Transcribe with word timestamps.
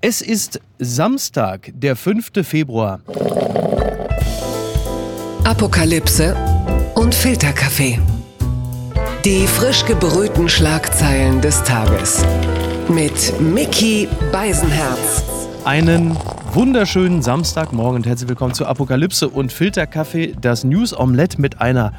Es 0.00 0.22
ist 0.22 0.60
Samstag, 0.78 1.72
der 1.74 1.96
5. 1.96 2.30
Februar. 2.44 3.00
Apokalypse 5.42 6.36
und 6.94 7.12
Filterkaffee. 7.12 7.98
Die 9.24 9.44
frisch 9.48 9.84
gebrühten 9.86 10.48
Schlagzeilen 10.48 11.40
des 11.40 11.64
Tages. 11.64 12.24
Mit 12.88 13.40
Mickey 13.40 14.06
Beisenherz. 14.30 15.24
Einen 15.64 16.16
wunderschönen 16.54 17.22
Samstagmorgen 17.22 17.96
und 17.96 18.06
herzlich 18.06 18.28
willkommen 18.28 18.54
zu 18.54 18.64
Apokalypse 18.66 19.28
und 19.28 19.52
Filterkaffee, 19.52 20.34
das 20.40 20.64
News 20.64 20.98
Omelette 20.98 21.40
mit 21.40 21.60
einer 21.60 21.92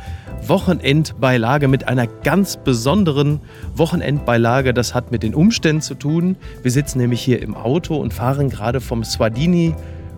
Wochenendbeilage, 0.48 1.68
mit 1.68 1.88
einer 1.88 2.08
ganz 2.08 2.58
besonderen 2.58 3.42
Wochenendbeilage. 3.76 4.74
Das 4.74 4.96
hat 4.96 5.12
mit 5.12 5.24
den 5.24 5.36
Umständen 5.36 5.82
zu 5.82 5.94
tun. 5.94 6.36
Wir 6.64 6.72
sitzen 6.72 6.98
nämlich 6.98 7.22
hier 7.22 7.42
im 7.42 7.56
Auto 7.56 7.96
und 7.96 8.14
fahren 8.14 8.50
gerade 8.50 8.82
vom 8.82 9.04
Swadini 9.04 9.76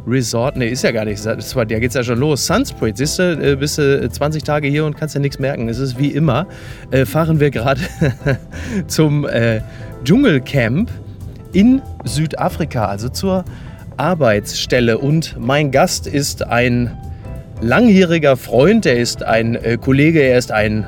Resort, 0.07 0.57
ne, 0.57 0.67
ist 0.67 0.83
ja 0.83 0.91
gar 0.91 1.05
nicht, 1.05 1.23
da 1.23 1.63
geht's 1.63 1.93
ja 1.93 2.03
schon 2.03 2.17
los. 2.17 2.47
Sunsprit, 2.47 2.97
siehst 2.97 3.19
du, 3.19 3.33
äh, 3.33 3.55
bist 3.55 3.77
du 3.77 4.09
20 4.09 4.43
Tage 4.43 4.67
hier 4.67 4.85
und 4.85 4.97
kannst 4.97 5.13
ja 5.13 5.21
nichts 5.21 5.37
merken. 5.37 5.69
Es 5.69 5.77
ist 5.77 5.99
wie 5.99 6.07
immer, 6.07 6.47
äh, 6.89 7.05
fahren 7.05 7.39
wir 7.39 7.51
gerade 7.51 7.81
zum 8.87 9.27
äh, 9.27 9.61
Dschungelcamp 10.03 10.89
in 11.53 11.81
Südafrika, 12.03 12.85
also 12.85 13.09
zur 13.09 13.45
Arbeitsstelle. 14.01 14.97
Und 14.97 15.35
mein 15.39 15.69
Gast 15.69 16.07
ist 16.07 16.47
ein 16.47 16.97
langjähriger 17.61 18.35
Freund, 18.35 18.87
er 18.87 18.97
ist 18.97 19.21
ein 19.21 19.55
äh, 19.55 19.77
Kollege, 19.79 20.21
er 20.21 20.39
ist 20.39 20.51
ein 20.51 20.87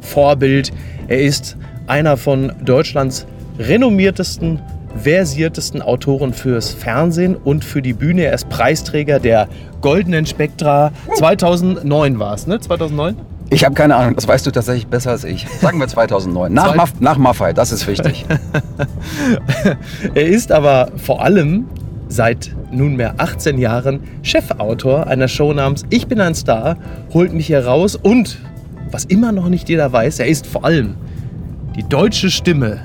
Vorbild, 0.00 0.72
er 1.08 1.20
ist 1.20 1.56
einer 1.88 2.16
von 2.16 2.52
Deutschlands 2.64 3.26
renommiertesten, 3.58 4.60
versiertesten 4.96 5.82
Autoren 5.82 6.32
fürs 6.32 6.70
Fernsehen 6.70 7.34
und 7.34 7.64
für 7.64 7.82
die 7.82 7.94
Bühne. 7.94 8.26
Er 8.26 8.34
ist 8.34 8.48
Preisträger 8.48 9.18
der 9.18 9.48
Goldenen 9.80 10.24
Spektra. 10.24 10.92
2009 11.16 12.20
war 12.20 12.34
es, 12.34 12.46
ne? 12.46 12.60
2009? 12.60 13.16
Ich 13.50 13.64
habe 13.64 13.74
keine 13.74 13.96
Ahnung, 13.96 14.14
das 14.14 14.26
weißt 14.28 14.46
du 14.46 14.52
tatsächlich 14.52 14.86
besser 14.86 15.10
als 15.10 15.24
ich. 15.24 15.46
Sagen 15.60 15.80
wir 15.80 15.88
2009. 15.88 16.54
Nach, 16.54 16.74
Maf 16.74 16.92
nach 17.00 17.18
Maffei, 17.18 17.52
das 17.52 17.72
ist 17.72 17.86
wichtig. 17.86 18.24
er 20.14 20.26
ist 20.26 20.52
aber 20.52 20.88
vor 20.96 21.22
allem 21.22 21.66
seit 22.14 22.54
nunmehr 22.70 23.14
18 23.18 23.58
Jahren 23.58 24.00
Chefautor 24.22 25.06
einer 25.06 25.28
Show 25.28 25.52
namens 25.52 25.84
Ich 25.90 26.06
bin 26.06 26.20
ein 26.20 26.34
Star, 26.34 26.76
holt 27.12 27.32
mich 27.32 27.46
hier 27.46 27.64
raus 27.64 27.96
und, 27.96 28.38
was 28.90 29.04
immer 29.04 29.32
noch 29.32 29.48
nicht 29.48 29.68
jeder 29.68 29.92
weiß, 29.92 30.18
er 30.18 30.26
ist 30.26 30.46
vor 30.46 30.64
allem 30.64 30.94
die 31.76 31.88
deutsche 31.88 32.30
Stimme 32.30 32.80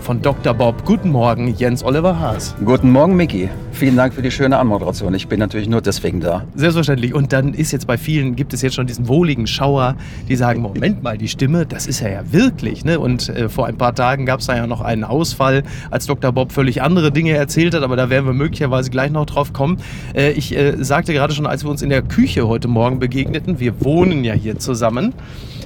von 0.00 0.22
Dr. 0.22 0.54
Bob. 0.54 0.84
Guten 0.84 1.10
Morgen, 1.10 1.54
Jens 1.56 1.84
Oliver 1.84 2.18
Haas. 2.18 2.54
Guten 2.64 2.90
Morgen, 2.90 3.16
Micky. 3.16 3.48
Vielen 3.72 3.96
Dank 3.96 4.14
für 4.14 4.22
die 4.22 4.30
schöne 4.30 4.58
Anmoderation. 4.58 5.14
Ich 5.14 5.28
bin 5.28 5.38
natürlich 5.38 5.68
nur 5.68 5.80
deswegen 5.80 6.20
da. 6.20 6.44
Selbstverständlich. 6.54 7.14
Und 7.14 7.32
dann 7.32 7.54
ist 7.54 7.72
jetzt 7.72 7.86
bei 7.86 7.96
vielen, 7.96 8.36
gibt 8.36 8.52
es 8.52 8.62
jetzt 8.62 8.74
schon 8.74 8.86
diesen 8.86 9.08
wohligen 9.08 9.46
Schauer, 9.46 9.96
die 10.28 10.36
sagen, 10.36 10.60
Moment 10.60 11.02
mal, 11.02 11.16
die 11.16 11.28
Stimme, 11.28 11.66
das 11.66 11.86
ist 11.86 12.02
er 12.02 12.12
ja 12.12 12.32
wirklich. 12.32 12.84
Ne? 12.84 12.98
Und 12.98 13.28
äh, 13.28 13.48
vor 13.48 13.66
ein 13.66 13.76
paar 13.76 13.94
Tagen 13.94 14.26
gab 14.26 14.40
es 14.40 14.46
da 14.46 14.56
ja 14.56 14.66
noch 14.66 14.80
einen 14.80 15.04
Ausfall, 15.04 15.62
als 15.90 16.06
Dr. 16.06 16.32
Bob 16.32 16.52
völlig 16.52 16.82
andere 16.82 17.12
Dinge 17.12 17.32
erzählt 17.32 17.74
hat, 17.74 17.82
aber 17.82 17.96
da 17.96 18.10
werden 18.10 18.26
wir 18.26 18.32
möglicherweise 18.32 18.90
gleich 18.90 19.10
noch 19.10 19.26
drauf 19.26 19.52
kommen. 19.52 19.78
Äh, 20.14 20.32
ich 20.32 20.56
äh, 20.56 20.82
sagte 20.82 21.12
gerade 21.12 21.32
schon, 21.32 21.46
als 21.46 21.64
wir 21.64 21.70
uns 21.70 21.82
in 21.82 21.90
der 21.90 22.02
Küche 22.02 22.48
heute 22.48 22.68
Morgen 22.68 22.98
begegneten, 22.98 23.60
wir 23.60 23.82
wohnen 23.84 24.24
ja 24.24 24.34
hier 24.34 24.58
zusammen, 24.58 25.14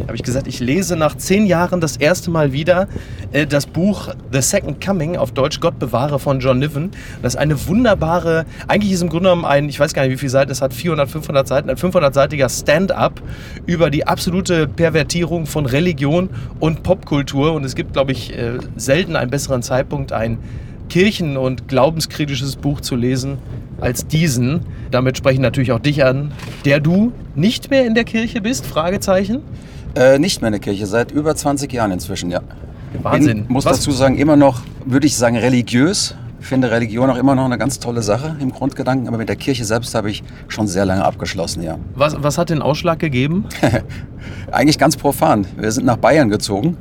habe 0.02 0.16
ich 0.16 0.22
gesagt, 0.22 0.46
ich 0.46 0.60
lese 0.60 0.96
nach 0.96 1.16
zehn 1.16 1.46
Jahren 1.46 1.80
das 1.80 1.96
erste 1.96 2.30
Mal 2.30 2.52
wieder 2.52 2.88
äh, 3.32 3.46
das 3.46 3.66
Buch 3.66 4.10
The 4.34 4.42
Second 4.42 4.84
Coming, 4.84 5.16
auf 5.16 5.30
Deutsch 5.30 5.60
Gott 5.60 5.78
bewahre 5.78 6.18
von 6.18 6.40
John 6.40 6.58
Niven. 6.58 6.90
Das 7.22 7.34
ist 7.34 7.40
eine 7.40 7.68
wunderbare, 7.68 8.46
eigentlich 8.66 8.90
ist 8.90 9.00
im 9.00 9.08
Grunde 9.08 9.28
genommen 9.28 9.44
ein, 9.44 9.68
ich 9.68 9.78
weiß 9.78 9.94
gar 9.94 10.02
nicht 10.02 10.10
wie 10.10 10.18
viele 10.18 10.30
Seiten 10.30 10.50
es 10.50 10.60
hat, 10.60 10.74
400, 10.74 11.08
500 11.08 11.46
Seiten, 11.46 11.70
ein 11.70 11.76
500-seitiger 11.76 12.48
Stand-up 12.48 13.22
über 13.66 13.90
die 13.90 14.08
absolute 14.08 14.66
Pervertierung 14.66 15.46
von 15.46 15.66
Religion 15.66 16.30
und 16.58 16.82
Popkultur. 16.82 17.52
Und 17.52 17.62
es 17.64 17.76
gibt, 17.76 17.92
glaube 17.92 18.10
ich, 18.10 18.36
äh, 18.36 18.58
selten 18.74 19.14
einen 19.14 19.30
besseren 19.30 19.62
Zeitpunkt, 19.62 20.10
ein 20.10 20.38
kirchen- 20.88 21.36
und 21.36 21.68
glaubenskritisches 21.68 22.56
Buch 22.56 22.80
zu 22.80 22.96
lesen 22.96 23.38
als 23.80 24.04
diesen. 24.08 24.66
Damit 24.90 25.16
spreche 25.16 25.34
ich 25.34 25.40
natürlich 25.40 25.70
auch 25.70 25.78
dich 25.78 26.04
an, 26.04 26.32
der 26.64 26.80
du 26.80 27.12
nicht 27.36 27.70
mehr 27.70 27.86
in 27.86 27.94
der 27.94 28.04
Kirche 28.04 28.40
bist? 28.40 28.66
Fragezeichen. 28.66 29.42
Äh, 29.94 30.18
nicht 30.18 30.40
mehr 30.40 30.48
in 30.48 30.54
der 30.54 30.60
Kirche, 30.60 30.86
seit 30.86 31.12
über 31.12 31.36
20 31.36 31.72
Jahren 31.72 31.92
inzwischen, 31.92 32.32
ja. 32.32 32.40
Wahnsinn. 33.02 33.44
Bin, 33.44 33.52
muss 33.52 33.64
Was? 33.64 33.78
dazu 33.78 33.90
sagen, 33.92 34.16
immer 34.16 34.36
noch, 34.36 34.62
würde 34.84 35.06
ich 35.06 35.16
sagen, 35.16 35.36
religiös. 35.36 36.14
Ich 36.40 36.46
finde 36.46 36.70
Religion 36.70 37.08
auch 37.08 37.16
immer 37.16 37.34
noch 37.34 37.46
eine 37.46 37.56
ganz 37.56 37.78
tolle 37.78 38.02
Sache 38.02 38.36
im 38.38 38.52
Grundgedanken, 38.52 39.08
aber 39.08 39.16
mit 39.16 39.30
der 39.30 39.36
Kirche 39.36 39.64
selbst 39.64 39.94
habe 39.94 40.10
ich 40.10 40.22
schon 40.48 40.66
sehr 40.66 40.84
lange 40.84 41.02
abgeschlossen, 41.02 41.62
ja. 41.62 41.78
Was, 41.94 42.22
was 42.22 42.36
hat 42.36 42.50
den 42.50 42.60
Ausschlag 42.60 42.98
gegeben? 42.98 43.46
Eigentlich 44.52 44.78
ganz 44.78 44.98
profan. 44.98 45.46
Wir 45.56 45.72
sind 45.72 45.86
nach 45.86 45.96
Bayern 45.96 46.28
gezogen 46.28 46.76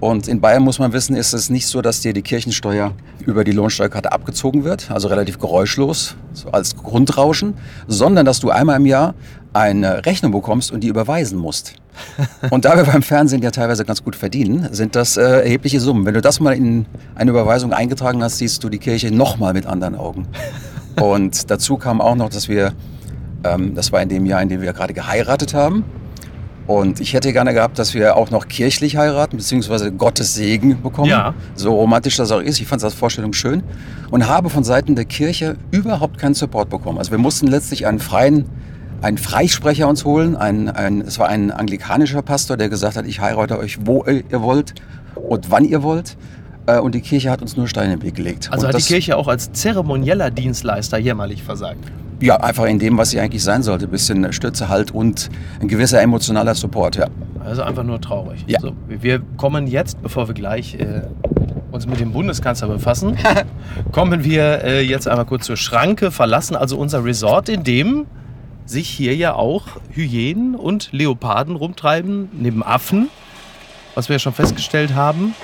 und 0.00 0.28
in 0.28 0.40
Bayern 0.40 0.62
muss 0.62 0.78
man 0.78 0.94
wissen, 0.94 1.14
ist 1.14 1.34
es 1.34 1.50
nicht 1.50 1.66
so, 1.66 1.82
dass 1.82 2.00
dir 2.00 2.14
die 2.14 2.22
Kirchensteuer 2.22 2.92
über 3.26 3.44
die 3.44 3.52
Lohnsteuerkarte 3.52 4.10
abgezogen 4.10 4.64
wird, 4.64 4.90
also 4.90 5.08
relativ 5.08 5.38
geräuschlos, 5.38 6.16
so 6.32 6.50
als 6.50 6.74
Grundrauschen, 6.74 7.54
sondern 7.86 8.24
dass 8.24 8.40
du 8.40 8.50
einmal 8.50 8.76
im 8.76 8.86
Jahr 8.86 9.14
eine 9.52 10.06
Rechnung 10.06 10.32
bekommst 10.32 10.70
und 10.72 10.80
die 10.80 10.88
überweisen 10.88 11.38
musst. 11.38 11.74
Und 12.50 12.64
da 12.64 12.76
wir 12.76 12.84
beim 12.84 13.02
Fernsehen 13.02 13.42
ja 13.42 13.50
teilweise 13.50 13.84
ganz 13.84 14.02
gut 14.02 14.16
verdienen, 14.16 14.68
sind 14.70 14.96
das 14.96 15.16
äh, 15.16 15.22
erhebliche 15.22 15.80
Summen. 15.80 16.06
Wenn 16.06 16.14
du 16.14 16.22
das 16.22 16.40
mal 16.40 16.52
in 16.52 16.86
eine 17.14 17.30
Überweisung 17.30 17.72
eingetragen 17.72 18.22
hast, 18.22 18.38
siehst 18.38 18.64
du 18.64 18.68
die 18.68 18.78
Kirche 18.78 19.10
nochmal 19.10 19.52
mit 19.52 19.66
anderen 19.66 19.96
Augen. 19.96 20.26
Und 21.00 21.50
dazu 21.50 21.76
kam 21.76 22.00
auch 22.00 22.14
noch, 22.14 22.30
dass 22.30 22.48
wir, 22.48 22.72
ähm, 23.44 23.74
das 23.74 23.92
war 23.92 24.00
in 24.00 24.08
dem 24.08 24.24
Jahr, 24.24 24.40
in 24.40 24.48
dem 24.48 24.62
wir 24.62 24.72
gerade 24.72 24.94
geheiratet 24.94 25.52
haben. 25.52 25.84
Und 26.66 27.00
ich 27.00 27.14
hätte 27.14 27.32
gerne 27.32 27.52
gehabt, 27.52 27.78
dass 27.80 27.94
wir 27.94 28.16
auch 28.16 28.30
noch 28.30 28.46
kirchlich 28.46 28.96
heiraten, 28.96 29.36
beziehungsweise 29.36 29.90
Gottes 29.90 30.34
Segen 30.34 30.80
bekommen. 30.80 31.10
Ja. 31.10 31.34
So 31.56 31.74
romantisch 31.74 32.16
das 32.16 32.30
auch 32.30 32.40
ist. 32.40 32.60
Ich 32.60 32.68
fand 32.68 32.82
das 32.82 32.94
Vorstellung 32.94 33.32
schön. 33.32 33.64
Und 34.10 34.28
habe 34.28 34.50
von 34.50 34.62
Seiten 34.62 34.94
der 34.94 35.04
Kirche 35.04 35.56
überhaupt 35.72 36.18
keinen 36.18 36.34
Support 36.34 36.70
bekommen. 36.70 36.98
Also 36.98 37.10
wir 37.10 37.18
mussten 37.18 37.48
letztlich 37.48 37.88
einen 37.88 37.98
freien 37.98 38.44
einen 39.02 39.18
Freisprecher 39.18 39.88
uns 39.88 40.04
holen. 40.04 40.36
Ein, 40.36 40.68
ein, 40.68 41.00
es 41.02 41.18
war 41.18 41.28
ein 41.28 41.50
anglikanischer 41.50 42.22
Pastor, 42.22 42.56
der 42.56 42.68
gesagt 42.68 42.96
hat, 42.96 43.06
ich 43.06 43.20
heirate 43.20 43.58
euch, 43.58 43.78
wo 43.86 44.04
ihr 44.04 44.42
wollt 44.42 44.74
und 45.14 45.50
wann 45.50 45.64
ihr 45.64 45.82
wollt. 45.82 46.16
Äh, 46.66 46.78
und 46.78 46.94
die 46.94 47.00
Kirche 47.00 47.30
hat 47.30 47.42
uns 47.42 47.56
nur 47.56 47.68
Steine 47.68 47.94
im 47.94 48.02
Weg 48.02 48.14
gelegt. 48.14 48.50
Also 48.52 48.66
und 48.66 48.74
hat 48.74 48.80
die 48.80 48.86
Kirche 48.86 49.16
auch 49.16 49.28
als 49.28 49.52
zeremonieller 49.52 50.30
Dienstleister 50.30 50.98
jämmerlich 50.98 51.42
versagt? 51.42 51.84
Ja, 52.20 52.36
einfach 52.36 52.66
in 52.66 52.78
dem, 52.78 52.98
was 52.98 53.10
sie 53.10 53.20
eigentlich 53.20 53.42
sein 53.42 53.62
sollte. 53.62 53.86
Ein 53.86 53.90
bisschen 53.90 54.32
Stütze 54.32 54.68
halt 54.68 54.90
und 54.90 55.30
ein 55.60 55.68
gewisser 55.68 56.02
emotionaler 56.02 56.54
Support, 56.54 56.96
ja. 56.96 57.06
Also 57.42 57.62
einfach 57.62 57.82
nur 57.82 57.98
traurig. 58.00 58.44
Ja. 58.46 58.60
So, 58.60 58.72
wir 58.86 59.20
kommen 59.38 59.66
jetzt, 59.66 60.02
bevor 60.02 60.28
wir 60.28 60.34
gleich 60.34 60.74
äh, 60.74 61.02
uns 61.72 61.86
mit 61.86 61.98
dem 61.98 62.12
Bundeskanzler 62.12 62.68
befassen, 62.68 63.16
kommen 63.92 64.22
wir 64.24 64.62
äh, 64.62 64.82
jetzt 64.82 65.08
einmal 65.08 65.24
kurz 65.24 65.46
zur 65.46 65.56
Schranke, 65.56 66.10
verlassen 66.10 66.56
also 66.56 66.76
unser 66.76 67.02
Resort, 67.02 67.48
in 67.48 67.64
dem 67.64 68.06
sich 68.70 68.88
hier 68.88 69.14
ja 69.16 69.34
auch 69.34 69.66
Hyänen 69.92 70.54
und 70.54 70.92
Leoparden 70.92 71.56
rumtreiben, 71.56 72.30
neben 72.32 72.62
Affen, 72.62 73.08
was 73.94 74.08
wir 74.08 74.14
ja 74.14 74.20
schon 74.20 74.32
festgestellt 74.32 74.94
haben. 74.94 75.34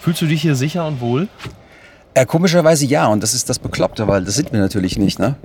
Fühlst 0.00 0.22
du 0.22 0.26
dich 0.26 0.42
hier 0.42 0.54
sicher 0.54 0.86
und 0.86 1.00
wohl? 1.00 1.28
Ja, 2.16 2.24
komischerweise 2.24 2.86
ja, 2.86 3.06
und 3.06 3.22
das 3.22 3.34
ist 3.34 3.48
das 3.48 3.58
Bekloppte, 3.58 4.06
weil 4.06 4.24
das 4.24 4.34
sind 4.34 4.52
wir 4.52 4.60
natürlich 4.60 4.98
nicht. 4.98 5.18
Ne? 5.18 5.36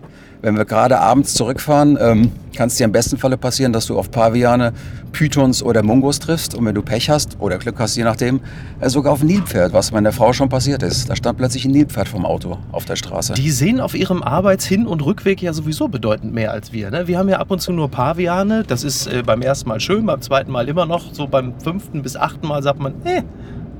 Wenn 0.41 0.55
wir 0.55 0.65
gerade 0.65 0.99
abends 0.99 1.33
zurückfahren, 1.33 1.97
ähm, 1.99 2.31
kann 2.55 2.67
es 2.67 2.75
dir 2.75 2.85
im 2.85 2.91
besten 2.91 3.17
Falle 3.17 3.37
passieren, 3.37 3.73
dass 3.73 3.87
du 3.87 3.97
auf 3.97 4.11
Paviane, 4.11 4.73
Pythons 5.11 5.63
oder 5.63 5.83
Mungos 5.83 6.19
triffst. 6.19 6.53
Und 6.55 6.65
wenn 6.65 6.75
du 6.75 6.81
Pech 6.81 7.09
hast 7.09 7.37
oder 7.39 7.57
Glück 7.57 7.79
hast, 7.79 7.95
je 7.95 8.03
nachdem, 8.03 8.41
äh, 8.79 8.89
sogar 8.89 9.13
auf 9.13 9.21
ein 9.21 9.27
Nilpferd, 9.27 9.73
was 9.73 9.91
meiner 9.91 10.11
Frau 10.11 10.33
schon 10.33 10.49
passiert 10.49 10.83
ist. 10.83 11.09
Da 11.09 11.15
stand 11.15 11.37
plötzlich 11.37 11.65
ein 11.65 11.71
Nilpferd 11.71 12.07
vom 12.07 12.25
Auto 12.25 12.57
auf 12.71 12.85
der 12.85 12.95
Straße. 12.95 13.33
Die 13.33 13.51
sehen 13.51 13.79
auf 13.79 13.95
ihrem 13.95 14.21
Arbeitshin- 14.21 14.85
und 14.85 15.03
Rückweg 15.03 15.41
ja 15.41 15.53
sowieso 15.53 15.87
bedeutend 15.87 16.33
mehr 16.33 16.51
als 16.51 16.71
wir. 16.71 16.91
Ne? 16.91 17.07
Wir 17.07 17.17
haben 17.17 17.29
ja 17.29 17.37
ab 17.37 17.49
und 17.49 17.61
zu 17.61 17.71
nur 17.71 17.89
Paviane. 17.89 18.63
Das 18.67 18.83
ist 18.83 19.07
äh, 19.07 19.23
beim 19.25 19.41
ersten 19.41 19.69
Mal 19.69 19.79
schön, 19.79 20.05
beim 20.05 20.21
zweiten 20.21 20.51
Mal 20.51 20.67
immer 20.67 20.85
noch. 20.85 21.13
So 21.13 21.27
beim 21.27 21.59
fünften 21.59 22.03
bis 22.03 22.15
achten 22.15 22.47
Mal 22.47 22.61
sagt 22.61 22.79
man, 22.79 22.93
eh, 23.05 23.23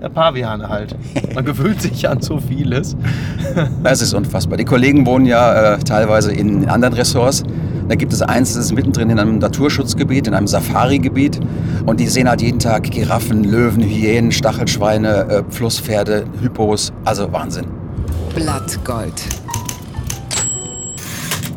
der 0.01 0.09
Paviane 0.09 0.69
halt. 0.69 0.95
Man 1.33 1.45
gewöhnt 1.45 1.81
sich 1.81 2.07
an 2.07 2.21
so 2.21 2.39
vieles. 2.39 2.95
Es 3.83 4.01
ist 4.01 4.13
unfassbar. 4.13 4.57
Die 4.57 4.65
Kollegen 4.65 5.05
wohnen 5.05 5.25
ja 5.25 5.73
äh, 5.73 5.79
teilweise 5.79 6.31
in 6.31 6.67
anderen 6.67 6.93
Ressorts. 6.93 7.43
Da 7.87 7.95
gibt 7.95 8.11
es 8.11 8.21
eins, 8.21 8.53
das 8.53 8.65
ist 8.65 8.73
mittendrin 8.73 9.09
in 9.09 9.17
einem 9.17 9.39
Naturschutzgebiet, 9.39 10.27
in 10.27 10.33
einem 10.33 10.47
Safari-Gebiet. 10.47 11.39
Und 11.85 11.99
die 11.99 12.07
sehen 12.07 12.29
halt 12.29 12.41
jeden 12.41 12.59
Tag 12.59 12.83
Giraffen, 12.91 13.45
Löwen, 13.45 13.81
Hyänen, 13.81 14.31
Stachelschweine, 14.31 15.29
äh, 15.29 15.43
Flusspferde, 15.49 16.25
Hippos. 16.41 16.91
Also 17.05 17.31
Wahnsinn. 17.31 17.65
Blattgold. 18.35 19.13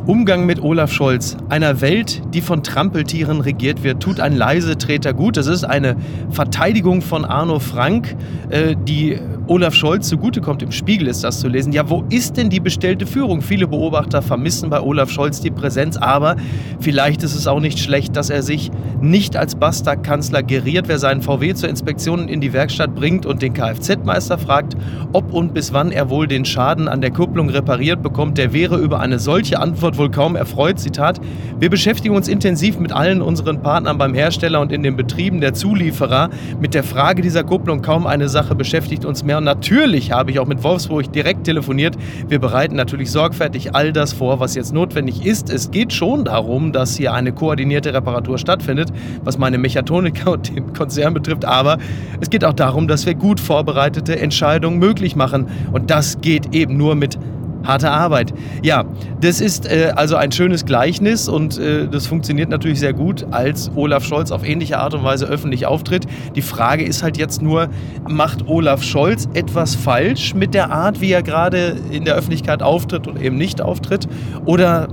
Umgang 0.07 0.47
mit 0.47 0.63
Olaf 0.63 0.91
Scholz, 0.93 1.37
einer 1.51 1.83
Welt, 1.83 2.23
die 2.33 2.41
von 2.41 2.63
Trampeltieren 2.63 3.41
regiert 3.43 3.85
wird, 3.85 4.03
tut 4.03 4.19
ein 4.19 4.35
Leisetreter 4.35 5.13
gut. 5.13 5.37
Das 5.37 5.47
ist 5.47 5.63
eine 5.63 5.95
Verteidigung 6.31 7.03
von 7.03 7.27
Arno 7.27 7.59
Frank, 7.59 8.17
äh, 8.49 8.75
die 8.77 9.19
Olaf 9.47 9.75
Scholz 9.75 10.09
zugutekommt. 10.09 10.63
Im 10.63 10.73
Spiegel 10.73 11.07
ist 11.07 11.23
das 11.23 11.41
zu 11.41 11.49
lesen. 11.49 11.73
Ja, 11.73 11.91
wo 11.91 12.05
ist 12.09 12.37
denn 12.37 12.51
die 12.51 12.61
bestellte 12.61 13.05
Führung? 13.05 13.43
Viele 13.43 13.67
Beobachter 13.67 14.23
vermissen 14.23 14.71
bei 14.71 14.81
Olaf 14.81 15.11
Scholz 15.11 15.41
die 15.41 15.51
Präsenz, 15.51 15.97
aber 15.97 16.37
vielleicht 16.79 17.23
ist 17.23 17.35
es 17.35 17.47
auch 17.47 17.61
nicht 17.61 17.79
schlecht, 17.79 18.17
dass 18.17 18.31
er 18.31 18.43
sich 18.43 18.71
nicht 19.03 19.37
als 19.37 19.57
Bastardkanzler 19.57 20.43
geriert. 20.43 20.89
Wer 20.89 20.99
seinen 20.99 21.21
VW 21.21 21.53
zur 21.55 21.69
Inspektion 21.69 22.29
in 22.29 22.41
die 22.41 22.53
Werkstatt 22.53 22.95
bringt 22.95 23.27
und 23.27 23.43
den 23.43 23.53
Kfz-Meister 23.53 24.39
fragt, 24.39 24.77
ob 25.13 25.33
und 25.33 25.53
bis 25.53 25.73
wann 25.73 25.91
er 25.93 26.11
wohl 26.11 26.27
den 26.27 26.45
Schaden 26.45 26.89
an 26.89 27.01
der 27.01 27.11
Kupplung 27.11 27.51
repariert 27.51 28.03
bekommt, 28.03 28.39
der 28.39 28.53
wäre 28.53 28.79
über 28.79 29.01
eine 29.01 29.19
solche 29.19 29.59
Antwort 29.91 29.99
wohl 29.99 30.11
kaum 30.11 30.37
erfreut. 30.37 30.79
Zitat: 30.79 31.21
Wir 31.59 31.69
beschäftigen 31.69 32.15
uns 32.15 32.29
intensiv 32.29 32.79
mit 32.79 32.93
allen 32.93 33.23
unseren 33.23 33.61
Partnern 33.61 33.99
beim 33.99 34.15
Hersteller 34.15 34.61
und 34.61 34.71
in 34.73 34.83
den 34.83 34.97
Betrieben 34.97 35.41
der 35.41 35.53
Zulieferer 35.55 36.31
mit 36.61 36.75
der 36.75 36.85
Frage 36.85 37.23
dieser 37.23 37.43
Kupplung. 37.43 37.83
Kaum 37.83 38.07
eine 38.07 38.29
Sache 38.29 38.55
beschäftigt 38.55 39.05
uns 39.05 39.25
mehr 39.25 39.39
und 39.39 39.45
natürlich 39.45 40.13
habe 40.13 40.31
ich 40.31 40.39
auch 40.39 40.47
mit 40.47 40.63
Wolfsburg 40.63 41.13
direkt 41.13 41.45
telefoniert. 41.45 41.97
Wir 42.29 42.39
bereiten 42.39 42.77
natürlich 42.77 43.11
sorgfältig 43.11 43.75
all 43.75 43.93
das 43.93 44.13
vor, 44.13 44.39
was 44.39 44.55
jetzt 44.55 44.73
notwendig 44.73 45.27
ist. 45.27 45.51
Es 45.51 45.71
geht 45.71 45.93
schon 45.93 46.25
darum, 46.25 46.73
dass 46.73 46.97
hier 46.97 47.13
eine 47.13 47.33
koordinierte 47.33 47.93
Reparatur 47.93 48.39
stattfindet, 48.39 48.93
was 49.25 49.39
meine 49.39 49.59
Mechatroniker 49.59 50.33
und 50.35 50.55
den 50.55 50.73
Konzern 50.73 51.15
betrifft. 51.15 51.45
Aber 51.45 51.79
es 52.21 52.31
geht 52.31 52.45
auch 52.45 52.53
darum, 52.55 52.87
dass 52.87 53.07
wir 53.07 53.15
gut 53.15 53.41
vorbereitete 53.41 54.19
Entscheidungen 54.19 54.79
möglich 54.79 55.17
machen. 55.17 55.49
Und 55.73 55.91
das 55.91 56.21
geht 56.21 56.55
eben 56.55 56.77
nur 56.77 56.95
mit 56.95 57.19
harte 57.65 57.91
Arbeit. 57.91 58.33
Ja, 58.63 58.85
das 59.21 59.41
ist 59.41 59.67
äh, 59.67 59.93
also 59.95 60.17
ein 60.17 60.33
schönes 60.33 60.65
Gleichnis 60.65 61.29
und 61.29 61.59
äh, 61.59 61.89
das 61.89 62.07
funktioniert 62.07 62.49
natürlich 62.49 62.81
sehr 62.81 62.93
gut, 62.93 63.27
als 63.31 63.71
Olaf 63.75 64.05
Scholz 64.05 64.31
auf 64.31 64.47
ähnliche 64.47 64.79
Art 64.79 64.95
und 64.95 65.05
Weise 65.05 65.27
öffentlich 65.27 65.67
auftritt. 65.67 66.07
Die 66.35 66.43
Frage 66.43 66.85
ist 66.85 67.03
halt 67.03 67.17
jetzt 67.17 67.43
nur, 67.43 67.69
macht 68.09 68.49
Olaf 68.49 68.83
Scholz 68.83 69.29
etwas 69.35 69.75
falsch 69.75 70.35
mit 70.35 70.55
der 70.55 70.71
Art, 70.71 71.01
wie 71.01 71.13
er 71.13 71.23
gerade 71.23 71.77
in 71.91 72.05
der 72.05 72.15
Öffentlichkeit 72.15 72.63
auftritt 72.63 73.07
und 73.07 73.21
eben 73.21 73.37
nicht 73.37 73.61
auftritt? 73.61 74.09
Oder 74.45 74.89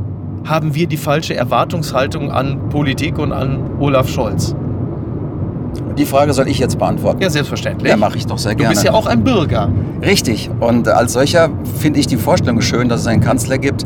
haben 0.45 0.75
wir 0.75 0.87
die 0.87 0.97
falsche 0.97 1.35
Erwartungshaltung 1.35 2.31
an 2.31 2.69
Politik 2.69 3.17
und 3.17 3.31
an 3.31 3.77
Olaf 3.79 4.09
Scholz? 4.09 4.55
Die 5.97 6.05
Frage 6.05 6.33
soll 6.33 6.47
ich 6.47 6.59
jetzt 6.59 6.77
beantworten. 6.77 7.21
Ja, 7.21 7.29
selbstverständlich. 7.29 7.89
Ja, 7.89 7.97
mache 7.97 8.17
ich 8.17 8.25
doch 8.25 8.37
sehr 8.37 8.51
Du 8.53 8.57
gerne. 8.59 8.73
bist 8.73 8.83
ja 8.85 8.93
auch 8.93 9.05
ein 9.07 9.23
Bürger. 9.23 9.69
Richtig. 10.01 10.49
Und 10.59 10.87
als 10.87 11.13
solcher 11.13 11.49
finde 11.79 11.99
ich 11.99 12.07
die 12.07 12.17
Vorstellung 12.17 12.61
schön, 12.61 12.89
dass 12.89 13.01
es 13.01 13.07
einen 13.07 13.21
Kanzler 13.21 13.57
gibt, 13.57 13.85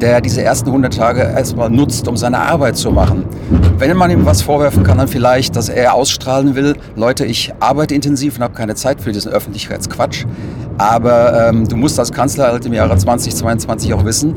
der 0.00 0.20
diese 0.20 0.42
ersten 0.42 0.68
100 0.68 0.96
Tage 0.96 1.20
erstmal 1.20 1.70
nutzt, 1.70 2.08
um 2.08 2.16
seine 2.16 2.38
Arbeit 2.38 2.76
zu 2.76 2.90
machen. 2.90 3.24
Wenn 3.78 3.96
man 3.96 4.10
ihm 4.10 4.26
was 4.26 4.42
vorwerfen 4.42 4.82
kann, 4.82 4.98
dann 4.98 5.08
vielleicht, 5.08 5.56
dass 5.56 5.68
er 5.68 5.94
ausstrahlen 5.94 6.54
will, 6.54 6.76
Leute, 6.96 7.24
ich 7.24 7.52
arbeite 7.60 7.94
intensiv 7.94 8.36
und 8.36 8.42
habe 8.42 8.54
keine 8.54 8.74
Zeit 8.74 9.00
für 9.00 9.12
diesen 9.12 9.32
Öffentlichkeitsquatsch. 9.32 10.24
Aber 10.78 11.48
ähm, 11.48 11.66
du 11.68 11.76
musst 11.76 11.98
als 11.98 12.12
Kanzler 12.12 12.52
halt 12.52 12.64
im 12.66 12.72
Jahre 12.72 12.96
2022 12.96 13.94
auch 13.94 14.04
wissen, 14.04 14.36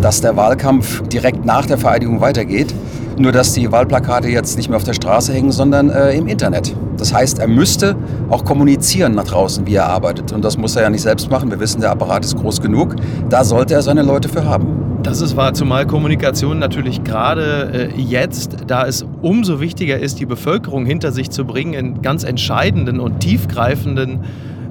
dass 0.00 0.20
der 0.20 0.36
Wahlkampf 0.36 1.02
direkt 1.08 1.44
nach 1.44 1.66
der 1.66 1.78
Vereidigung 1.78 2.20
weitergeht. 2.20 2.74
Nur 3.18 3.32
dass 3.32 3.52
die 3.52 3.72
Wahlplakate 3.72 4.28
jetzt 4.28 4.56
nicht 4.56 4.68
mehr 4.68 4.76
auf 4.76 4.84
der 4.84 4.92
Straße 4.92 5.32
hängen, 5.32 5.50
sondern 5.50 5.90
äh, 5.90 6.12
im 6.12 6.28
Internet. 6.28 6.74
Das 6.98 7.12
heißt, 7.12 7.38
er 7.40 7.48
müsste 7.48 7.96
auch 8.28 8.44
kommunizieren 8.44 9.14
nach 9.14 9.24
draußen, 9.24 9.66
wie 9.66 9.74
er 9.74 9.86
arbeitet. 9.86 10.32
Und 10.32 10.44
das 10.44 10.56
muss 10.56 10.76
er 10.76 10.82
ja 10.82 10.90
nicht 10.90 11.02
selbst 11.02 11.30
machen. 11.30 11.50
Wir 11.50 11.58
wissen, 11.58 11.80
der 11.80 11.90
Apparat 11.90 12.24
ist 12.24 12.36
groß 12.36 12.60
genug. 12.60 12.94
Da 13.28 13.42
sollte 13.42 13.74
er 13.74 13.82
seine 13.82 14.02
Leute 14.02 14.28
für 14.28 14.44
haben. 14.44 14.87
Das 15.02 15.20
ist 15.20 15.36
wahr, 15.36 15.54
zumal 15.54 15.86
Kommunikation 15.86 16.58
natürlich 16.58 17.04
gerade 17.04 17.92
äh, 17.96 18.00
jetzt, 18.00 18.56
da 18.66 18.84
es 18.84 19.06
umso 19.22 19.60
wichtiger 19.60 19.96
ist, 19.96 20.18
die 20.18 20.26
Bevölkerung 20.26 20.86
hinter 20.86 21.12
sich 21.12 21.30
zu 21.30 21.44
bringen 21.44 21.72
in 21.72 22.02
ganz 22.02 22.24
entscheidenden 22.24 22.98
und 22.98 23.20
tiefgreifenden 23.20 24.24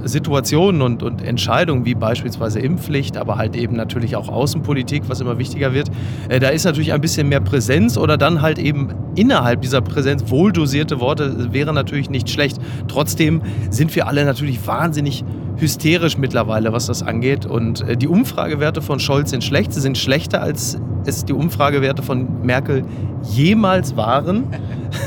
Situationen 0.03 0.81
und, 0.81 1.01
und 1.01 1.21
Entscheidungen, 1.21 1.85
wie 1.85 1.95
beispielsweise 1.95 2.59
Impfpflicht, 2.59 3.18
aber 3.18 3.38
halt 3.38 3.56
eben 3.56 3.75
natürlich 3.75 4.15
auch 4.18 4.27
Außenpolitik, 4.27 5.03
was 5.07 5.21
immer 5.21 5.38
wichtiger 5.38 5.74
wird. 5.74 5.89
Äh, 6.27 6.41
da 6.41 6.50
ist 6.50 6.65
natürlich 6.65 6.91
ein 6.91 7.01
bisschen 7.01 7.29
mehr 7.29 7.41
Präsenz 7.41 7.97
oder 7.97 8.18
dann 8.18 8.41
halt 8.41 8.59
eben 8.59 8.89
innerhalb 9.15 9.62
dieser 9.62 9.81
Präsenz 9.81 10.29
wohldosierte 10.29 11.00
Worte 11.00 11.53
wäre 11.53 11.74
natürlich 11.74 12.09
nicht 12.09 12.29
schlecht. 12.29 12.57
Trotzdem 12.89 13.41
sind 13.69 13.95
wir 13.95 14.07
alle 14.07 14.25
natürlich 14.25 14.68
wahnsinnig 14.68 15.24
hysterisch 15.57 16.18
mittlerweile, 16.18 16.74
was 16.74 16.88
das 16.88 17.04
angeht. 17.04 17.45
Und 17.45 17.81
äh, 17.81 17.98
die 17.98 18.07
Umfragewerte 18.07 18.81
von 18.81 19.00
Scholz 19.00 19.31
sind 19.31 19.44
schlecht. 19.44 19.74
Sie 19.74 19.81
sind 19.81 19.98
schlechter, 19.98 20.42
als 20.42 20.80
es 21.06 21.25
die 21.25 21.33
Umfragewerte 21.33 22.04
von 22.04 22.44
Merkel 22.44 22.83
jemals 23.24 23.95
waren. 23.95 24.45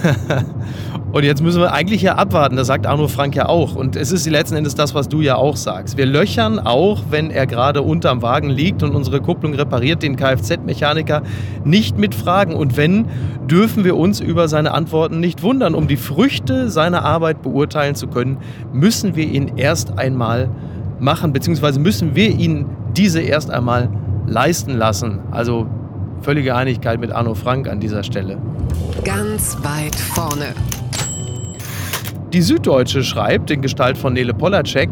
Und 1.13 1.25
jetzt 1.25 1.43
müssen 1.43 1.61
wir 1.61 1.73
eigentlich 1.73 2.03
ja 2.03 2.15
abwarten, 2.15 2.55
das 2.55 2.69
sagt 2.69 2.87
Arno 2.87 3.09
Frank 3.09 3.35
ja 3.35 3.49
auch. 3.49 3.75
Und 3.75 3.97
es 3.97 4.13
ist 4.13 4.29
letzten 4.31 4.55
Endes 4.55 4.77
das, 4.77 4.95
was 4.95 5.09
du 5.09 5.21
ja 5.21 5.35
auch 5.35 5.57
sagst. 5.57 5.97
Wir 5.97 6.07
löchern 6.07 6.61
auch, 6.61 7.03
wenn 7.11 7.33
er 7.33 7.49
gerade 7.49 7.83
unterm 7.83 8.23
Wagen 8.23 8.49
liegt 8.49 8.85
und 8.85 8.95
unsere 8.95 9.21
Kupplung 9.21 9.55
repariert, 9.55 10.05
den 10.05 10.15
Kfz-Mechaniker 10.15 11.23
nicht 11.65 11.99
mit 11.99 12.15
Fragen. 12.15 12.55
Und 12.55 12.77
wenn, 12.77 13.07
dürfen 13.51 13.83
wir 13.83 13.97
uns 13.97 14.21
über 14.21 14.47
seine 14.47 14.73
Antworten 14.73 15.19
nicht 15.19 15.43
wundern. 15.43 15.75
Um 15.75 15.89
die 15.89 15.97
Früchte 15.97 16.71
seiner 16.71 17.05
Arbeit 17.05 17.43
beurteilen 17.43 17.97
zu 17.97 18.07
können, 18.07 18.39
müssen 18.73 19.17
wir 19.17 19.27
ihn 19.27 19.57
erst 19.57 19.99
einmal 19.99 20.49
machen, 21.01 21.33
beziehungsweise 21.33 21.81
müssen 21.81 22.15
wir 22.15 22.31
ihn 22.31 22.67
diese 22.97 23.21
erst 23.21 23.51
einmal 23.51 23.89
leisten 24.29 24.77
lassen. 24.77 25.19
Also 25.33 25.67
völlige 26.23 26.55
Einigkeit 26.55 27.01
mit 27.01 27.11
Arno 27.11 27.35
Frank 27.35 27.69
an 27.69 27.81
dieser 27.81 28.05
Stelle. 28.05 28.39
Ganz 29.05 29.57
weit 29.65 29.97
vorne. 29.97 30.55
Die 32.33 32.43
Süddeutsche 32.43 33.03
schreibt 33.03 33.51
in 33.51 33.61
Gestalt 33.61 33.99
von 33.99 34.13
Nele 34.13 34.33
Polacek, 34.33 34.91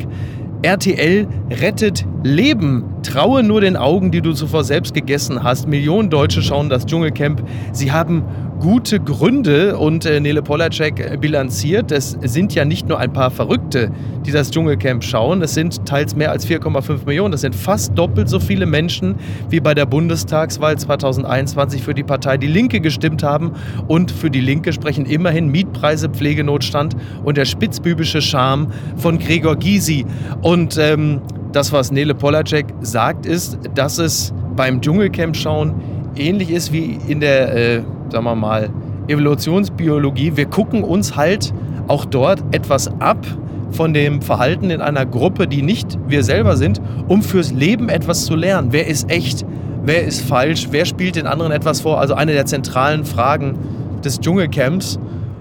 RTL 0.63 1.29
rettet 1.51 2.05
Leben. 2.25 2.83
Traue 3.05 3.45
nur 3.45 3.61
den 3.61 3.77
Augen, 3.77 4.11
die 4.11 4.21
du 4.21 4.33
zuvor 4.33 4.65
selbst 4.65 4.93
gegessen 4.93 5.45
hast. 5.45 5.69
Millionen 5.69 6.11
Deutsche 6.11 6.43
schauen 6.43 6.69
das 6.69 6.85
Dschungelcamp. 6.85 7.45
Sie 7.71 7.93
haben 7.93 8.25
gute 8.61 8.99
Gründe 8.99 9.79
und 9.79 10.05
äh, 10.05 10.21
Nele 10.21 10.43
Polacek 10.43 11.21
bilanziert. 11.21 11.93
Es 11.93 12.17
sind 12.23 12.55
ja 12.55 12.65
nicht 12.65 12.89
nur 12.89 12.99
ein 12.99 13.13
paar 13.13 13.31
Verrückte, 13.31 13.91
die 14.27 14.33
das 14.33 14.51
Dschungelcamp 14.51 15.05
schauen. 15.05 15.43
Es 15.43 15.55
sind 15.55 15.87
teils 15.87 16.17
mehr 16.17 16.31
als 16.31 16.47
4,5 16.47 17.07
Millionen. 17.07 17.33
Das 17.33 17.43
sind 17.43 17.55
fast 17.55 17.97
doppelt 17.97 18.29
so 18.29 18.41
viele 18.41 18.67
Menschen, 18.67 19.17
wie 19.49 19.61
bei 19.61 19.75
der 19.75 19.87
Bundestagswahl 19.87 20.77
2021 20.77 21.83
für 21.83 21.95
die 21.95 22.03
Partei 22.03 22.37
Die 22.37 22.49
Linke 22.49 22.81
gestimmt 22.81 23.23
haben. 23.23 23.53
Und 23.87 24.11
für 24.11 24.31
die 24.31 24.41
Linke 24.41 24.73
sprechen 24.73 25.07
immerhin 25.07 25.49
Mietpreise, 25.49 26.09
Pflegenotstand 26.09 26.97
und 27.25 27.37
der 27.37 27.45
spitzbübische 27.45 28.21
Charme 28.21 28.69
von 28.97 29.19
Gregor 29.19 29.57
Gysi. 29.57 30.05
Und 30.43 30.77
ähm, 30.79 31.23
das, 31.53 31.73
was 31.73 31.93
Nele 31.93 32.15
Polacek 32.15 32.67
sagt, 32.81 33.25
ist, 33.25 33.59
dass 33.75 33.99
es 33.99 34.35
beim 34.57 34.81
Dschungelcamp-Schauen 34.81 35.98
ähnlich 36.19 36.51
ist 36.51 36.73
wie 36.73 36.99
in 37.07 37.21
der, 37.21 37.55
äh, 37.55 37.83
sagen 38.11 38.25
wir 38.25 38.35
mal, 38.35 38.71
Evolutionsbiologie. 39.09 40.37
Wir 40.37 40.47
gucken 40.47 40.85
uns 40.85 41.17
halt 41.17 41.53
auch 41.87 42.05
dort 42.05 42.43
etwas 42.53 42.89
ab 43.01 43.27
von 43.71 43.93
dem 43.93 44.23
Verhalten 44.23 44.71
in 44.71 44.81
einer 44.81 45.07
Gruppe, 45.07 45.47
die 45.47 45.63
nicht 45.63 45.99
wir 46.07 46.23
selber 46.25 46.57
sind, 46.57 46.81
um 47.07 47.23
fürs 47.23 47.53
Leben 47.53 47.89
etwas 47.89 48.25
zu 48.25 48.35
lernen. 48.35 48.69
Wer 48.71 48.87
ist 48.87 49.11
echt? 49.11 49.45
Wer 49.85 50.05
ist 50.05 50.23
falsch? 50.23 50.69
Wer 50.71 50.85
spielt 50.85 51.17
den 51.17 51.27
anderen 51.27 51.53
etwas 51.53 51.81
vor? 51.81 52.01
Also 52.01 52.15
eine 52.15 52.33
der 52.33 52.47
zentralen 52.47 53.05
Fragen 53.05 53.59
des 54.05 54.21
Dschungelcamps. 54.21 54.99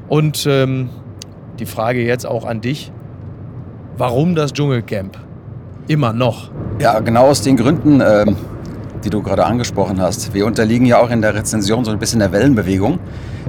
Und 0.08 0.46
ähm, 0.50 0.90
die 1.60 1.66
Frage 1.66 2.02
jetzt 2.02 2.26
auch 2.26 2.46
an 2.46 2.62
dich. 2.62 2.92
Warum 3.98 4.36
das 4.36 4.54
Dschungelcamp? 4.54 5.18
Immer 5.88 6.14
noch. 6.14 6.50
Ja, 6.80 7.00
genau 7.00 7.28
aus 7.28 7.42
den 7.42 7.58
Gründen, 7.58 8.02
ähm, 8.02 8.36
die 9.08 9.12
du 9.12 9.24
gerade 9.24 9.46
angesprochen 9.46 10.02
hast. 10.02 10.34
Wir 10.34 10.46
unterliegen 10.46 10.86
ja 10.86 11.00
auch 11.00 11.10
in 11.10 11.22
der 11.22 11.34
Rezension 11.34 11.86
so 11.86 11.92
ein 11.92 11.98
bisschen 11.98 12.20
der 12.20 12.34
Wellenbewegung. 12.34 13.00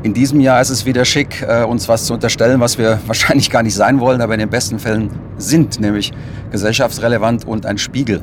In 0.04 0.14
diesem 0.14 0.40
Jahr 0.40 0.60
ist 0.60 0.70
es 0.70 0.86
wieder 0.86 1.04
schick, 1.04 1.42
äh, 1.42 1.64
uns 1.64 1.88
was 1.88 2.04
zu 2.04 2.14
unterstellen, 2.14 2.60
was 2.60 2.78
wir 2.78 3.00
wahrscheinlich 3.08 3.50
gar 3.50 3.64
nicht 3.64 3.74
sein 3.74 3.98
wollen, 3.98 4.20
aber 4.20 4.34
in 4.34 4.38
den 4.38 4.50
besten 4.50 4.78
Fällen 4.78 5.10
sind, 5.36 5.80
nämlich 5.80 6.12
gesellschaftsrelevant 6.52 7.44
und 7.44 7.66
ein 7.66 7.76
Spiegel. 7.76 8.20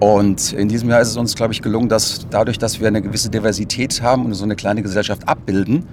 Und 0.00 0.52
in 0.52 0.68
diesem 0.68 0.90
Jahr 0.90 1.00
ist 1.00 1.08
es 1.08 1.16
uns, 1.16 1.36
glaube 1.36 1.52
ich, 1.52 1.62
gelungen, 1.62 1.88
dass 1.88 2.26
dadurch, 2.28 2.58
dass 2.58 2.80
wir 2.80 2.88
eine 2.88 3.02
gewisse 3.02 3.30
Diversität 3.30 4.02
haben 4.02 4.24
und 4.24 4.34
so 4.34 4.42
eine 4.42 4.56
kleine 4.56 4.82
Gesellschaft 4.82 5.28
abbilden, 5.28 5.86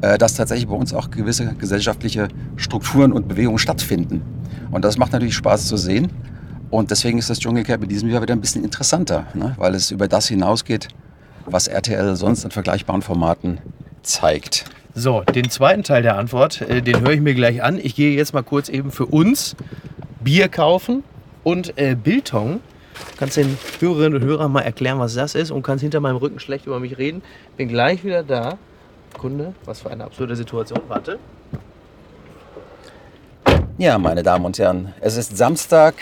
äh, 0.00 0.18
dass 0.18 0.34
tatsächlich 0.34 0.66
bei 0.66 0.74
uns 0.74 0.92
auch 0.92 1.10
gewisse 1.10 1.54
gesellschaftliche 1.54 2.26
Strukturen 2.56 3.12
und 3.12 3.28
Bewegungen 3.28 3.58
stattfinden. 3.58 4.22
Und 4.72 4.84
das 4.84 4.98
macht 4.98 5.12
natürlich 5.12 5.36
Spaß 5.36 5.66
zu 5.66 5.76
sehen. 5.76 6.08
Und 6.70 6.90
deswegen 6.90 7.18
ist 7.18 7.30
das 7.30 7.38
Dschungelcamp 7.38 7.82
in 7.82 7.88
diesem 7.88 8.08
Jahr 8.10 8.22
wieder 8.22 8.34
ein 8.34 8.40
bisschen 8.40 8.64
interessanter, 8.64 9.26
ne? 9.34 9.54
weil 9.56 9.74
es 9.74 9.90
über 9.90 10.08
das 10.08 10.28
hinausgeht, 10.28 10.88
was 11.46 11.66
RTL 11.66 12.14
sonst 12.16 12.44
in 12.44 12.50
vergleichbaren 12.50 13.02
Formaten 13.02 13.58
zeigt. 14.02 14.64
So, 14.94 15.22
den 15.22 15.48
zweiten 15.50 15.82
Teil 15.82 16.02
der 16.02 16.16
Antwort, 16.16 16.60
äh, 16.62 16.82
den 16.82 17.00
höre 17.00 17.12
ich 17.12 17.20
mir 17.20 17.34
gleich 17.34 17.62
an. 17.62 17.78
Ich 17.78 17.94
gehe 17.94 18.16
jetzt 18.16 18.34
mal 18.34 18.42
kurz 18.42 18.68
eben 18.68 18.90
für 18.90 19.06
uns 19.06 19.56
Bier 20.20 20.48
kaufen 20.48 21.04
und 21.44 21.78
äh, 21.78 21.94
Biltong 21.94 22.60
Kannst 23.16 23.36
den 23.36 23.58
Hörerinnen 23.80 24.22
und 24.22 24.28
Hörern 24.28 24.52
mal 24.52 24.60
erklären, 24.60 24.98
was 24.98 25.14
das 25.14 25.34
ist 25.34 25.50
und 25.50 25.62
kannst 25.62 25.82
hinter 25.82 26.00
meinem 26.00 26.16
Rücken 26.16 26.40
schlecht 26.40 26.66
über 26.66 26.80
mich 26.80 26.98
reden. 26.98 27.22
Bin 27.56 27.68
gleich 27.68 28.04
wieder 28.04 28.22
da. 28.22 28.58
Kunde, 29.16 29.54
was 29.64 29.80
für 29.80 29.90
eine 29.90 30.04
absurde 30.04 30.36
Situation. 30.36 30.80
Warte. 30.88 31.18
Ja, 33.78 33.98
meine 33.98 34.22
Damen 34.22 34.44
und 34.44 34.58
Herren, 34.58 34.92
es 35.00 35.16
ist 35.16 35.36
Samstag. 35.36 35.94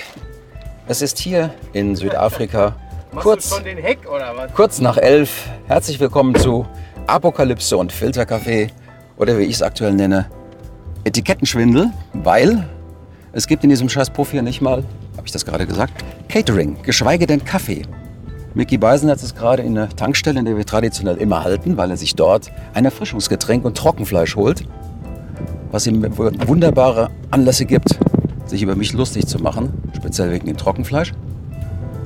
Es 0.89 1.03
ist 1.03 1.19
hier 1.19 1.53
in 1.73 1.97
Südafrika. 1.97 2.77
Kurz, 3.17 3.61
Heck 3.65 3.99
kurz 4.55 4.81
nach 4.81 4.97
elf. 4.97 5.49
Herzlich 5.67 5.99
willkommen 5.99 6.37
zu 6.37 6.65
Apokalypse 7.09 7.77
und 7.77 7.91
Filterkaffee 7.91 8.69
oder 9.17 9.37
wie 9.37 9.43
ich 9.43 9.57
es 9.57 9.63
aktuell 9.63 9.95
nenne, 9.95 10.31
Etikettenschwindel, 11.03 11.91
weil 12.13 12.69
es 13.33 13.49
gibt 13.49 13.65
in 13.65 13.71
diesem 13.71 13.89
scheiß 13.89 14.11
Puff 14.11 14.31
hier 14.31 14.43
nicht 14.43 14.61
mal, 14.61 14.85
habe 15.17 15.27
ich 15.27 15.33
das 15.33 15.45
gerade 15.45 15.67
gesagt, 15.67 16.05
Catering, 16.29 16.81
geschweige 16.85 17.27
denn 17.27 17.45
Kaffee. 17.45 17.83
Mickey 18.55 18.79
Beisenherz 18.79 19.25
ist 19.25 19.37
gerade 19.37 19.65
in 19.65 19.75
der 19.75 19.89
Tankstelle, 19.89 20.39
in 20.39 20.45
der 20.45 20.57
wir 20.57 20.67
traditionell 20.67 21.17
immer 21.17 21.43
halten, 21.43 21.77
weil 21.77 21.91
er 21.91 21.97
sich 21.97 22.15
dort 22.15 22.53
ein 22.75 22.85
Erfrischungsgetränk 22.85 23.65
und 23.65 23.77
Trockenfleisch 23.77 24.37
holt, 24.37 24.63
was 25.73 25.89
ihm 25.89 26.17
wunderbare 26.17 27.11
Anlässe 27.33 27.65
gibt, 27.65 27.99
sich 28.47 28.63
über 28.63 28.77
mich 28.77 28.93
lustig 28.93 29.27
zu 29.27 29.39
machen, 29.39 29.71
speziell 29.95 30.31
wegen 30.31 30.47
dem 30.47 30.57
Trockenfleisch. 30.57 31.13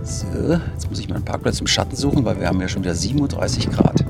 So, 0.02 0.59
jetzt 0.73 0.88
muss 0.88 0.99
ich 0.99 1.09
mal 1.09 1.16
einen 1.16 1.25
Parkplatz 1.25 1.61
im 1.61 1.66
Schatten 1.66 1.94
suchen, 1.94 2.25
weil 2.25 2.40
wir 2.40 2.49
haben 2.49 2.61
ja 2.61 2.68
schon 2.68 2.82
wieder 2.82 2.94
37 2.94 3.70
Grad. 3.70 4.04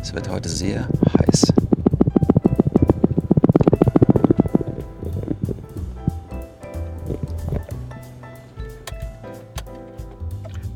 Es 0.00 0.14
wird 0.14 0.28
heute 0.30 0.48
sehr 0.48 0.88
heiß. 1.18 1.52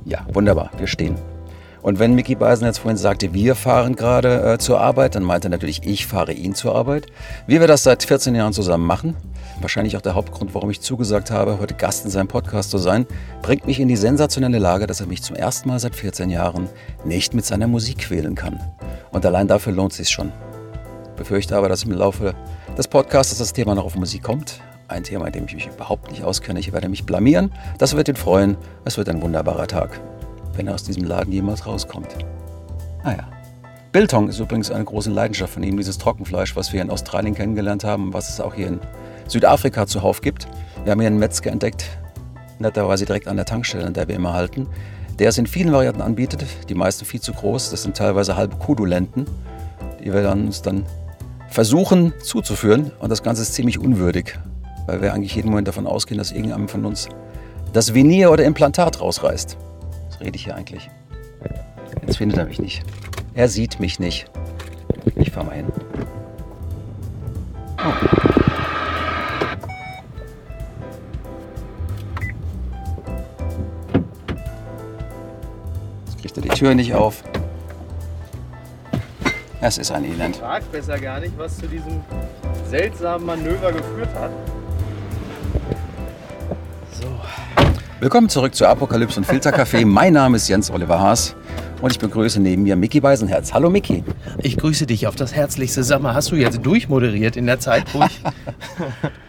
Ja, 0.07 0.26
wunderbar, 0.33 0.71
wir 0.78 0.87
stehen. 0.87 1.16
Und 1.82 1.99
wenn 1.99 2.14
Mickey 2.14 2.35
Beisen 2.35 2.66
jetzt 2.66 2.78
vorhin 2.78 2.97
sagte, 2.97 3.32
wir 3.32 3.54
fahren 3.54 3.94
gerade 3.94 4.54
äh, 4.54 4.58
zur 4.58 4.80
Arbeit, 4.80 5.14
dann 5.14 5.23
meinte 5.23 5.49
er 5.49 5.50
natürlich, 5.50 5.85
ich 5.85 6.06
fahre 6.06 6.32
ihn 6.32 6.54
zur 6.54 6.75
Arbeit. 6.75 7.06
Wie 7.47 7.61
wir 7.61 7.66
das 7.66 7.85
seit 7.85 8.02
14 8.02 8.35
Jahren 8.35 8.52
zusammen 8.52 8.87
machen, 8.87 9.16
wahrscheinlich 9.61 9.97
auch 9.97 10.02
der 10.02 10.14
Hauptgrund, 10.14 10.54
warum 10.54 10.70
ich 10.70 10.80
zugesagt 10.80 11.30
habe, 11.30 11.58
heute 11.61 11.75
Gast 11.75 12.04
in 12.04 12.11
seinem 12.11 12.28
Podcast 12.28 12.70
zu 12.70 12.78
sein, 12.78 13.06
bringt 13.42 13.66
mich 13.66 13.80
in 13.80 13.88
die 13.88 13.97
sensationelle 13.97 14.58
Lage, 14.58 14.87
dass 14.87 15.00
er 15.00 15.06
mich 15.06 15.23
zum 15.23 15.37
ersten 15.37 15.68
Mal 15.68 15.78
seit 15.78 15.94
14 15.94 16.30
Jahren 16.30 16.68
nicht 17.04 17.35
mit 17.35 17.44
seiner 17.44 17.66
Musik 17.66 17.99
quälen 17.99 18.35
kann. 18.35 18.61
Und 19.11 19.25
allein 19.25 19.49
dafür 19.49 19.73
lohnt 19.73 19.92
es 19.92 19.99
sich 19.99 20.08
schon. 20.08 20.32
Befürchte 21.16 21.56
aber, 21.56 21.68
dass 21.68 21.82
im 21.82 21.92
Laufe 21.92 22.35
des 22.76 22.87
Podcasts 22.87 23.37
das 23.37 23.52
Thema 23.52 23.75
noch 23.75 23.85
auf 23.85 23.97
Musik 23.97 24.23
kommt. 24.23 24.61
Ein 24.87 25.02
Thema, 25.02 25.26
in 25.26 25.32
dem 25.32 25.44
ich 25.47 25.54
mich 25.54 25.66
überhaupt 25.66 26.11
nicht 26.11 26.23
auskenne. 26.23 26.61
Ich 26.61 26.73
werde 26.73 26.88
mich 26.88 27.04
blamieren. 27.04 27.52
Das 27.78 27.97
wird 27.97 28.08
ihn 28.08 28.16
freuen. 28.16 28.56
Es 28.85 28.97
wird 28.97 29.08
ein 29.08 29.20
wunderbarer 29.20 29.66
Tag, 29.66 30.00
wenn 30.59 30.67
er 30.67 30.75
aus 30.75 30.83
diesem 30.83 31.05
Laden 31.05 31.33
jemals 31.33 31.67
rauskommt. 31.67 32.09
Naja. 33.05 33.29
Biltong 33.93 34.29
ist 34.29 34.38
übrigens 34.38 34.71
eine 34.71 34.85
große 34.85 35.11
Leidenschaft 35.11 35.55
von 35.55 35.62
ihm, 35.62 35.79
dieses 35.79 35.97
Trockenfleisch, 35.97 36.55
was 36.57 36.75
wir 36.75 36.83
in 36.83 36.91
Australien 36.91 37.35
kennengelernt 37.35 37.85
haben, 37.85 38.12
was 38.12 38.29
es 38.29 38.41
auch 38.41 38.55
hier 38.55 38.67
in 38.67 38.81
Südafrika 39.29 39.87
zuhauf 39.87 40.21
gibt. 40.21 40.47
Wir 40.85 40.93
haben 40.93 41.00
hier 41.00 41.07
einen 41.07 41.19
Metzger 41.19 41.50
entdeckt, 41.50 41.87
netterweise 42.59 43.07
direkt 43.07 43.29
an 43.29 43.37
der 43.37 43.47
Tankstelle, 43.47 43.87
an 43.87 43.95
der 43.95 44.09
wir 44.09 44.17
immer 44.17 44.35
halten, 44.35 44.67
der 45.19 45.31
es 45.31 45.38
in 45.38 45.47
vielen 45.47 45.73
Varianten 45.73 46.03
anbietet, 46.03 46.45
die 46.69 46.75
meisten 46.75 47.07
viel 47.07 47.21
zu 47.21 47.33
groß, 47.33 47.71
das 47.71 47.83
sind 47.83 47.97
teilweise 47.97 48.37
halbe 48.37 48.57
Kudulenten, 48.57 49.27
die 50.05 50.12
wir 50.12 50.23
dann 50.23 50.47
uns 50.47 50.61
dann 50.61 50.85
versuchen 51.49 52.12
zuzuführen 52.23 52.93
und 52.99 53.11
das 53.11 53.23
Ganze 53.23 53.43
ist 53.43 53.55
ziemlich 53.55 53.79
unwürdig, 53.79 54.38
weil 54.87 55.00
wir 55.00 55.15
eigentlich 55.15 55.35
jeden 55.35 55.49
Moment 55.49 55.67
davon 55.67 55.87
ausgehen, 55.87 56.19
dass 56.19 56.31
irgendjemand 56.31 56.71
von 56.71 56.85
uns 56.85 57.09
das 57.73 57.95
Venier 57.95 58.31
oder 58.31 58.45
Implantat 58.45 59.00
rausreißt. 59.00 59.57
Rede 60.21 60.37
ich 60.37 60.45
hier 60.45 60.57
eigentlich? 60.57 60.91
Jetzt 62.07 62.19
findet 62.19 62.39
er 62.39 62.47
mich 62.47 62.59
nicht. 62.59 62.83
Er 63.35 63.49
sieht 63.49 63.79
mich 63.79 63.99
nicht. 64.01 64.31
Ich 65.15 65.31
fahr 65.31 65.45
mal 65.45 65.55
hin. 65.55 65.67
Oh. 67.79 67.93
Jetzt 76.07 76.21
kriegt 76.21 76.37
er 76.37 76.43
die 76.43 76.49
Tür 76.49 76.75
nicht 76.75 76.95
auf. 76.95 77.23
Es 79.61 79.79
ist 79.79 79.91
ein 79.93 80.05
Elend. 80.05 80.37
Frag 80.37 80.71
besser 80.73 80.99
gar 80.99 81.21
nicht, 81.21 81.37
was 81.37 81.59
zu 81.59 81.67
diesem 81.67 82.01
seltsamen 82.69 83.27
Manöver 83.27 83.73
geführt 83.73 84.15
hat. 84.15 84.31
Willkommen 88.00 88.28
zurück 88.28 88.55
zu 88.55 88.64
Apokalypse 88.64 89.19
und 89.19 89.25
Filterkaffee. 89.25 89.85
mein 89.85 90.12
Name 90.12 90.37
ist 90.37 90.47
Jens 90.49 90.71
Oliver 90.71 91.00
Haas 91.00 91.35
und 91.83 91.90
ich 91.90 91.99
begrüße 91.99 92.40
neben 92.40 92.62
mir 92.62 92.76
Mickey 92.76 93.00
Beisenherz. 93.00 93.52
Hallo 93.52 93.71
Mickey. 93.71 94.05
Ich 94.40 94.57
grüße 94.57 94.87
dich 94.87 95.09
auf 95.09 95.17
das 95.17 95.35
Herzlichste. 95.35 95.83
Sag 95.83 96.00
mal, 96.00 96.14
hast 96.14 96.31
du 96.31 96.37
jetzt 96.37 96.64
durchmoderiert 96.64 97.37
in 97.37 97.47
der 97.47 97.59
Zeit, 97.59 97.93
wo 97.93 98.05
ich. 98.05 98.21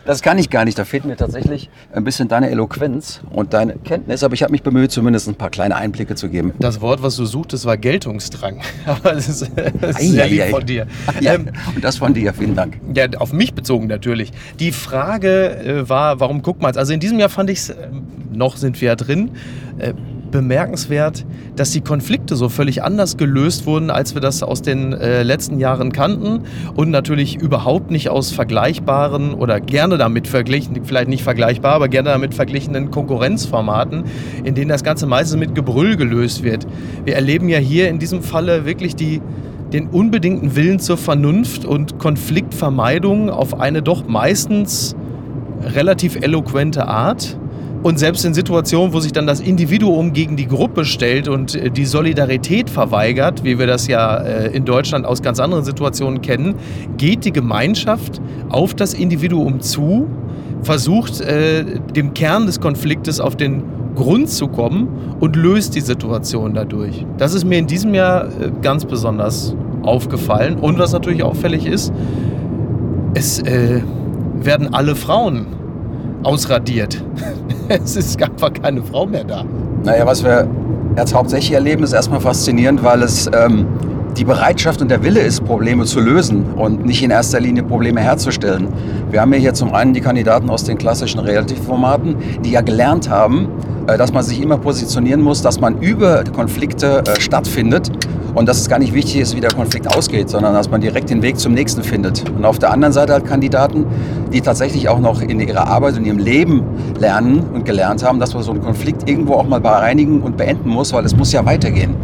Das 0.05 0.23
kann 0.23 0.39
ich 0.39 0.49
gar 0.49 0.65
nicht. 0.65 0.79
Da 0.79 0.85
fehlt 0.85 1.05
mir 1.05 1.15
tatsächlich 1.17 1.69
ein 1.93 2.03
bisschen 2.03 2.27
deine 2.27 2.49
Eloquenz 2.49 3.21
und 3.29 3.53
deine 3.53 3.75
Kenntnis. 3.75 4.23
Aber 4.23 4.33
ich 4.33 4.41
habe 4.41 4.51
mich 4.51 4.63
bemüht, 4.63 4.91
zumindest 4.91 5.27
ein 5.27 5.35
paar 5.35 5.51
kleine 5.51 5.75
Einblicke 5.75 6.15
zu 6.15 6.29
geben. 6.29 6.51
Das 6.57 6.81
Wort, 6.81 7.03
was 7.03 7.15
du 7.15 7.25
suchtest, 7.25 7.65
war 7.65 7.77
Geltungsdrang. 7.77 8.59
Aber 8.87 9.13
es 9.13 9.29
ist, 9.29 9.51
es 9.81 9.99
ist 9.99 10.09
sehr 10.09 10.27
lieb 10.27 10.45
von 10.49 10.65
dir. 10.65 10.87
Ja, 11.21 11.35
Ähm, 11.35 11.49
und 11.75 11.83
das 11.83 11.97
von 11.97 12.15
dir. 12.15 12.33
Vielen 12.33 12.55
Dank. 12.55 12.79
Ja, 12.95 13.05
auf 13.19 13.33
mich 13.33 13.53
bezogen 13.53 13.85
natürlich. 13.85 14.31
Die 14.59 14.71
Frage 14.71 15.55
äh, 15.59 15.87
war, 15.89 16.19
warum 16.19 16.41
guckt 16.41 16.59
man 16.63 16.71
es? 16.71 16.77
Also 16.77 16.91
in 16.91 16.99
diesem 16.99 17.19
Jahr 17.19 17.29
fand 17.29 17.51
ich 17.51 17.59
es, 17.59 17.69
äh, 17.69 17.75
noch 18.39 18.57
sind 18.57 18.81
wir 18.81 18.87
ja 18.87 18.95
drin, 18.95 19.29
äh, 19.77 19.93
bemerkenswert, 20.31 21.25
dass 21.55 21.71
die 21.71 21.81
Konflikte 21.81 22.35
so 22.35 22.49
völlig 22.49 22.83
anders 22.83 23.17
gelöst 23.17 23.65
wurden, 23.65 23.89
als 23.89 24.13
wir 24.13 24.21
das 24.21 24.43
aus 24.43 24.61
den 24.61 24.93
äh, 24.93 25.23
letzten 25.23 25.59
Jahren 25.59 25.91
kannten 25.91 26.41
und 26.75 26.89
natürlich 26.89 27.35
überhaupt 27.35 27.91
nicht 27.91 28.09
aus 28.09 28.31
vergleichbaren 28.31 29.33
oder 29.33 29.59
gerne 29.59 29.97
damit 29.97 30.27
verglichen, 30.27 30.83
vielleicht 30.83 31.09
nicht 31.09 31.23
vergleichbar, 31.23 31.73
aber 31.73 31.87
gerne 31.87 32.09
damit 32.09 32.33
verglichenen 32.33 32.91
Konkurrenzformaten, 32.91 34.03
in 34.43 34.55
denen 34.55 34.69
das 34.69 34.83
Ganze 34.83 35.05
meistens 35.05 35.39
mit 35.39 35.55
Gebrüll 35.55 35.97
gelöst 35.97 36.43
wird. 36.43 36.65
Wir 37.05 37.15
erleben 37.15 37.49
ja 37.49 37.57
hier 37.57 37.89
in 37.89 37.99
diesem 37.99 38.21
Falle 38.21 38.65
wirklich 38.65 38.95
die 38.95 39.21
den 39.73 39.87
unbedingten 39.87 40.55
Willen 40.55 40.79
zur 40.79 40.97
Vernunft 40.97 41.63
und 41.63 41.99
Konfliktvermeidung 41.99 43.29
auf 43.29 43.59
eine 43.59 43.83
doch 43.83 44.07
meistens 44.07 44.95
relativ 45.63 46.15
eloquente 46.15 46.87
Art. 46.87 47.37
Und 47.81 47.97
selbst 47.97 48.25
in 48.25 48.33
Situationen, 48.33 48.93
wo 48.93 48.99
sich 48.99 49.13
dann 49.13 49.25
das 49.25 49.39
Individuum 49.39 50.11
gegen 50.11 50.35
die 50.35 50.47
Gruppe 50.47 50.83
stellt 50.83 51.29
und 51.29 51.55
äh, 51.55 51.71
die 51.71 51.85
Solidarität 51.85 52.69
verweigert, 52.69 53.43
wie 53.43 53.57
wir 53.57 53.67
das 53.67 53.87
ja 53.87 54.17
äh, 54.17 54.51
in 54.51 54.65
Deutschland 54.65 55.05
aus 55.05 55.21
ganz 55.21 55.39
anderen 55.39 55.63
Situationen 55.63 56.21
kennen, 56.21 56.55
geht 56.97 57.23
die 57.23 57.31
Gemeinschaft 57.31 58.21
auf 58.49 58.73
das 58.73 58.93
Individuum 58.93 59.61
zu, 59.61 60.07
versucht 60.61 61.21
äh, 61.21 61.63
dem 61.95 62.13
Kern 62.13 62.47
des 62.47 62.59
Konfliktes 62.59 63.21
auf 63.21 63.37
den 63.37 63.63
Grund 63.95 64.29
zu 64.29 64.49
kommen 64.49 65.15
und 65.21 65.37
löst 65.37 65.73
die 65.75 65.81
Situation 65.81 66.53
dadurch. 66.53 67.05
Das 67.17 67.33
ist 67.33 67.45
mir 67.45 67.59
in 67.59 67.67
diesem 67.67 67.93
Jahr 67.93 68.27
ganz 68.61 68.85
besonders 68.85 69.55
aufgefallen. 69.83 70.57
Und 70.57 70.79
was 70.79 70.93
natürlich 70.93 71.23
auffällig 71.23 71.65
ist, 71.65 71.91
es 73.13 73.43
werden 73.43 74.73
alle 74.73 74.95
Frauen 74.95 75.47
ausradiert. 76.23 77.03
es 77.69 77.95
ist 77.95 78.21
einfach 78.21 78.51
keine 78.53 78.83
Frau 78.83 79.05
mehr 79.05 79.23
da. 79.23 79.43
Naja, 79.83 80.05
was 80.05 80.23
wir 80.23 80.47
jetzt 80.97 81.13
hauptsächlich 81.13 81.53
erleben, 81.53 81.83
ist 81.83 81.93
erstmal 81.93 82.19
faszinierend, 82.19 82.83
weil 82.83 83.03
es 83.03 83.29
ähm, 83.33 83.65
die 84.17 84.25
Bereitschaft 84.25 84.81
und 84.81 84.89
der 84.89 85.03
Wille 85.03 85.21
ist, 85.21 85.45
Probleme 85.45 85.85
zu 85.85 85.99
lösen 85.99 86.53
und 86.53 86.85
nicht 86.85 87.01
in 87.03 87.11
erster 87.11 87.39
Linie 87.39 87.63
Probleme 87.63 88.01
herzustellen. 88.01 88.67
Wir 89.11 89.21
haben 89.21 89.31
hier 89.33 89.53
zum 89.53 89.73
einen 89.73 89.93
die 89.93 90.01
Kandidaten 90.01 90.49
aus 90.49 90.63
den 90.63 90.77
klassischen 90.77 91.19
Reality-Formaten, 91.19 92.15
die 92.43 92.51
ja 92.51 92.61
gelernt 92.61 93.09
haben, 93.09 93.47
äh, 93.87 93.97
dass 93.97 94.11
man 94.11 94.23
sich 94.23 94.41
immer 94.41 94.57
positionieren 94.57 95.21
muss, 95.21 95.41
dass 95.41 95.59
man 95.59 95.79
über 95.79 96.23
Konflikte 96.35 97.03
äh, 97.05 97.19
stattfindet 97.19 97.91
und 98.35 98.47
dass 98.47 98.59
es 98.59 98.69
gar 98.69 98.79
nicht 98.79 98.93
wichtig 98.93 99.17
ist, 99.17 99.35
wie 99.35 99.41
der 99.41 99.51
Konflikt 99.51 99.95
ausgeht, 99.95 100.29
sondern 100.29 100.53
dass 100.53 100.69
man 100.69 100.81
direkt 100.81 101.09
den 101.09 101.21
Weg 101.21 101.39
zum 101.39 101.53
nächsten 101.53 101.83
findet. 101.83 102.29
Und 102.29 102.45
auf 102.45 102.59
der 102.59 102.71
anderen 102.71 102.93
Seite 102.93 103.13
halt 103.13 103.25
Kandidaten, 103.25 103.85
die 104.31 104.41
tatsächlich 104.41 104.89
auch 104.89 104.99
noch 104.99 105.21
in 105.21 105.39
ihrer 105.39 105.67
Arbeit 105.67 105.97
und 105.97 106.05
ihrem 106.05 106.19
Leben 106.19 106.63
lernen 106.99 107.43
und 107.53 107.65
gelernt 107.65 108.03
haben, 108.03 108.19
dass 108.19 108.33
man 108.33 108.43
so 108.43 108.51
einen 108.51 108.61
Konflikt 108.61 109.09
irgendwo 109.09 109.33
auch 109.33 109.47
mal 109.47 109.61
bereinigen 109.61 110.21
und 110.21 110.37
beenden 110.37 110.69
muss, 110.69 110.93
weil 110.93 111.05
es 111.05 111.15
muss 111.15 111.31
ja 111.31 111.45
weitergehen. 111.45 111.95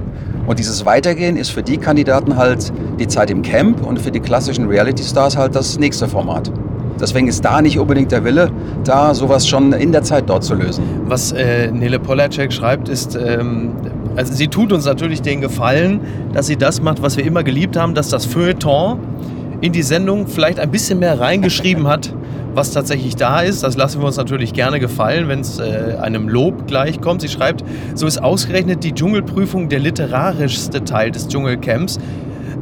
Und 0.48 0.60
dieses 0.60 0.86
Weitergehen 0.86 1.38
ist 1.38 1.50
für 1.50 1.64
die 1.64 1.78
Kandidaten 1.78 2.38
halt 2.38 2.72
die 3.00 3.08
Zeit 3.08 3.32
im 3.32 3.42
Camp 3.42 3.86
und 3.86 4.00
für 4.00 4.12
die 4.12 4.20
klassischen 4.20 4.68
Reality-Stars 4.68 5.38
halt 5.38 5.56
das 5.56 5.80
nächste 5.80 6.08
Format. 6.08 6.52
Deswegen 7.00 7.28
ist 7.28 7.44
da 7.44 7.62
nicht 7.62 7.78
unbedingt 7.78 8.12
der 8.12 8.24
Wille, 8.24 8.50
da 8.84 9.14
sowas 9.14 9.48
schon 9.48 9.74
in 9.74 9.92
der 9.92 10.04
Zeit 10.04 10.30
dort 10.30 10.44
zu 10.44 10.56
lösen. 10.56 10.84
Was 11.06 11.34
äh, 11.34 11.70
Nele 11.72 12.00
Polacek 12.00 12.54
schreibt, 12.54 12.88
ist, 12.88 13.16
ähm, 13.16 13.72
also 14.16 14.34
sie 14.34 14.48
tut 14.48 14.72
uns 14.72 14.86
natürlich 14.86 15.22
den 15.22 15.42
Gefallen, 15.42 16.00
dass 16.34 16.48
sie 16.48 16.56
das 16.56 16.82
macht, 16.82 17.02
was 17.02 17.18
wir 17.18 17.26
immer 17.26 17.44
geliebt 17.44 17.78
haben, 17.78 17.94
dass 17.94 18.10
das 18.10 18.26
Feuilleton 18.26 19.00
in 19.62 19.72
die 19.72 19.82
Sendung 19.82 20.28
vielleicht 20.28 20.60
ein 20.60 20.72
bisschen 20.72 21.00
mehr 21.00 21.20
reingeschrieben 21.20 21.88
hat, 21.88 22.14
was 22.54 22.72
tatsächlich 22.72 23.16
da 23.16 23.42
ist. 23.42 23.64
Das 23.64 23.76
lassen 23.76 24.00
wir 24.00 24.08
uns 24.08 24.18
natürlich 24.18 24.54
gerne 24.54 24.80
gefallen, 24.80 25.28
wenn 25.28 25.42
es 25.42 25.60
äh, 25.60 25.98
einem 26.02 26.30
Lob 26.30 26.68
gleichkommt. 26.68 27.22
Sie 27.22 27.28
schreibt, 27.28 27.64
so 27.94 28.08
ist 28.08 28.22
ausgerechnet 28.22 28.84
die 28.84 28.94
Dschungelprüfung 28.94 29.70
der 29.70 29.80
literarischste 29.80 30.84
Teil 30.84 31.12
des 31.12 31.28
Dschungelcamps. 31.28 32.00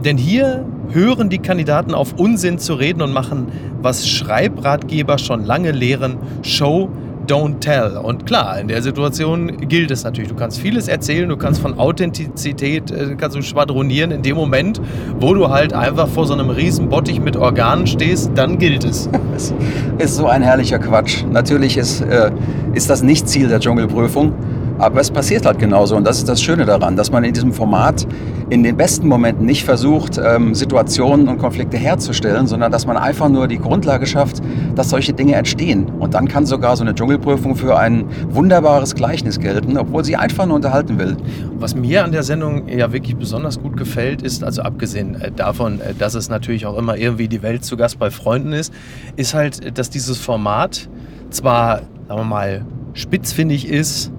Denn 0.03 0.17
hier 0.17 0.65
hören 0.89 1.29
die 1.29 1.39
Kandidaten 1.39 1.93
auf 1.93 2.13
Unsinn 2.17 2.59
zu 2.59 2.73
reden 2.73 3.01
und 3.01 3.13
machen, 3.13 3.47
was 3.81 4.07
Schreibratgeber 4.07 5.17
schon 5.17 5.45
lange 5.45 5.71
lehren, 5.71 6.17
Show, 6.41 6.89
don't 7.27 7.59
tell. 7.59 7.97
Und 7.97 8.25
klar, 8.25 8.59
in 8.59 8.67
der 8.67 8.81
Situation 8.81 9.67
gilt 9.67 9.91
es 9.91 10.03
natürlich. 10.03 10.29
Du 10.29 10.35
kannst 10.35 10.59
vieles 10.59 10.87
erzählen, 10.87 11.27
du 11.29 11.37
kannst 11.37 11.61
von 11.61 11.77
Authentizität, 11.79 12.91
äh, 12.91 13.15
kannst 13.17 13.35
du 13.35 13.41
schwadronieren. 13.41 14.11
In 14.11 14.21
dem 14.21 14.35
Moment, 14.35 14.81
wo 15.19 15.33
du 15.33 15.49
halt 15.49 15.73
einfach 15.73 16.07
vor 16.07 16.25
so 16.25 16.33
einem 16.33 16.49
riesen 16.49 16.89
Bottich 16.89 17.19
mit 17.19 17.35
Organen 17.35 17.87
stehst, 17.87 18.31
dann 18.35 18.57
gilt 18.57 18.83
es. 18.83 19.09
Es 19.35 19.51
ist 19.97 20.17
so 20.17 20.27
ein 20.27 20.43
herrlicher 20.43 20.77
Quatsch. 20.77 21.23
Natürlich 21.29 21.77
ist, 21.77 22.01
äh, 22.01 22.31
ist 22.73 22.89
das 22.89 23.01
nicht 23.01 23.27
Ziel 23.27 23.47
der 23.47 23.59
Dschungelprüfung. 23.59 24.33
Aber 24.79 24.99
es 24.99 25.11
passiert 25.11 25.45
halt 25.45 25.59
genauso 25.59 25.95
und 25.95 26.05
das 26.05 26.17
ist 26.17 26.27
das 26.27 26.41
Schöne 26.41 26.65
daran, 26.65 26.95
dass 26.95 27.11
man 27.11 27.23
in 27.23 27.33
diesem 27.33 27.53
Format 27.53 28.07
in 28.49 28.63
den 28.63 28.75
besten 28.75 29.07
Momenten 29.07 29.45
nicht 29.45 29.63
versucht, 29.63 30.19
ähm, 30.23 30.55
Situationen 30.55 31.27
und 31.27 31.37
Konflikte 31.37 31.77
herzustellen, 31.77 32.47
sondern 32.47 32.71
dass 32.71 32.85
man 32.85 32.97
einfach 32.97 33.29
nur 33.29 33.47
die 33.47 33.59
Grundlage 33.59 34.05
schafft, 34.05 34.41
dass 34.75 34.89
solche 34.89 35.13
Dinge 35.13 35.35
entstehen. 35.35 35.85
Und 35.99 36.13
dann 36.13 36.27
kann 36.27 36.45
sogar 36.45 36.75
so 36.75 36.83
eine 36.83 36.95
Dschungelprüfung 36.95 37.55
für 37.55 37.77
ein 37.77 38.05
wunderbares 38.29 38.95
Gleichnis 38.95 39.39
gelten, 39.39 39.77
obwohl 39.77 40.03
sie 40.03 40.15
einfach 40.15 40.45
nur 40.45 40.55
unterhalten 40.55 40.99
will. 40.99 41.17
Was 41.57 41.75
mir 41.75 42.03
an 42.03 42.11
der 42.11 42.23
Sendung 42.23 42.67
ja 42.67 42.91
wirklich 42.91 43.15
besonders 43.15 43.61
gut 43.61 43.77
gefällt, 43.77 44.21
ist, 44.21 44.43
also 44.43 44.63
abgesehen 44.63 45.15
äh, 45.15 45.31
davon, 45.31 45.79
äh, 45.79 45.93
dass 45.97 46.15
es 46.15 46.29
natürlich 46.29 46.65
auch 46.65 46.77
immer 46.77 46.97
irgendwie 46.97 47.27
die 47.27 47.41
Welt 47.41 47.63
zu 47.63 47.77
Gast 47.77 47.99
bei 47.99 48.11
Freunden 48.11 48.53
ist, 48.53 48.73
ist 49.15 49.33
halt, 49.33 49.77
dass 49.77 49.89
dieses 49.89 50.17
Format 50.17 50.89
zwar, 51.29 51.81
sagen 52.07 52.19
wir 52.19 52.23
mal, 52.23 52.65
spitzfindig 52.93 53.67
ist, 53.67 54.11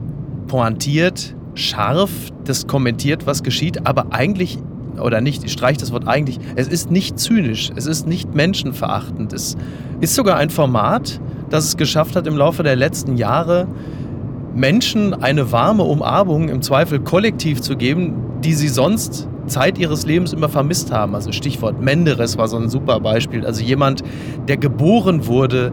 pointiert, 0.47 1.35
scharf, 1.55 2.11
das 2.45 2.67
kommentiert, 2.67 3.27
was 3.27 3.43
geschieht, 3.43 3.87
aber 3.87 4.07
eigentlich, 4.11 4.59
oder 5.01 5.21
nicht, 5.21 5.45
ich 5.45 5.53
streiche 5.53 5.81
das 5.81 5.93
Wort 5.93 6.07
eigentlich, 6.07 6.39
es 6.57 6.69
ist 6.69 6.91
nicht 6.91 7.19
zynisch, 7.19 7.71
es 7.75 7.87
ist 7.87 8.07
nicht 8.07 8.35
menschenverachtend. 8.35 9.33
Es 9.33 9.57
ist 10.01 10.15
sogar 10.15 10.37
ein 10.37 10.51
Format, 10.51 11.21
das 11.51 11.65
es 11.65 11.77
geschafft 11.77 12.17
hat, 12.17 12.27
im 12.27 12.37
Laufe 12.37 12.63
der 12.63 12.77
letzten 12.77 13.17
Jahre 13.17 13.67
Menschen 14.55 15.15
eine 15.15 15.51
warme 15.51 15.83
Umarmung, 15.83 16.49
im 16.49 16.63
Zweifel 16.63 17.01
kollektiv 17.01 17.61
zu 17.61 17.77
geben, 17.77 18.15
die 18.43 18.55
sie 18.55 18.69
sonst 18.69 19.29
Zeit 19.47 19.79
ihres 19.79 20.07
Lebens 20.07 20.33
immer 20.33 20.49
vermisst 20.49 20.93
haben. 20.93 21.15
Also 21.15 21.33
Stichwort 21.33 21.81
Menderes 21.81 22.39
war 22.39 22.49
so 22.49 22.57
ein 22.57 22.69
super 22.69 23.01
Beispiel. 23.01 23.45
Also 23.45 23.63
jemand, 23.63 24.03
der 24.49 24.57
geboren 24.57 25.27
wurde 25.27 25.73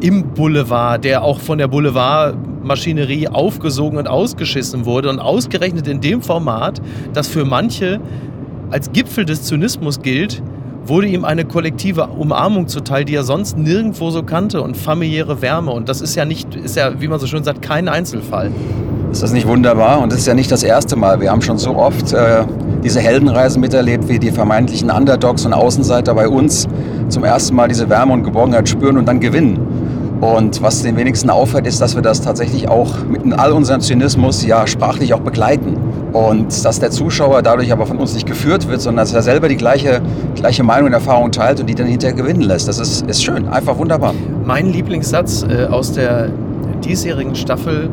im 0.00 0.34
Boulevard, 0.34 1.04
der 1.04 1.22
auch 1.22 1.40
von 1.40 1.58
der 1.58 1.68
Boulevardmaschinerie 1.68 3.28
aufgesogen 3.28 3.98
und 3.98 4.08
ausgeschissen 4.08 4.84
wurde 4.84 5.10
und 5.10 5.18
ausgerechnet 5.18 5.88
in 5.88 6.00
dem 6.00 6.22
Format, 6.22 6.80
das 7.12 7.28
für 7.28 7.44
manche 7.44 8.00
als 8.70 8.92
Gipfel 8.92 9.24
des 9.24 9.42
Zynismus 9.42 10.02
gilt, 10.02 10.42
wurde 10.84 11.06
ihm 11.06 11.24
eine 11.24 11.44
kollektive 11.44 12.06
Umarmung 12.06 12.66
zuteil, 12.68 13.04
die 13.04 13.14
er 13.14 13.24
sonst 13.24 13.58
nirgendwo 13.58 14.10
so 14.10 14.22
kannte 14.22 14.62
und 14.62 14.76
familiäre 14.76 15.42
Wärme. 15.42 15.70
Und 15.70 15.88
das 15.88 16.00
ist 16.00 16.14
ja 16.14 16.24
nicht, 16.24 16.54
ist 16.54 16.76
ja, 16.76 17.00
wie 17.00 17.08
man 17.08 17.18
so 17.18 17.26
schön 17.26 17.44
sagt, 17.44 17.62
kein 17.62 17.88
Einzelfall. 17.88 18.50
Ist 19.12 19.22
das 19.22 19.32
nicht 19.32 19.46
wunderbar? 19.46 20.00
Und 20.00 20.12
das 20.12 20.20
ist 20.20 20.26
ja 20.26 20.34
nicht 20.34 20.50
das 20.50 20.62
erste 20.62 20.96
Mal. 20.96 21.20
Wir 21.20 21.30
haben 21.30 21.42
schon 21.42 21.58
so 21.58 21.74
oft 21.76 22.12
äh, 22.12 22.44
diese 22.84 23.00
Heldenreisen 23.00 23.60
miterlebt, 23.60 24.08
wie 24.08 24.18
die 24.18 24.30
vermeintlichen 24.30 24.90
Underdogs 24.90 25.44
und 25.46 25.52
Außenseiter 25.52 26.14
bei 26.14 26.28
uns 26.28 26.68
zum 27.08 27.24
ersten 27.24 27.56
Mal 27.56 27.68
diese 27.68 27.88
Wärme 27.88 28.12
und 28.12 28.22
Geborgenheit 28.22 28.68
spüren 28.68 28.98
und 28.98 29.06
dann 29.06 29.20
gewinnen. 29.20 29.58
Und 30.20 30.62
was 30.62 30.82
den 30.82 30.96
wenigsten 30.96 31.30
auffällt, 31.30 31.66
ist, 31.66 31.80
dass 31.80 31.94
wir 31.94 32.02
das 32.02 32.20
tatsächlich 32.20 32.68
auch 32.68 33.04
mit 33.04 33.20
all 33.38 33.52
unserem 33.52 33.80
Zynismus 33.80 34.44
ja 34.44 34.66
sprachlich 34.66 35.14
auch 35.14 35.20
begleiten. 35.20 35.76
Und 36.12 36.64
dass 36.64 36.80
der 36.80 36.90
Zuschauer 36.90 37.42
dadurch 37.42 37.70
aber 37.70 37.86
von 37.86 37.98
uns 37.98 38.14
nicht 38.14 38.26
geführt 38.26 38.68
wird, 38.68 38.80
sondern 38.80 39.04
dass 39.04 39.14
er 39.14 39.22
selber 39.22 39.48
die 39.48 39.56
gleiche, 39.56 40.00
gleiche 40.34 40.64
Meinung 40.64 40.86
und 40.86 40.92
Erfahrung 40.92 41.30
teilt 41.30 41.60
und 41.60 41.66
die 41.66 41.74
dann 41.74 41.86
hinterher 41.86 42.16
gewinnen 42.16 42.40
lässt. 42.40 42.66
Das 42.66 42.78
ist, 42.78 43.06
ist 43.06 43.22
schön, 43.22 43.46
einfach 43.48 43.78
wunderbar. 43.78 44.14
Mein 44.44 44.72
Lieblingssatz 44.72 45.44
äh, 45.48 45.66
aus 45.66 45.92
der 45.92 46.30
diesjährigen 46.84 47.34
Staffel 47.34 47.90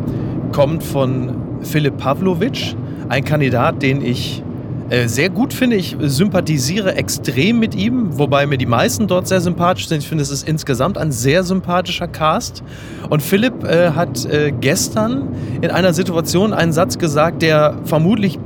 kommt 0.51 0.83
von 0.83 1.35
Philipp 1.61 1.97
Pavlovic, 1.97 2.75
ein 3.09 3.23
Kandidat, 3.23 3.81
den 3.83 4.01
ich 4.01 4.43
äh, 4.89 5.07
sehr 5.07 5.29
gut 5.29 5.53
finde. 5.53 5.75
Ich 5.77 5.97
sympathisiere 5.99 6.95
extrem 6.95 7.59
mit 7.59 7.73
ihm, 7.73 8.19
wobei 8.19 8.45
mir 8.45 8.57
die 8.57 8.67
meisten 8.67 9.07
dort 9.07 9.27
sehr 9.27 9.41
sympathisch 9.41 9.87
sind. 9.87 9.99
Ich 9.99 10.07
finde, 10.07 10.21
es 10.21 10.29
ist 10.29 10.47
insgesamt 10.47 10.97
ein 10.97 11.11
sehr 11.11 11.43
sympathischer 11.43 12.07
Cast. 12.07 12.63
Und 13.09 13.23
Philipp 13.23 13.63
äh, 13.63 13.91
hat 13.91 14.25
äh, 14.25 14.51
gestern 14.51 15.29
in 15.61 15.71
einer 15.71 15.93
Situation 15.93 16.53
einen 16.53 16.71
Satz 16.71 16.99
gesagt, 16.99 17.41
der 17.41 17.79
vermutlich 17.85 18.37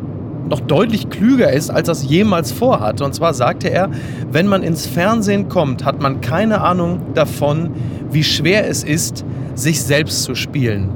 noch 0.47 0.61
deutlich 0.61 1.09
klüger 1.09 1.51
ist, 1.51 1.69
als 1.69 1.89
es 1.89 2.09
jemals 2.09 2.51
vorhat. 2.51 3.01
Und 3.01 3.13
zwar 3.13 3.33
sagte 3.33 3.69
er, 3.69 3.89
wenn 4.31 4.47
man 4.47 4.63
ins 4.63 4.87
Fernsehen 4.87 5.49
kommt, 5.49 5.85
hat 5.85 6.01
man 6.01 6.21
keine 6.21 6.61
Ahnung 6.61 7.01
davon, 7.13 7.71
wie 8.11 8.23
schwer 8.23 8.67
es 8.67 8.83
ist, 8.83 9.25
sich 9.55 9.83
selbst 9.83 10.23
zu 10.23 10.35
spielen. 10.35 10.89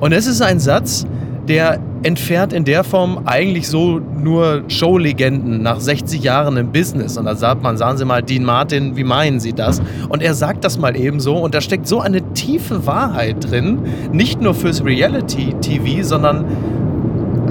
Und 0.00 0.12
es 0.12 0.26
ist 0.26 0.42
ein 0.42 0.60
Satz, 0.60 1.06
der 1.48 1.80
entfernt 2.02 2.52
in 2.52 2.64
der 2.64 2.84
Form 2.84 3.22
eigentlich 3.24 3.68
so 3.68 3.98
nur 3.98 4.62
Showlegenden 4.68 5.62
nach 5.62 5.80
60 5.80 6.22
Jahren 6.22 6.56
im 6.56 6.72
Business. 6.72 7.16
Und 7.16 7.24
da 7.24 7.34
sagt 7.34 7.62
man, 7.62 7.76
sagen 7.76 7.98
Sie 7.98 8.04
mal, 8.04 8.22
Dean 8.22 8.44
Martin, 8.44 8.96
wie 8.96 9.04
meinen 9.04 9.40
Sie 9.40 9.52
das? 9.52 9.82
Und 10.08 10.22
er 10.22 10.34
sagt 10.34 10.64
das 10.64 10.78
mal 10.78 10.96
eben 10.96 11.20
so. 11.20 11.36
Und 11.36 11.54
da 11.54 11.60
steckt 11.60 11.88
so 11.88 12.00
eine 12.00 12.22
tiefe 12.34 12.86
Wahrheit 12.86 13.50
drin, 13.50 13.80
nicht 14.12 14.40
nur 14.40 14.54
fürs 14.54 14.84
Reality-TV, 14.84 16.04
sondern 16.04 16.44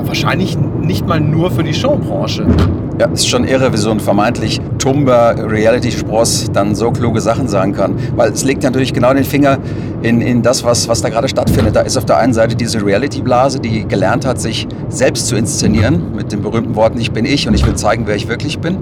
wahrscheinlich 0.06 0.58
nicht 0.82 1.06
mal 1.06 1.20
nur 1.20 1.52
für 1.52 1.64
die 1.64 1.74
Showbranche. 1.74 2.46
Ja, 3.00 3.06
ist 3.06 3.30
schon 3.30 3.44
irre, 3.44 3.72
wie 3.74 3.78
so 3.78 3.92
ein 3.92 4.00
vermeintlich 4.00 4.60
tumber 4.80 5.36
Reality-Spross 5.38 6.48
dann 6.52 6.74
so 6.74 6.90
kluge 6.90 7.22
Sachen 7.22 7.48
sagen 7.48 7.74
kann. 7.74 7.96
Weil 8.16 8.32
es 8.32 8.44
legt 8.44 8.64
natürlich 8.64 8.92
genau 8.92 9.14
den 9.14 9.24
Finger 9.24 9.60
in, 10.02 10.20
in 10.20 10.42
das, 10.42 10.64
was, 10.64 10.88
was 10.88 11.04
da 11.04 11.10
gerade 11.10 11.28
stattfindet. 11.28 11.76
Da 11.76 11.82
ist 11.82 11.96
auf 11.96 12.06
der 12.06 12.18
einen 12.18 12.34
Seite 12.34 12.56
diese 12.56 12.84
Reality-Blase, 12.84 13.60
die 13.60 13.88
gelernt 13.88 14.26
hat, 14.26 14.42
sich 14.42 14.68
selbst 14.90 15.28
zu 15.28 15.36
inszenieren 15.36 16.16
mit 16.16 16.32
den 16.32 16.42
berühmten 16.42 16.76
Worten, 16.76 17.00
ich 17.00 17.12
bin 17.12 17.26
ich 17.26 17.48
und 17.48 17.54
ich 17.54 17.68
will 17.68 17.76
zeigen, 17.76 18.08
wer 18.08 18.16
ich 18.16 18.28
wirklich 18.30 18.58
bin. 18.58 18.78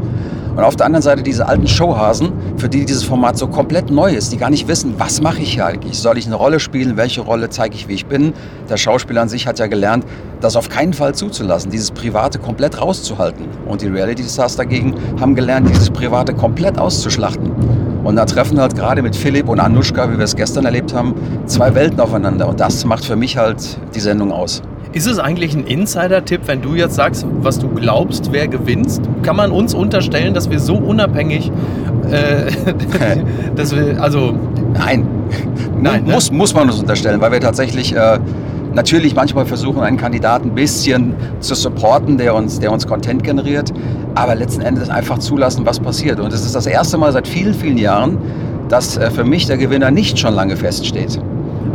Und 0.55 0.63
auf 0.63 0.75
der 0.77 0.85
anderen 0.85 1.03
Seite 1.03 1.21
diese 1.21 1.47
alten 1.47 1.67
Showhasen, 1.67 2.31
für 2.57 2.69
die 2.69 2.85
dieses 2.85 3.03
Format 3.03 3.37
so 3.37 3.47
komplett 3.47 3.91
neu 3.91 4.11
ist, 4.13 4.31
die 4.31 4.37
gar 4.37 4.49
nicht 4.49 4.67
wissen, 4.69 4.95
was 4.97 5.21
mache 5.21 5.41
ich 5.41 5.53
hier 5.53 5.65
eigentlich? 5.65 5.99
Soll 5.99 6.17
ich 6.17 6.27
eine 6.27 6.35
Rolle 6.35 6.61
spielen? 6.61 6.95
Welche 6.95 7.21
Rolle 7.21 7.49
zeige 7.49 7.75
ich, 7.75 7.89
wie 7.89 7.93
ich 7.93 8.05
bin? 8.05 8.33
Der 8.69 8.77
Schauspieler 8.77 9.21
an 9.21 9.29
sich 9.29 9.47
hat 9.47 9.59
ja 9.59 9.67
gelernt, 9.67 10.05
das 10.39 10.55
auf 10.55 10.69
keinen 10.69 10.93
Fall 10.93 11.13
zuzulassen, 11.13 11.71
dieses 11.71 11.91
Private 11.91 12.39
komplett 12.39 12.79
rauszuhalten. 12.79 13.47
Und 13.67 13.81
die 13.81 13.87
Reality-Stars 13.87 14.55
dagegen 14.55 14.95
haben 15.19 15.35
gelernt, 15.35 15.69
dieses 15.69 15.89
Private 15.89 16.33
komplett 16.33 16.79
auszuschlachten. 16.79 17.51
Und 18.05 18.15
da 18.15 18.25
treffen 18.25 18.59
halt 18.61 18.75
gerade 18.75 19.01
mit 19.01 19.15
Philipp 19.15 19.49
und 19.49 19.59
Anushka, 19.59 20.09
wie 20.11 20.17
wir 20.17 20.23
es 20.25 20.35
gestern 20.35 20.65
erlebt 20.65 20.93
haben, 20.93 21.15
zwei 21.47 21.73
Welten 21.75 21.99
aufeinander. 21.99 22.47
Und 22.47 22.59
das 22.59 22.85
macht 22.85 23.03
für 23.03 23.15
mich 23.15 23.35
halt 23.35 23.77
die 23.93 23.99
Sendung 23.99 24.31
aus. 24.31 24.61
Ist 24.95 25.07
es 25.07 25.19
eigentlich 25.19 25.53
ein 25.53 25.65
Insider-Tipp, 25.65 26.43
wenn 26.45 26.61
du 26.61 26.73
jetzt 26.73 26.95
sagst, 26.95 27.27
was 27.41 27.59
du 27.59 27.67
glaubst, 27.67 28.31
wer 28.31 28.47
gewinnt? 28.47 29.01
Kann 29.23 29.35
man 29.35 29.51
uns 29.51 29.73
unterstellen, 29.73 30.33
dass 30.33 30.49
wir 30.49 30.57
so 30.57 30.75
unabhängig, 30.75 31.51
äh, 32.09 32.49
dass 33.57 33.75
wir, 33.75 34.01
also... 34.01 34.33
Nein, 34.73 35.05
Nein 35.81 36.05
ne? 36.05 36.13
muss, 36.13 36.31
muss 36.31 36.53
man 36.53 36.69
uns 36.69 36.79
unterstellen, 36.79 37.19
weil 37.19 37.33
wir 37.33 37.41
tatsächlich... 37.41 37.93
Äh, 37.93 38.19
natürlich 38.73 39.15
manchmal 39.15 39.45
versuchen, 39.45 39.81
einen 39.81 39.97
Kandidaten 39.97 40.49
ein 40.49 40.55
bisschen 40.55 41.13
zu 41.39 41.55
supporten, 41.55 42.17
der 42.17 42.33
uns, 42.33 42.59
der 42.59 42.71
uns 42.73 42.87
Content 42.87 43.23
generiert, 43.23 43.73
aber 44.15 44.35
letzten 44.35 44.61
Endes 44.61 44.89
einfach 44.89 45.17
zulassen, 45.17 45.65
was 45.65 45.79
passiert. 45.79 46.19
Und 46.21 46.33
es 46.33 46.45
ist 46.45 46.55
das 46.55 46.67
erste 46.67 46.97
Mal 46.97 47.11
seit 47.13 47.25
vielen, 47.27 47.53
vielen 47.53 47.77
Jahren, 47.77 48.17
dass 48.69 48.95
äh, 48.95 49.11
für 49.11 49.25
mich 49.25 49.45
der 49.45 49.57
Gewinner 49.57 49.91
nicht 49.91 50.19
schon 50.19 50.33
lange 50.33 50.55
feststeht. 50.55 51.19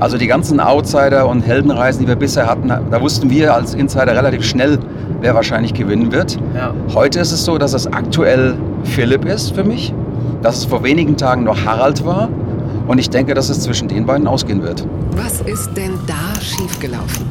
Also 0.00 0.16
die 0.16 0.26
ganzen 0.26 0.60
Outsider 0.60 1.28
und 1.28 1.42
Heldenreisen, 1.42 2.00
die 2.00 2.08
wir 2.08 2.16
bisher 2.16 2.46
hatten, 2.46 2.68
da 2.68 3.00
wussten 3.02 3.28
wir 3.28 3.54
als 3.54 3.74
Insider 3.74 4.16
relativ 4.16 4.42
schnell, 4.42 4.78
wer 5.20 5.34
wahrscheinlich 5.34 5.74
gewinnen 5.74 6.10
wird. 6.10 6.38
Ja. 6.54 6.72
Heute 6.94 7.20
ist 7.20 7.32
es 7.32 7.44
so, 7.44 7.58
dass 7.58 7.74
es 7.74 7.86
aktuell 7.86 8.56
Philipp 8.84 9.26
ist 9.26 9.54
für 9.54 9.62
mich, 9.62 9.92
dass 10.40 10.56
es 10.56 10.64
vor 10.64 10.82
wenigen 10.82 11.18
Tagen 11.18 11.44
noch 11.44 11.66
Harald 11.66 12.04
war 12.06 12.30
und 12.88 12.98
ich 12.98 13.10
denke, 13.10 13.34
dass 13.34 13.50
es 13.50 13.60
zwischen 13.60 13.88
den 13.88 14.06
beiden 14.06 14.26
ausgehen 14.26 14.62
wird. 14.62 14.86
Was 15.16 15.42
ist 15.42 15.74
denn 15.76 15.92
da 16.06 16.40
schiefgelaufen? 16.40 17.26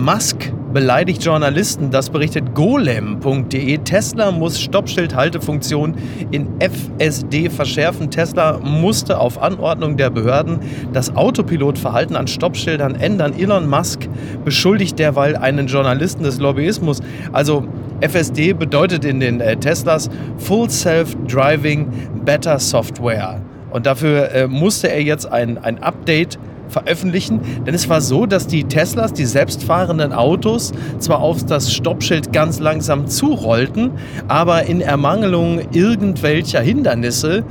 Musk 0.00 0.52
beleidigt 0.76 1.24
Journalisten. 1.24 1.90
Das 1.90 2.10
berichtet 2.10 2.54
golem.de. 2.54 3.78
Tesla 3.78 4.30
muss 4.30 4.60
Stoppschildhaltefunktion 4.60 5.94
in 6.32 6.48
FSD 6.60 7.48
verschärfen. 7.48 8.10
Tesla 8.10 8.58
musste 8.58 9.18
auf 9.18 9.42
Anordnung 9.42 9.96
der 9.96 10.10
Behörden 10.10 10.58
das 10.92 11.16
Autopilotverhalten 11.16 12.14
an 12.14 12.26
Stoppschildern 12.26 12.94
ändern. 12.94 13.32
Elon 13.38 13.66
Musk 13.66 14.06
beschuldigt 14.44 14.98
derweil 14.98 15.34
einen 15.34 15.66
Journalisten 15.66 16.24
des 16.24 16.40
Lobbyismus. 16.40 17.00
Also 17.32 17.66
FSD 18.02 18.52
bedeutet 18.52 19.06
in 19.06 19.18
den 19.18 19.40
äh, 19.40 19.56
Teslas 19.56 20.10
Full 20.36 20.68
Self-Driving 20.68 21.86
Better 22.26 22.58
Software. 22.58 23.40
Und 23.70 23.86
dafür 23.86 24.30
äh, 24.30 24.46
musste 24.46 24.90
er 24.90 25.02
jetzt 25.02 25.24
ein, 25.24 25.56
ein 25.56 25.82
Update 25.82 26.38
veröffentlichen. 26.68 27.40
Denn 27.66 27.74
es 27.74 27.88
war 27.88 28.00
so, 28.00 28.26
dass 28.26 28.46
die 28.46 28.64
Teslas, 28.64 29.12
die 29.12 29.24
selbstfahrenden 29.24 30.12
Autos, 30.12 30.72
zwar 30.98 31.20
auf 31.20 31.44
das 31.44 31.72
Stoppschild 31.72 32.32
ganz 32.32 32.60
langsam 32.60 33.06
zurollten, 33.06 33.92
aber 34.28 34.64
in 34.64 34.80
Ermangelung 34.80 35.60
irgendwelcher 35.72 36.60
Hindernisse 36.60 37.44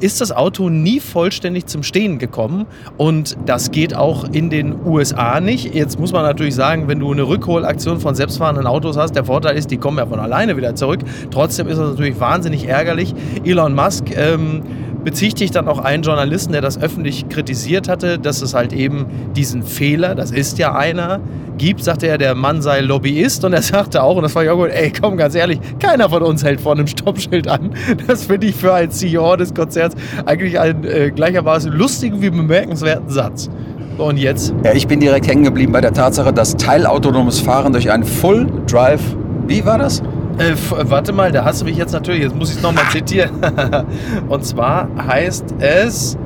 ist 0.00 0.20
das 0.20 0.32
Auto 0.32 0.68
nie 0.68 1.00
vollständig 1.00 1.66
zum 1.66 1.82
Stehen 1.82 2.18
gekommen 2.18 2.66
und 2.96 3.36
das 3.46 3.70
geht 3.70 3.94
auch 3.94 4.24
in 4.32 4.50
den 4.50 4.74
USA 4.86 5.40
nicht. 5.40 5.74
Jetzt 5.74 5.98
muss 5.98 6.12
man 6.12 6.22
natürlich 6.22 6.54
sagen, 6.54 6.88
wenn 6.88 7.00
du 7.00 7.12
eine 7.12 7.22
Rückholaktion 7.22 8.00
von 8.00 8.14
selbstfahrenden 8.14 8.66
Autos 8.66 8.96
hast, 8.96 9.16
der 9.16 9.24
Vorteil 9.24 9.56
ist, 9.56 9.70
die 9.70 9.76
kommen 9.76 9.98
ja 9.98 10.06
von 10.06 10.20
alleine 10.20 10.56
wieder 10.56 10.74
zurück. 10.74 11.00
Trotzdem 11.30 11.68
ist 11.68 11.78
das 11.78 11.90
natürlich 11.90 12.20
wahnsinnig 12.20 12.68
ärgerlich. 12.68 13.14
Elon 13.44 13.74
Musk 13.74 14.16
ähm, 14.16 14.62
bezichtigt 15.08 15.56
dann 15.56 15.68
auch 15.68 15.78
einen 15.78 16.02
Journalisten, 16.02 16.52
der 16.52 16.60
das 16.60 16.78
öffentlich 16.78 17.30
kritisiert 17.30 17.88
hatte, 17.88 18.18
dass 18.18 18.42
es 18.42 18.52
halt 18.52 18.74
eben 18.74 19.06
diesen 19.34 19.62
Fehler, 19.62 20.14
das 20.14 20.30
ist 20.30 20.58
ja 20.58 20.74
einer, 20.74 21.20
gibt, 21.56 21.82
sagte 21.82 22.08
er, 22.08 22.18
der 22.18 22.34
Mann 22.34 22.60
sei 22.60 22.80
Lobbyist 22.80 23.42
und 23.46 23.54
er 23.54 23.62
sagte 23.74 24.02
auch, 24.02 24.16
und 24.16 24.22
das 24.22 24.34
war 24.34 24.44
ja 24.44 24.52
gut, 24.52 24.68
ey, 24.68 24.92
komm, 24.92 25.16
ganz 25.16 25.34
ehrlich, 25.34 25.60
keiner 25.78 26.10
von 26.10 26.22
uns 26.22 26.44
hält 26.44 26.60
vor 26.60 26.72
einem 26.72 26.86
Stoppschild 26.86 27.48
an. 27.48 27.70
Das 28.06 28.24
finde 28.24 28.48
ich 28.48 28.54
für 28.54 28.74
einen 28.74 28.90
CEO 28.90 29.36
des 29.36 29.54
Konzerns 29.54 29.94
eigentlich 30.26 30.60
einen 30.60 30.84
äh, 30.84 31.10
gleichermaßen 31.10 31.72
lustigen 31.72 32.20
wie 32.20 32.28
bemerkenswerten 32.28 33.08
Satz. 33.08 33.48
Und 33.96 34.18
jetzt? 34.18 34.52
Ja, 34.62 34.74
ich 34.74 34.86
bin 34.86 35.00
direkt 35.00 35.26
hängen 35.26 35.44
geblieben 35.44 35.72
bei 35.72 35.80
der 35.80 35.94
Tatsache, 35.94 36.34
dass 36.34 36.54
teilautonomes 36.58 37.40
Fahren 37.40 37.72
durch 37.72 37.90
ein 37.90 38.04
Full 38.04 38.46
Drive, 38.66 39.00
wie 39.46 39.64
war 39.64 39.78
das? 39.78 40.02
Äh, 40.38 40.54
warte 40.70 41.12
mal, 41.12 41.32
da 41.32 41.44
hast 41.44 41.60
du 41.60 41.64
mich 41.64 41.76
jetzt 41.76 41.92
natürlich, 41.92 42.22
jetzt 42.22 42.36
muss 42.36 42.50
ich 42.50 42.56
es 42.56 42.62
nochmal 42.62 42.84
zitieren. 42.92 43.32
Und 44.28 44.44
zwar 44.44 44.88
heißt 45.06 45.54
es 45.58 46.16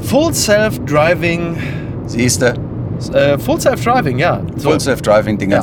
Full 0.00 0.34
Self-Driving. 0.34 1.56
Siehste? 2.06 2.54
Äh, 3.12 3.38
Full 3.38 3.60
Self-Driving, 3.60 4.18
ja. 4.18 4.40
So. 4.56 4.70
Full 4.70 4.80
Self-Driving, 4.80 5.38
Ding 5.38 5.50
Ja. 5.50 5.60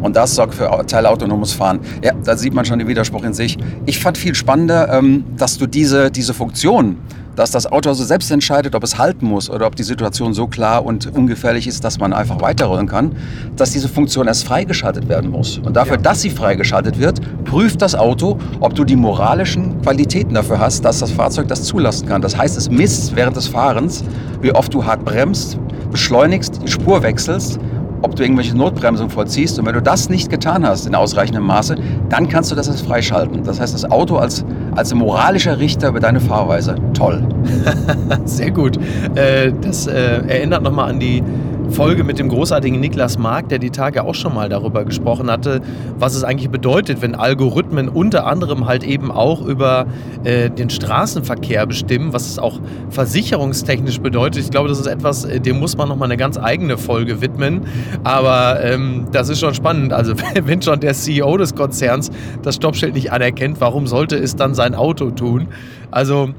Und 0.00 0.14
das 0.14 0.36
sorgt 0.36 0.54
für 0.54 0.68
teilautonomes 0.86 1.52
Fahren. 1.52 1.80
Ja, 2.04 2.12
da 2.24 2.36
sieht 2.36 2.54
man 2.54 2.64
schon 2.64 2.78
den 2.78 2.86
Widerspruch 2.86 3.24
in 3.24 3.34
sich. 3.34 3.58
Ich 3.84 3.98
fand 3.98 4.16
viel 4.16 4.34
spannender, 4.36 4.92
ähm, 4.92 5.24
dass 5.36 5.58
du 5.58 5.66
diese, 5.66 6.12
diese 6.12 6.34
Funktion, 6.34 6.98
dass 7.38 7.52
das 7.52 7.70
Auto 7.70 7.88
also 7.88 8.02
selbst 8.02 8.30
entscheidet, 8.32 8.74
ob 8.74 8.82
es 8.82 8.98
halten 8.98 9.26
muss 9.26 9.48
oder 9.48 9.66
ob 9.66 9.76
die 9.76 9.84
Situation 9.84 10.34
so 10.34 10.48
klar 10.48 10.84
und 10.84 11.14
ungefährlich 11.14 11.68
ist, 11.68 11.84
dass 11.84 11.98
man 11.98 12.12
einfach 12.12 12.40
weiterrollen 12.40 12.88
kann, 12.88 13.14
dass 13.54 13.70
diese 13.70 13.88
Funktion 13.88 14.26
erst 14.26 14.44
freigeschaltet 14.44 15.08
werden 15.08 15.30
muss. 15.30 15.58
Und 15.58 15.76
dafür, 15.76 15.96
ja. 15.96 16.02
dass 16.02 16.20
sie 16.20 16.30
freigeschaltet 16.30 16.98
wird, 16.98 17.20
prüft 17.44 17.80
das 17.80 17.94
Auto, 17.94 18.38
ob 18.58 18.74
du 18.74 18.84
die 18.84 18.96
moralischen 18.96 19.80
Qualitäten 19.82 20.34
dafür 20.34 20.58
hast, 20.58 20.84
dass 20.84 20.98
das 20.98 21.12
Fahrzeug 21.12 21.46
das 21.46 21.62
zulassen 21.62 22.08
kann. 22.08 22.22
Das 22.22 22.36
heißt, 22.36 22.56
es 22.56 22.68
misst 22.70 23.14
während 23.14 23.36
des 23.36 23.46
Fahrens, 23.46 24.02
wie 24.42 24.52
oft 24.52 24.74
du 24.74 24.84
hart 24.84 25.04
bremst, 25.04 25.58
beschleunigst, 25.92 26.60
die 26.62 26.68
Spur 26.68 27.02
wechselst 27.04 27.60
ob 28.02 28.14
du 28.16 28.22
irgendwelche 28.22 28.56
Notbremsung 28.56 29.10
vollziehst. 29.10 29.58
Und 29.58 29.66
wenn 29.66 29.74
du 29.74 29.82
das 29.82 30.08
nicht 30.08 30.30
getan 30.30 30.66
hast 30.66 30.86
in 30.86 30.94
ausreichendem 30.94 31.44
Maße, 31.44 31.76
dann 32.08 32.28
kannst 32.28 32.50
du 32.50 32.54
das 32.54 32.68
jetzt 32.68 32.82
freischalten. 32.82 33.42
Das 33.44 33.60
heißt, 33.60 33.74
das 33.74 33.90
Auto 33.90 34.16
als, 34.16 34.44
als 34.78 34.94
moralischer 34.94 35.58
Richter 35.58 35.88
über 35.88 36.00
deine 36.00 36.20
Fahrweise. 36.20 36.76
Toll. 36.94 37.26
Sehr 38.24 38.52
gut. 38.52 38.78
Äh, 39.16 39.52
das 39.60 39.88
äh, 39.88 40.22
erinnert 40.28 40.62
nochmal 40.62 40.90
an 40.90 41.00
die 41.00 41.22
Folge 41.70 42.04
mit 42.04 42.18
dem 42.18 42.28
großartigen 42.28 42.80
Niklas 42.80 43.18
Mark, 43.18 43.48
der 43.48 43.58
die 43.58 43.70
Tage 43.70 44.04
auch 44.04 44.14
schon 44.14 44.34
mal 44.34 44.48
darüber 44.48 44.84
gesprochen 44.84 45.30
hatte, 45.30 45.60
was 45.98 46.14
es 46.14 46.24
eigentlich 46.24 46.50
bedeutet, 46.50 47.02
wenn 47.02 47.14
Algorithmen 47.14 47.88
unter 47.88 48.26
anderem 48.26 48.66
halt 48.66 48.84
eben 48.84 49.10
auch 49.10 49.44
über 49.44 49.86
äh, 50.24 50.50
den 50.50 50.70
Straßenverkehr 50.70 51.66
bestimmen, 51.66 52.12
was 52.12 52.28
es 52.28 52.38
auch 52.38 52.60
versicherungstechnisch 52.90 54.00
bedeutet. 54.00 54.42
Ich 54.42 54.50
glaube, 54.50 54.68
das 54.68 54.80
ist 54.80 54.86
etwas, 54.86 55.24
äh, 55.24 55.40
dem 55.40 55.58
muss 55.58 55.76
man 55.76 55.88
nochmal 55.88 56.08
eine 56.08 56.16
ganz 56.16 56.38
eigene 56.38 56.78
Folge 56.78 57.20
widmen. 57.20 57.62
Aber 58.04 58.62
ähm, 58.62 59.06
das 59.12 59.28
ist 59.28 59.40
schon 59.40 59.54
spannend. 59.54 59.92
Also 59.92 60.14
wenn 60.42 60.62
schon 60.62 60.80
der 60.80 60.94
CEO 60.94 61.36
des 61.36 61.54
Konzerns 61.54 62.10
das 62.42 62.56
Stoppschild 62.56 62.94
nicht 62.94 63.12
anerkennt, 63.12 63.60
warum 63.60 63.86
sollte 63.86 64.16
es 64.16 64.36
dann 64.36 64.54
sein 64.54 64.74
Auto 64.74 65.10
tun? 65.10 65.48
Also 65.90 66.30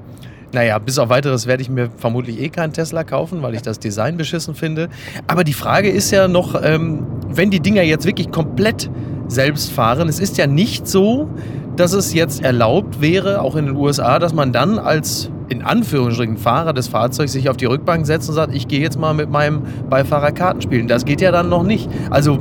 naja, 0.51 0.79
bis 0.79 0.97
auf 0.97 1.09
weiteres 1.09 1.47
werde 1.47 1.61
ich 1.61 1.69
mir 1.69 1.89
vermutlich 1.97 2.39
eh 2.39 2.49
keinen 2.49 2.73
Tesla 2.73 3.03
kaufen, 3.03 3.41
weil 3.41 3.53
ich 3.53 3.61
das 3.61 3.79
Design 3.79 4.17
beschissen 4.17 4.55
finde. 4.55 4.89
Aber 5.27 5.43
die 5.43 5.53
Frage 5.53 5.89
ist 5.89 6.11
ja 6.11 6.27
noch, 6.27 6.59
ähm, 6.61 7.05
wenn 7.27 7.51
die 7.51 7.59
Dinger 7.59 7.83
jetzt 7.83 8.05
wirklich 8.05 8.31
komplett 8.31 8.89
selbst 9.27 9.71
fahren, 9.71 10.09
es 10.09 10.19
ist 10.19 10.37
ja 10.37 10.47
nicht 10.47 10.87
so, 10.87 11.29
dass 11.75 11.93
es 11.93 12.13
jetzt 12.13 12.43
erlaubt 12.43 12.99
wäre, 12.99 13.41
auch 13.41 13.55
in 13.55 13.67
den 13.67 13.75
USA, 13.75 14.19
dass 14.19 14.33
man 14.33 14.51
dann 14.51 14.79
als 14.79 15.31
in 15.49 15.61
Anführungsstrichen 15.63 16.37
Fahrer 16.37 16.73
des 16.73 16.87
Fahrzeugs 16.87 17.31
sich 17.31 17.49
auf 17.49 17.57
die 17.57 17.65
Rückbank 17.65 18.05
setzt 18.05 18.29
und 18.29 18.35
sagt, 18.35 18.53
ich 18.53 18.67
gehe 18.67 18.81
jetzt 18.81 18.99
mal 18.99 19.13
mit 19.13 19.29
meinem 19.29 19.61
Beifahrer 19.89 20.31
Karten 20.31 20.61
spielen. 20.61 20.87
Das 20.87 21.05
geht 21.05 21.21
ja 21.21 21.31
dann 21.31 21.49
noch 21.49 21.63
nicht. 21.63 21.89
Also 22.09 22.39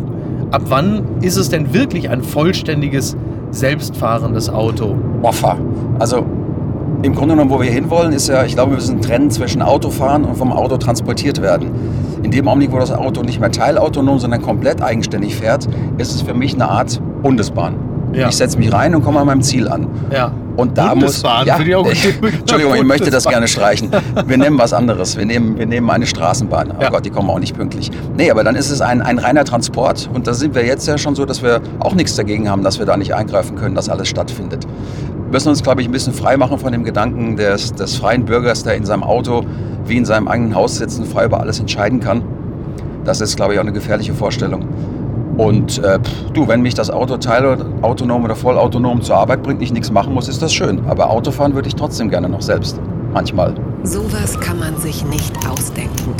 ab 0.50 0.62
wann 0.66 1.20
ist 1.20 1.36
es 1.36 1.48
denn 1.48 1.72
wirklich 1.72 2.10
ein 2.10 2.22
vollständiges 2.22 3.16
selbstfahrendes 3.50 4.50
Auto? 4.50 4.96
Waffa. 5.22 5.56
Also 5.98 6.26
im 7.02 7.14
Grunde 7.14 7.34
genommen, 7.34 7.50
wo 7.50 7.60
wir 7.60 7.70
hinwollen, 7.70 8.12
ist 8.12 8.28
ja, 8.28 8.44
ich 8.44 8.54
glaube, 8.54 8.72
wir 8.72 8.76
müssen 8.76 9.00
trennen 9.00 9.30
zwischen 9.30 9.62
Autofahren 9.62 10.24
und 10.24 10.36
vom 10.36 10.52
Auto 10.52 10.76
transportiert 10.78 11.40
werden. 11.40 11.70
In 12.22 12.30
dem 12.30 12.48
Augenblick, 12.48 12.72
wo 12.72 12.78
das 12.78 12.90
Auto 12.90 13.22
nicht 13.22 13.40
mehr 13.40 13.52
teilautonom, 13.52 14.18
sondern 14.18 14.42
komplett 14.42 14.82
eigenständig 14.82 15.36
fährt, 15.36 15.68
ist 15.98 16.14
es 16.14 16.22
für 16.22 16.34
mich 16.34 16.54
eine 16.54 16.68
Art 16.68 17.00
Bundesbahn. 17.22 17.76
Ja. 18.12 18.28
Ich 18.28 18.36
setze 18.36 18.58
mich 18.58 18.72
rein 18.72 18.94
und 18.94 19.04
komme 19.04 19.20
an 19.20 19.26
meinem 19.26 19.42
Ziel 19.42 19.68
an. 19.68 19.86
Ja. 20.10 20.32
Und 20.56 20.76
da 20.76 20.88
Bundesbahn, 20.88 21.46
muss. 21.46 21.66
Ja, 21.66 21.78
Entschuldigung, 22.40 22.74
ich 22.74 22.82
möchte 22.82 23.10
das 23.10 23.26
gerne 23.26 23.46
streichen. 23.46 23.90
Wir 24.26 24.38
nehmen 24.38 24.58
was 24.58 24.72
anderes. 24.72 25.16
Wir 25.16 25.24
nehmen, 25.24 25.56
wir 25.56 25.66
nehmen 25.66 25.88
eine 25.88 26.04
Straßenbahn. 26.04 26.72
Oh 26.76 26.82
ja. 26.82 26.90
Gott, 26.90 27.04
die 27.04 27.10
kommen 27.10 27.30
auch 27.30 27.38
nicht 27.38 27.56
pünktlich. 27.56 27.92
Nee, 28.16 28.28
aber 28.28 28.42
dann 28.42 28.56
ist 28.56 28.70
es 28.70 28.80
ein, 28.80 29.00
ein 29.00 29.18
reiner 29.18 29.44
Transport. 29.44 30.10
Und 30.12 30.26
da 30.26 30.34
sind 30.34 30.56
wir 30.56 30.66
jetzt 30.66 30.88
ja 30.88 30.98
schon 30.98 31.14
so, 31.14 31.24
dass 31.24 31.44
wir 31.44 31.60
auch 31.78 31.94
nichts 31.94 32.16
dagegen 32.16 32.50
haben, 32.50 32.64
dass 32.64 32.80
wir 32.80 32.86
da 32.86 32.96
nicht 32.96 33.14
eingreifen 33.14 33.54
können, 33.54 33.76
dass 33.76 33.88
alles 33.88 34.08
stattfindet. 34.08 34.66
Wir 35.28 35.32
müssen 35.32 35.50
uns, 35.50 35.62
glaube 35.62 35.82
ich, 35.82 35.88
ein 35.88 35.92
bisschen 35.92 36.14
frei 36.14 36.38
machen 36.38 36.58
von 36.58 36.72
dem 36.72 36.84
Gedanken 36.84 37.36
des, 37.36 37.74
des 37.74 37.96
freien 37.96 38.24
Bürgers, 38.24 38.64
der 38.64 38.76
in 38.76 38.86
seinem 38.86 39.02
Auto 39.02 39.44
wie 39.84 39.98
in 39.98 40.06
seinem 40.06 40.26
eigenen 40.26 40.54
Haus 40.54 40.76
sitzt 40.76 40.98
und 40.98 41.06
frei 41.06 41.26
über 41.26 41.38
alles 41.38 41.60
entscheiden 41.60 42.00
kann. 42.00 42.22
Das 43.04 43.20
ist, 43.20 43.36
glaube 43.36 43.52
ich, 43.52 43.58
auch 43.58 43.62
eine 43.62 43.74
gefährliche 43.74 44.14
Vorstellung. 44.14 44.66
Und 45.36 45.84
äh, 45.84 45.98
du, 46.32 46.48
wenn 46.48 46.62
mich 46.62 46.72
das 46.72 46.88
Auto 46.88 47.18
teilautonom 47.18 48.24
oder 48.24 48.36
vollautonom 48.36 49.02
zur 49.02 49.16
Arbeit 49.16 49.42
bringt, 49.42 49.60
ich 49.60 49.70
nichts 49.70 49.92
machen 49.92 50.14
muss, 50.14 50.28
ist 50.28 50.40
das 50.40 50.54
schön. 50.54 50.80
Aber 50.88 51.10
Autofahren 51.10 51.54
würde 51.54 51.68
ich 51.68 51.74
trotzdem 51.74 52.08
gerne 52.08 52.30
noch 52.30 52.40
selbst. 52.40 52.80
Manchmal. 53.12 53.54
Sowas 53.82 54.40
kann 54.40 54.58
man 54.58 54.78
sich 54.78 55.04
nicht 55.04 55.34
ausdenken. 55.46 56.14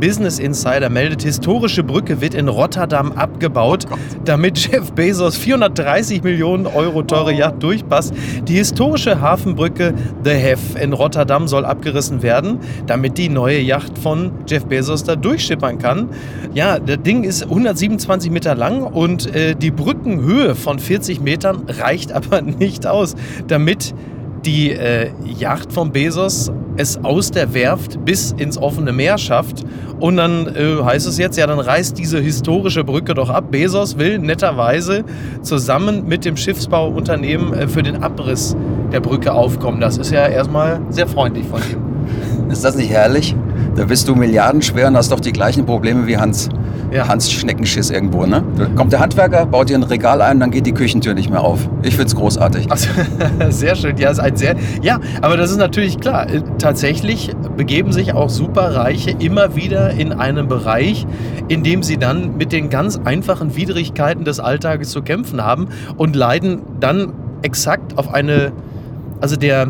Business 0.00 0.38
Insider 0.38 0.88
meldet, 0.90 1.22
historische 1.22 1.82
Brücke 1.82 2.20
wird 2.20 2.34
in 2.34 2.48
Rotterdam 2.48 3.12
abgebaut, 3.12 3.86
oh 3.90 3.96
damit 4.24 4.58
Jeff 4.72 4.92
Bezos 4.92 5.36
430 5.36 6.22
Millionen 6.22 6.66
Euro 6.66 7.02
teure 7.02 7.32
Yacht 7.32 7.62
durchpasst. 7.62 8.14
Die 8.46 8.54
historische 8.54 9.20
Hafenbrücke 9.20 9.94
The 10.24 10.30
Hef 10.30 10.60
in 10.80 10.92
Rotterdam 10.92 11.48
soll 11.48 11.64
abgerissen 11.64 12.22
werden, 12.22 12.58
damit 12.86 13.18
die 13.18 13.28
neue 13.28 13.60
Yacht 13.60 13.98
von 13.98 14.32
Jeff 14.46 14.66
Bezos 14.66 15.04
da 15.04 15.16
durchschippern 15.16 15.78
kann. 15.78 16.08
Ja, 16.54 16.78
das 16.78 17.02
Ding 17.02 17.24
ist 17.24 17.44
127 17.44 18.30
Meter 18.30 18.54
lang 18.54 18.82
und 18.82 19.34
äh, 19.34 19.54
die 19.54 19.70
Brückenhöhe 19.70 20.54
von 20.54 20.78
40 20.78 21.20
Metern 21.20 21.64
reicht 21.68 22.12
aber 22.12 22.40
nicht 22.42 22.86
aus, 22.86 23.14
damit 23.46 23.94
die 24.44 24.72
äh, 24.72 25.10
Yacht 25.24 25.72
von 25.72 25.92
Bezos 25.92 26.50
es 26.76 27.02
aus 27.04 27.30
der 27.30 27.54
Werft 27.54 28.04
bis 28.04 28.32
ins 28.32 28.56
offene 28.56 28.92
Meer 28.92 29.18
schafft. 29.18 29.64
Und 29.98 30.16
dann 30.16 30.46
äh, 30.54 30.82
heißt 30.82 31.08
es 31.08 31.18
jetzt, 31.18 31.36
ja, 31.36 31.46
dann 31.46 31.58
reißt 31.58 31.98
diese 31.98 32.20
historische 32.20 32.84
Brücke 32.84 33.14
doch 33.14 33.30
ab. 33.30 33.50
Bezos 33.50 33.98
will 33.98 34.18
netterweise 34.18 35.04
zusammen 35.42 36.06
mit 36.06 36.24
dem 36.24 36.36
Schiffsbauunternehmen 36.36 37.52
äh, 37.52 37.68
für 37.68 37.82
den 37.82 38.02
Abriss 38.02 38.56
der 38.92 39.00
Brücke 39.00 39.32
aufkommen. 39.32 39.80
Das 39.80 39.98
ist 39.98 40.12
ja 40.12 40.26
erstmal 40.26 40.80
sehr 40.90 41.08
freundlich 41.08 41.46
von 41.46 41.60
ihm. 41.60 42.50
Ist 42.50 42.64
das 42.64 42.76
nicht 42.76 42.90
herrlich? 42.90 43.34
Da 43.74 43.84
bist 43.84 44.08
du 44.08 44.14
milliardenschwer 44.14 44.88
und 44.88 44.96
hast 44.96 45.12
doch 45.12 45.20
die 45.20 45.32
gleichen 45.32 45.66
Probleme 45.66 46.06
wie 46.06 46.16
Hans 46.16 46.48
ja. 46.90 47.08
Hans 47.08 47.30
Schneckenschiss 47.30 47.90
irgendwo. 47.90 48.26
Ne? 48.26 48.42
Kommt 48.76 48.92
der 48.92 49.00
Handwerker, 49.00 49.46
baut 49.46 49.68
dir 49.68 49.76
ein 49.76 49.82
Regal 49.82 50.22
ein, 50.22 50.40
dann 50.40 50.50
geht 50.50 50.66
die 50.66 50.72
Küchentür 50.72 51.14
nicht 51.14 51.30
mehr 51.30 51.42
auf. 51.42 51.68
Ich 51.82 51.94
finde 51.94 52.06
es 52.06 52.16
großartig. 52.16 52.70
Also, 52.70 52.88
sehr 53.50 53.74
schön. 53.76 53.96
Ja, 53.96 54.10
ist 54.10 54.20
ein 54.20 54.36
sehr, 54.36 54.56
ja, 54.82 55.00
aber 55.22 55.36
das 55.36 55.50
ist 55.50 55.58
natürlich 55.58 56.00
klar. 56.00 56.28
Äh, 56.28 56.42
tatsächlich 56.58 57.30
begeben 57.56 57.92
sich 57.92 58.12
auch 58.14 58.30
Superreiche 58.30 59.10
immer 59.18 59.56
wieder 59.56 59.90
in 59.90 60.12
einen 60.12 60.48
Bereich, 60.48 61.06
in 61.48 61.62
dem 61.62 61.82
sie 61.82 61.98
dann 61.98 62.36
mit 62.36 62.52
den 62.52 62.70
ganz 62.70 62.98
einfachen 63.04 63.56
Widrigkeiten 63.56 64.24
des 64.24 64.40
Alltages 64.40 64.90
zu 64.90 65.02
kämpfen 65.02 65.44
haben 65.44 65.68
und 65.96 66.16
leiden 66.16 66.62
dann 66.80 67.12
exakt 67.42 67.96
auf 67.98 68.12
eine, 68.12 68.52
also 69.20 69.36
der 69.36 69.68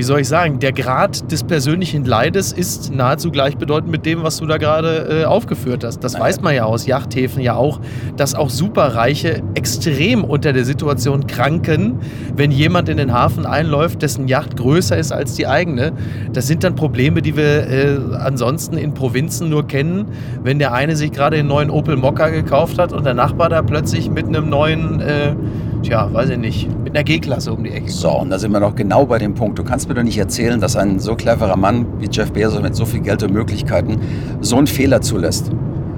wie 0.00 0.04
soll 0.04 0.20
ich 0.20 0.28
sagen, 0.28 0.60
der 0.60 0.72
Grad 0.72 1.30
des 1.30 1.44
persönlichen 1.44 2.06
Leides 2.06 2.52
ist 2.52 2.90
nahezu 2.90 3.30
gleichbedeutend 3.30 3.92
mit 3.92 4.06
dem, 4.06 4.22
was 4.22 4.38
du 4.38 4.46
da 4.46 4.56
gerade 4.56 5.24
äh, 5.24 5.24
aufgeführt 5.26 5.84
hast. 5.84 6.02
Das 6.02 6.18
weiß 6.18 6.40
man 6.40 6.54
ja 6.54 6.64
aus 6.64 6.86
Yachthäfen 6.86 7.42
ja 7.42 7.54
auch, 7.54 7.80
dass 8.16 8.34
auch 8.34 8.48
Superreiche 8.48 9.42
extrem 9.52 10.24
unter 10.24 10.54
der 10.54 10.64
Situation 10.64 11.26
kranken, 11.26 11.98
wenn 12.34 12.50
jemand 12.50 12.88
in 12.88 12.96
den 12.96 13.12
Hafen 13.12 13.44
einläuft, 13.44 14.00
dessen 14.00 14.26
Yacht 14.26 14.56
größer 14.56 14.96
ist 14.96 15.12
als 15.12 15.34
die 15.34 15.46
eigene. 15.46 15.92
Das 16.32 16.46
sind 16.46 16.64
dann 16.64 16.76
Probleme, 16.76 17.20
die 17.20 17.36
wir 17.36 17.68
äh, 17.68 17.98
ansonsten 18.20 18.78
in 18.78 18.94
Provinzen 18.94 19.50
nur 19.50 19.66
kennen, 19.66 20.06
wenn 20.42 20.58
der 20.58 20.72
eine 20.72 20.96
sich 20.96 21.12
gerade 21.12 21.36
den 21.36 21.46
neuen 21.46 21.68
Opel 21.68 21.96
Mokka 21.96 22.30
gekauft 22.30 22.78
hat 22.78 22.94
und 22.94 23.04
der 23.04 23.12
Nachbar 23.12 23.50
da 23.50 23.60
plötzlich 23.60 24.08
mit 24.08 24.26
einem 24.28 24.48
neuen, 24.48 25.02
äh, 25.02 25.34
tja, 25.82 26.08
weiß 26.12 26.30
ich 26.30 26.38
nicht, 26.38 26.68
mit 26.84 26.94
einer 26.94 27.04
G-Klasse 27.04 27.52
um 27.52 27.64
die 27.64 27.70
Ecke. 27.70 27.90
So, 27.90 28.10
und 28.10 28.30
da 28.30 28.38
sind 28.38 28.52
wir 28.52 28.60
noch 28.60 28.74
genau 28.74 29.06
bei 29.06 29.18
dem 29.18 29.34
Punkt. 29.34 29.58
Du 29.58 29.64
kannst 29.64 29.88
mir 29.88 29.94
doch 29.94 30.02
nicht 30.02 30.18
erzählen, 30.18 30.60
dass 30.60 30.76
ein 30.76 30.98
so 30.98 31.14
cleverer 31.14 31.56
Mann 31.56 31.86
wie 31.98 32.08
Jeff 32.10 32.32
Bezos 32.32 32.60
mit 32.62 32.74
so 32.76 32.84
viel 32.84 33.00
Geld 33.00 33.22
und 33.22 33.32
Möglichkeiten 33.32 33.98
so 34.40 34.56
einen 34.56 34.66
Fehler 34.66 35.00
zulässt. 35.00 35.50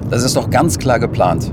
Das 0.09 0.23
ist 0.23 0.35
doch 0.35 0.49
ganz 0.49 0.77
klar 0.79 0.99
geplant. 0.99 1.51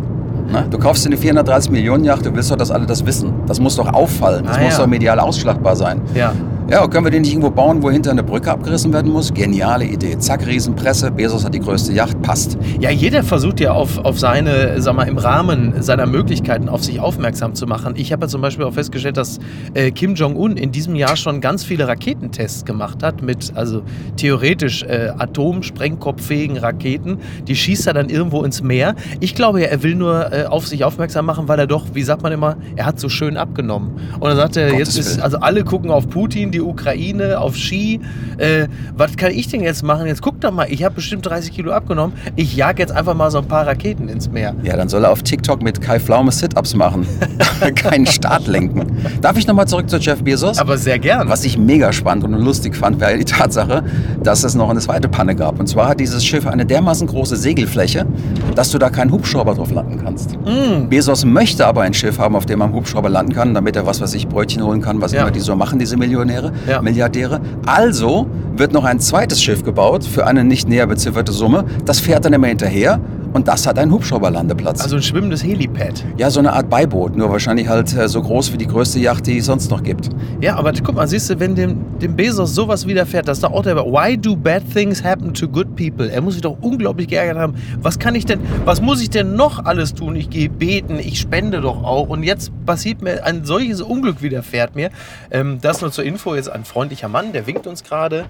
Ne? 0.50 0.66
Du 0.70 0.78
kaufst 0.78 1.04
dir 1.04 1.10
eine 1.10 1.16
430 1.16 1.70
Millionen 1.70 2.04
Yacht, 2.04 2.26
du 2.26 2.34
willst 2.34 2.50
doch, 2.50 2.56
dass 2.56 2.70
alle 2.70 2.84
das 2.86 3.06
wissen. 3.06 3.32
Das 3.46 3.60
muss 3.60 3.76
doch 3.76 3.92
auffallen. 3.92 4.44
Das 4.46 4.56
Ah, 4.58 4.62
muss 4.62 4.72
ja. 4.72 4.78
doch 4.80 4.86
medial 4.88 5.20
ausschlagbar 5.20 5.76
sein. 5.76 6.00
Ja. 6.14 6.32
Ja, 6.68 6.86
können 6.86 7.04
wir 7.04 7.10
den 7.10 7.22
nicht 7.22 7.32
irgendwo 7.32 7.50
bauen, 7.50 7.82
wo 7.82 7.90
hinter 7.90 8.12
eine 8.12 8.22
Brücke 8.22 8.50
abgerissen 8.52 8.92
werden 8.92 9.10
muss? 9.12 9.34
Geniale 9.34 9.84
Idee. 9.84 10.16
Zack, 10.18 10.46
Riesenpresse, 10.46 11.10
Bezos 11.10 11.44
hat 11.44 11.52
die 11.52 11.58
größte 11.60 11.92
Yacht, 11.92 12.22
passt. 12.22 12.56
Ja, 12.78 12.90
jeder 12.90 13.24
versucht 13.24 13.58
ja 13.58 13.72
auf, 13.72 13.98
auf 13.98 14.20
seine, 14.20 14.80
sag 14.80 14.94
mal, 14.94 15.08
im 15.08 15.18
Rahmen 15.18 15.82
seiner 15.82 16.06
Möglichkeiten 16.06 16.68
auf 16.68 16.84
sich 16.84 17.00
aufmerksam 17.00 17.54
zu 17.54 17.66
machen. 17.66 17.94
Ich 17.96 18.12
habe 18.12 18.26
ja 18.26 18.28
zum 18.28 18.40
Beispiel 18.40 18.64
auch 18.64 18.74
festgestellt, 18.74 19.16
dass 19.16 19.40
äh, 19.74 19.90
Kim 19.90 20.14
Jong-un 20.14 20.56
in 20.56 20.70
diesem 20.70 20.94
Jahr 20.94 21.16
schon 21.16 21.40
ganz 21.40 21.64
viele 21.64 21.88
Raketentests 21.88 22.64
gemacht 22.64 23.02
hat 23.02 23.20
mit, 23.20 23.52
also 23.56 23.82
theoretisch 24.16 24.84
äh, 24.84 25.12
atomsprengkopffähigen 25.18 26.56
Raketen. 26.56 27.18
Die 27.48 27.56
schießt 27.56 27.88
er 27.88 27.94
dann 27.94 28.08
irgendwo 28.08 28.44
ins 28.44 28.62
Meer. 28.62 28.94
Ich 29.18 29.34
glaube 29.34 29.60
ja, 29.60 29.66
er 29.66 29.82
will 29.82 29.96
nur 29.96 30.32
äh, 30.32 30.44
auf 30.44 30.68
sich 30.68 30.84
aufmerksam 30.84 31.26
machen, 31.26 31.48
weil 31.48 31.58
er 31.58 31.66
doch, 31.66 31.86
wie 31.94 32.02
sagt 32.02 32.22
man 32.22 32.30
immer, 32.30 32.56
er 32.76 32.86
hat 32.86 33.00
so 33.00 33.08
schön 33.08 33.36
abgenommen. 33.36 33.96
Und 34.14 34.28
dann 34.28 34.36
sagt 34.36 34.56
er, 34.56 34.70
Gottes 34.70 34.96
jetzt 34.96 34.98
ist, 34.98 35.20
also 35.20 35.38
alle 35.38 35.64
gucken 35.64 35.90
auf 35.90 36.08
Putin, 36.08 36.49
die 36.50 36.60
Ukraine, 36.60 37.38
auf 37.40 37.56
Ski. 37.56 38.00
Äh, 38.38 38.66
was 38.96 39.16
kann 39.16 39.32
ich 39.32 39.48
denn 39.48 39.60
jetzt 39.62 39.82
machen? 39.82 40.06
Jetzt 40.06 40.22
guck 40.22 40.40
doch 40.40 40.50
mal, 40.52 40.66
ich 40.70 40.84
habe 40.84 40.94
bestimmt 40.96 41.26
30 41.26 41.52
Kilo 41.52 41.72
abgenommen. 41.72 42.14
Ich 42.36 42.56
jag 42.56 42.78
jetzt 42.78 42.92
einfach 42.92 43.14
mal 43.14 43.30
so 43.30 43.38
ein 43.38 43.46
paar 43.48 43.66
Raketen 43.66 44.08
ins 44.08 44.30
Meer. 44.30 44.54
Ja, 44.62 44.76
dann 44.76 44.88
soll 44.88 45.04
er 45.04 45.10
auf 45.10 45.22
TikTok 45.22 45.62
mit 45.62 45.80
Kai 45.80 45.98
Pflaume 46.00 46.32
Sit-Ups 46.32 46.74
machen. 46.74 47.06
Keinen 47.74 48.06
Start 48.06 48.46
lenken. 48.46 48.86
Darf 49.20 49.36
ich 49.36 49.46
nochmal 49.46 49.66
zurück 49.66 49.88
zu 49.90 49.98
Jeff 49.98 50.22
Bezos? 50.22 50.58
Aber 50.58 50.78
sehr 50.78 50.98
gern. 50.98 51.28
Was 51.28 51.44
ich 51.44 51.58
mega 51.58 51.92
spannend 51.92 52.24
und 52.24 52.32
lustig 52.34 52.76
fand, 52.76 53.00
war 53.00 53.12
die 53.12 53.24
Tatsache, 53.24 53.82
dass 54.22 54.44
es 54.44 54.54
noch 54.54 54.70
eine 54.70 54.80
zweite 54.80 55.08
Panne 55.08 55.34
gab. 55.34 55.60
Und 55.60 55.66
zwar 55.66 55.88
hat 55.88 56.00
dieses 56.00 56.24
Schiff 56.24 56.46
eine 56.46 56.64
dermaßen 56.66 57.06
große 57.06 57.36
Segelfläche, 57.36 58.06
dass 58.54 58.70
du 58.70 58.78
da 58.78 58.90
keinen 58.90 59.12
Hubschrauber 59.12 59.54
drauf 59.54 59.70
landen 59.70 60.00
kannst. 60.02 60.36
Mm. 60.46 60.88
Bezos 60.88 61.24
möchte 61.24 61.66
aber 61.66 61.82
ein 61.82 61.94
Schiff 61.94 62.18
haben, 62.18 62.34
auf 62.36 62.46
dem 62.46 62.58
man 62.60 62.72
Hubschrauber 62.72 63.08
landen 63.10 63.32
kann, 63.34 63.54
damit 63.54 63.76
er 63.76 63.86
was 63.86 64.00
weiß 64.00 64.14
ich, 64.14 64.28
Brötchen 64.28 64.62
holen 64.62 64.80
kann, 64.80 65.00
was 65.00 65.12
Ja. 65.12 65.22
immer 65.22 65.30
die 65.30 65.40
so 65.40 65.54
machen, 65.56 65.78
diese 65.78 65.96
Millionäre, 65.96 66.39
Ja. 66.68 66.80
Milliardäre. 66.82 67.40
Also 67.66 68.26
wird 68.56 68.72
noch 68.72 68.84
ein 68.84 69.00
zweites 69.00 69.42
Schiff 69.42 69.64
gebaut 69.64 70.04
für 70.04 70.26
eine 70.26 70.44
nicht 70.44 70.68
näher 70.68 70.86
bezifferte 70.86 71.32
Summe. 71.32 71.64
Das 71.84 72.00
fährt 72.00 72.24
dann 72.24 72.32
immer 72.32 72.48
hinterher 72.48 73.00
und 73.32 73.48
das 73.48 73.66
hat 73.66 73.78
einen 73.78 73.92
Hubschrauberlandeplatz. 73.92 74.82
Also 74.82 74.96
ein 74.96 75.02
schwimmendes 75.02 75.44
Helipad. 75.44 76.04
ja, 76.16 76.30
so 76.30 76.40
eine 76.40 76.52
Art 76.52 76.68
Beiboot, 76.68 77.16
nur 77.16 77.30
wahrscheinlich 77.30 77.68
halt 77.68 77.94
äh, 77.96 78.08
so 78.08 78.22
groß 78.22 78.52
wie 78.52 78.58
die 78.58 78.66
größte 78.66 78.98
Yacht, 78.98 79.26
die 79.26 79.38
es 79.38 79.46
sonst 79.46 79.70
noch 79.70 79.82
gibt. 79.82 80.10
Ja, 80.40 80.56
aber 80.56 80.72
guck 80.84 80.96
mal, 80.96 81.06
siehst 81.06 81.30
du, 81.30 81.38
wenn 81.38 81.54
dem, 81.54 81.98
dem 81.98 82.16
Bezos 82.16 82.54
sowas 82.54 82.86
widerfährt, 82.86 83.28
dass 83.28 83.40
da 83.40 83.48
auch 83.48 83.62
der 83.62 83.76
Why 83.76 84.16
do 84.16 84.36
bad 84.36 84.62
things 84.72 85.02
happen 85.04 85.32
to 85.34 85.48
good 85.48 85.76
people? 85.76 86.10
Er 86.10 86.20
muss 86.20 86.34
sich 86.34 86.42
doch 86.42 86.56
unglaublich 86.60 87.08
geärgert 87.08 87.38
haben. 87.38 87.54
Was 87.80 87.98
kann 87.98 88.14
ich 88.14 88.26
denn, 88.26 88.40
was 88.64 88.80
muss 88.80 89.00
ich 89.00 89.10
denn 89.10 89.34
noch 89.34 89.64
alles 89.64 89.94
tun? 89.94 90.16
Ich 90.16 90.30
gehe 90.30 90.48
beten, 90.48 90.98
ich 90.98 91.20
spende 91.20 91.60
doch 91.60 91.82
auch. 91.84 92.08
Und 92.08 92.22
jetzt 92.22 92.50
passiert 92.66 93.02
mir 93.02 93.24
ein 93.24 93.44
solches 93.44 93.80
Unglück 93.80 94.22
widerfährt 94.22 94.74
mir. 94.74 94.90
Ähm, 95.30 95.58
das 95.60 95.80
nur 95.80 95.92
zur 95.92 96.04
Info, 96.04 96.34
jetzt 96.34 96.50
ein 96.50 96.64
freundlicher 96.64 97.08
Mann, 97.08 97.32
der 97.32 97.46
winkt 97.46 97.66
uns 97.66 97.84
gerade. 97.84 98.26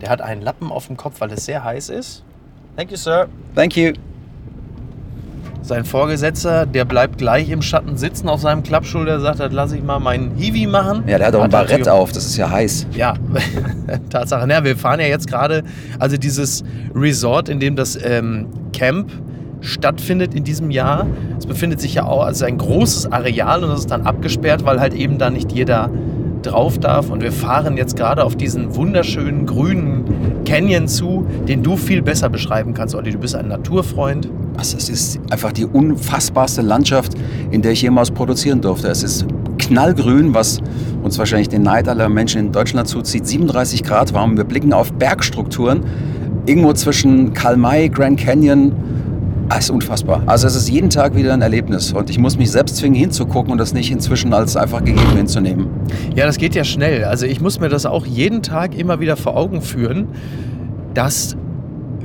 Der 0.00 0.10
hat 0.10 0.20
einen 0.20 0.42
Lappen 0.42 0.70
auf 0.72 0.86
dem 0.86 0.96
Kopf, 0.96 1.20
weil 1.20 1.30
es 1.32 1.44
sehr 1.44 1.64
heiß 1.64 1.88
ist. 1.90 2.24
Thank 2.76 2.90
you, 2.90 2.96
Sir. 2.96 3.28
Thank 3.54 3.76
you. 3.76 3.92
Sein 5.62 5.84
Vorgesetzter, 5.84 6.66
der 6.66 6.84
bleibt 6.84 7.18
gleich 7.18 7.50
im 7.50 7.62
Schatten 7.62 7.96
sitzen 7.96 8.28
auf 8.28 8.40
seinem 8.40 8.62
Klappstuhl, 8.62 9.04
der 9.04 9.20
sagt, 9.20 9.40
das 9.40 9.52
lasse 9.52 9.76
ich 9.76 9.82
mal 9.82 9.98
meinen 9.98 10.34
Hiwi 10.36 10.66
machen. 10.66 11.04
Ja, 11.06 11.18
der 11.18 11.28
hat 11.28 11.34
auch 11.34 11.42
ein 11.42 11.50
Barett 11.50 11.88
auf, 11.88 12.12
das 12.12 12.26
ist 12.26 12.36
ja 12.36 12.50
heiß. 12.50 12.86
Ja, 12.92 13.14
Tatsache. 14.10 14.46
Na, 14.46 14.64
wir 14.64 14.76
fahren 14.76 15.00
ja 15.00 15.06
jetzt 15.06 15.28
gerade, 15.28 15.62
also 15.98 16.16
dieses 16.16 16.64
Resort, 16.94 17.48
in 17.48 17.60
dem 17.60 17.76
das 17.76 17.98
ähm, 18.02 18.46
Camp 18.72 19.10
stattfindet 19.60 20.34
in 20.34 20.44
diesem 20.44 20.70
Jahr. 20.70 21.06
Es 21.38 21.46
befindet 21.46 21.80
sich 21.80 21.94
ja 21.94 22.04
auch 22.04 22.24
als 22.24 22.42
ein 22.42 22.58
großes 22.58 23.12
Areal 23.12 23.62
und 23.62 23.70
das 23.70 23.80
ist 23.80 23.90
dann 23.90 24.06
abgesperrt, 24.06 24.64
weil 24.64 24.80
halt 24.80 24.94
eben 24.94 25.18
da 25.18 25.30
nicht 25.30 25.52
jeder 25.52 25.90
drauf 26.42 26.78
darf. 26.78 27.10
Und 27.10 27.22
wir 27.22 27.32
fahren 27.32 27.76
jetzt 27.76 27.96
gerade 27.96 28.24
auf 28.24 28.36
diesen 28.36 28.74
wunderschönen 28.74 29.46
grünen 29.46 30.04
Canyon 30.44 30.88
zu, 30.88 31.26
den 31.48 31.62
du 31.62 31.76
viel 31.76 32.02
besser 32.02 32.28
beschreiben 32.28 32.74
kannst, 32.74 32.94
Olli. 32.94 33.12
Du 33.12 33.18
bist 33.18 33.34
ein 33.34 33.48
Naturfreund. 33.48 34.28
Also 34.56 34.76
es 34.76 34.88
ist 34.88 35.20
einfach 35.30 35.52
die 35.52 35.64
unfassbarste 35.64 36.62
Landschaft, 36.62 37.12
in 37.50 37.62
der 37.62 37.72
ich 37.72 37.82
jemals 37.82 38.10
produzieren 38.10 38.60
durfte. 38.60 38.88
Es 38.88 39.02
ist 39.02 39.26
knallgrün, 39.58 40.34
was 40.34 40.60
uns 41.02 41.18
wahrscheinlich 41.18 41.48
den 41.48 41.62
Neid 41.62 41.88
aller 41.88 42.08
Menschen 42.08 42.40
in 42.40 42.52
Deutschland 42.52 42.88
zuzieht. 42.88 43.26
37 43.26 43.82
Grad 43.82 44.12
warm. 44.12 44.36
Wir 44.36 44.44
blicken 44.44 44.72
auf 44.72 44.92
Bergstrukturen 44.92 45.84
irgendwo 46.46 46.72
zwischen 46.72 47.32
Karl 47.32 47.56
Grand 47.88 48.18
Canyon. 48.18 48.72
Ah, 49.52 49.58
ist 49.58 49.68
unfassbar. 49.68 50.22
Also 50.26 50.46
es 50.46 50.54
ist 50.54 50.70
jeden 50.70 50.90
Tag 50.90 51.16
wieder 51.16 51.32
ein 51.32 51.42
Erlebnis 51.42 51.92
und 51.92 52.08
ich 52.08 52.18
muss 52.18 52.38
mich 52.38 52.52
selbst 52.52 52.76
zwingen 52.76 52.94
hinzugucken 52.94 53.50
und 53.50 53.58
das 53.58 53.74
nicht 53.74 53.90
inzwischen 53.90 54.32
als 54.32 54.56
einfach 54.56 54.78
gegeben 54.84 55.16
hinzunehmen. 55.16 55.66
Ja, 56.14 56.24
das 56.24 56.38
geht 56.38 56.54
ja 56.54 56.62
schnell. 56.62 57.02
Also 57.02 57.26
ich 57.26 57.40
muss 57.40 57.58
mir 57.58 57.68
das 57.68 57.84
auch 57.84 58.06
jeden 58.06 58.42
Tag 58.42 58.78
immer 58.78 59.00
wieder 59.00 59.16
vor 59.16 59.36
Augen 59.36 59.60
führen, 59.60 60.06
dass 60.94 61.36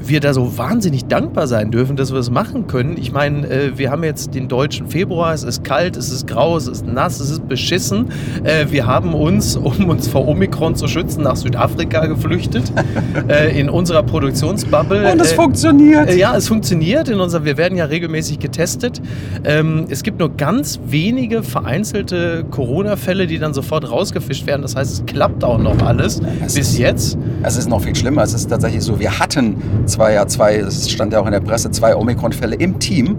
wir 0.08 0.20
da 0.20 0.34
so 0.34 0.58
wahnsinnig 0.58 1.06
dankbar 1.06 1.48
sein 1.48 1.72
dürfen, 1.72 1.96
dass 1.96 2.12
wir 2.12 2.20
es 2.20 2.30
machen 2.30 2.68
können. 2.68 2.96
Ich 2.98 3.12
meine, 3.12 3.48
äh, 3.50 3.78
wir 3.78 3.92
haben 3.92 4.04
jetzt 4.04 4.34
den 4.36 4.48
deutschen 4.48 4.88
Februar, 4.88 5.34
es 5.34 5.44
ist 5.44 5.64
kalt, 5.64 5.98
es 5.98 6.12
ist 6.12 6.28
grau, 6.28 6.58
es 6.58 6.68
ist 6.68 6.86
nass, 6.86 7.20
es 7.20 7.30
ist 7.32 7.48
beschissen. 7.48 8.10
Äh, 8.44 8.68
wir 8.72 8.86
haben 8.86 9.14
uns, 9.14 9.56
um 9.64 9.90
uns 9.90 10.08
vor 10.08 10.28
Omikron 10.28 10.76
zu 10.76 10.88
schützen, 10.88 11.24
nach 11.24 11.36
Südafrika 11.36 12.06
geflüchtet, 12.06 12.72
äh, 13.28 13.60
in 13.60 13.70
unserer 13.70 14.04
Produktionsbubble. 14.04 15.04
Äh, 15.04 15.24
funktioniert. 15.34 16.10
äh, 16.10 16.18
Ja, 16.18 16.36
es 16.36 16.48
funktioniert. 16.48 17.10
In 17.10 17.20
unser, 17.20 17.46
wir 17.46 17.58
werden 17.58 17.78
ja 17.78 17.86
regelmäßig 17.86 18.40
getestet. 18.40 19.02
Ähm, 19.44 19.86
es 19.90 20.04
gibt 20.04 20.20
nur 20.20 20.30
ganz 20.36 20.80
wenige 20.88 21.44
vereinzelte 21.44 22.46
Corona-Fälle, 22.52 23.28
die 23.28 23.40
dann 23.40 23.54
sofort 23.54 23.90
rausgefischt 23.90 24.46
werden. 24.48 24.62
Das 24.62 24.76
heißt, 24.76 24.92
es 24.94 25.06
klappt 25.06 25.44
auch 25.44 25.58
noch 25.58 25.82
alles 25.82 26.22
es 26.46 26.54
bis 26.56 26.70
ist- 26.72 26.78
jetzt. 26.80 27.18
Es 27.44 27.58
ist 27.58 27.70
noch 27.70 27.82
viel 27.82 27.96
schlimmer. 27.96 28.24
Es 28.24 28.34
ist 28.34 28.50
tatsächlich 28.50 28.82
so, 28.84 29.00
wir 29.00 29.20
hatten 29.20 29.56
zwei, 29.96 30.14
ja, 30.14 30.28
zwei, 30.28 30.58
es 30.58 30.90
stand 30.92 31.14
ja 31.14 31.22
auch 31.22 31.26
in 31.26 31.32
der 31.32 31.40
Presse, 31.40 31.72
zwei 31.72 31.96
Omikron-Fälle 31.96 32.56
im 32.58 32.80
Team 32.80 33.16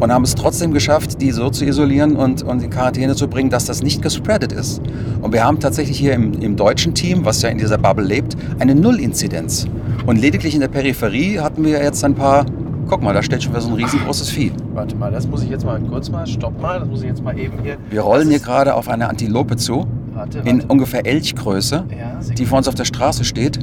und 0.00 0.10
haben 0.10 0.24
es 0.24 0.34
trotzdem 0.34 0.72
geschafft, 0.72 1.20
die 1.20 1.30
so 1.30 1.50
zu 1.50 1.66
isolieren 1.66 2.16
und, 2.16 2.42
und 2.42 2.62
in 2.62 2.70
Quarantäne 2.70 3.14
zu 3.14 3.28
bringen, 3.28 3.50
dass 3.50 3.66
das 3.66 3.82
nicht 3.82 4.00
gespreadet 4.00 4.50
ist. 4.50 4.80
Und 5.20 5.34
wir 5.34 5.44
haben 5.44 5.60
tatsächlich 5.60 5.98
hier 5.98 6.14
im, 6.14 6.32
im 6.40 6.56
deutschen 6.56 6.94
Team, 6.94 7.26
was 7.26 7.42
ja 7.42 7.50
in 7.50 7.58
dieser 7.58 7.76
Bubble 7.76 8.04
lebt, 8.06 8.34
eine 8.60 8.74
Null-Inzidenz. 8.74 9.66
Und 10.06 10.16
lediglich 10.16 10.54
in 10.54 10.60
der 10.60 10.68
Peripherie 10.68 11.38
hatten 11.38 11.62
wir 11.64 11.82
jetzt 11.82 12.02
ein 12.02 12.14
paar, 12.14 12.46
guck 12.88 13.02
mal, 13.02 13.12
da 13.12 13.22
steht 13.22 13.42
schon 13.42 13.52
wieder 13.52 13.60
so 13.60 13.68
ein 13.68 13.74
riesengroßes 13.74 14.30
Vieh. 14.30 14.52
Warte 14.72 14.96
mal, 14.96 15.10
das 15.10 15.26
muss 15.26 15.42
ich 15.42 15.50
jetzt 15.50 15.66
mal 15.66 15.78
kurz 15.82 16.08
mal, 16.10 16.26
stopp 16.26 16.58
mal, 16.62 16.80
das 16.80 16.88
muss 16.88 17.02
ich 17.02 17.08
jetzt 17.08 17.22
mal 17.22 17.38
eben 17.38 17.58
hier. 17.62 17.76
Wir 17.90 18.00
rollen 18.00 18.30
hier 18.30 18.38
gerade 18.40 18.74
auf 18.74 18.88
eine 18.88 19.10
Antilope 19.10 19.56
zu, 19.56 19.86
Warte, 20.14 20.38
in 20.38 20.56
warte. 20.60 20.66
ungefähr 20.68 21.04
Elchgröße, 21.06 21.84
Ja, 21.90 22.20
die 22.38 22.46
vor 22.46 22.56
uns 22.56 22.68
auf 22.68 22.74
der 22.74 22.86
Straße 22.86 23.22
steht. 23.24 23.58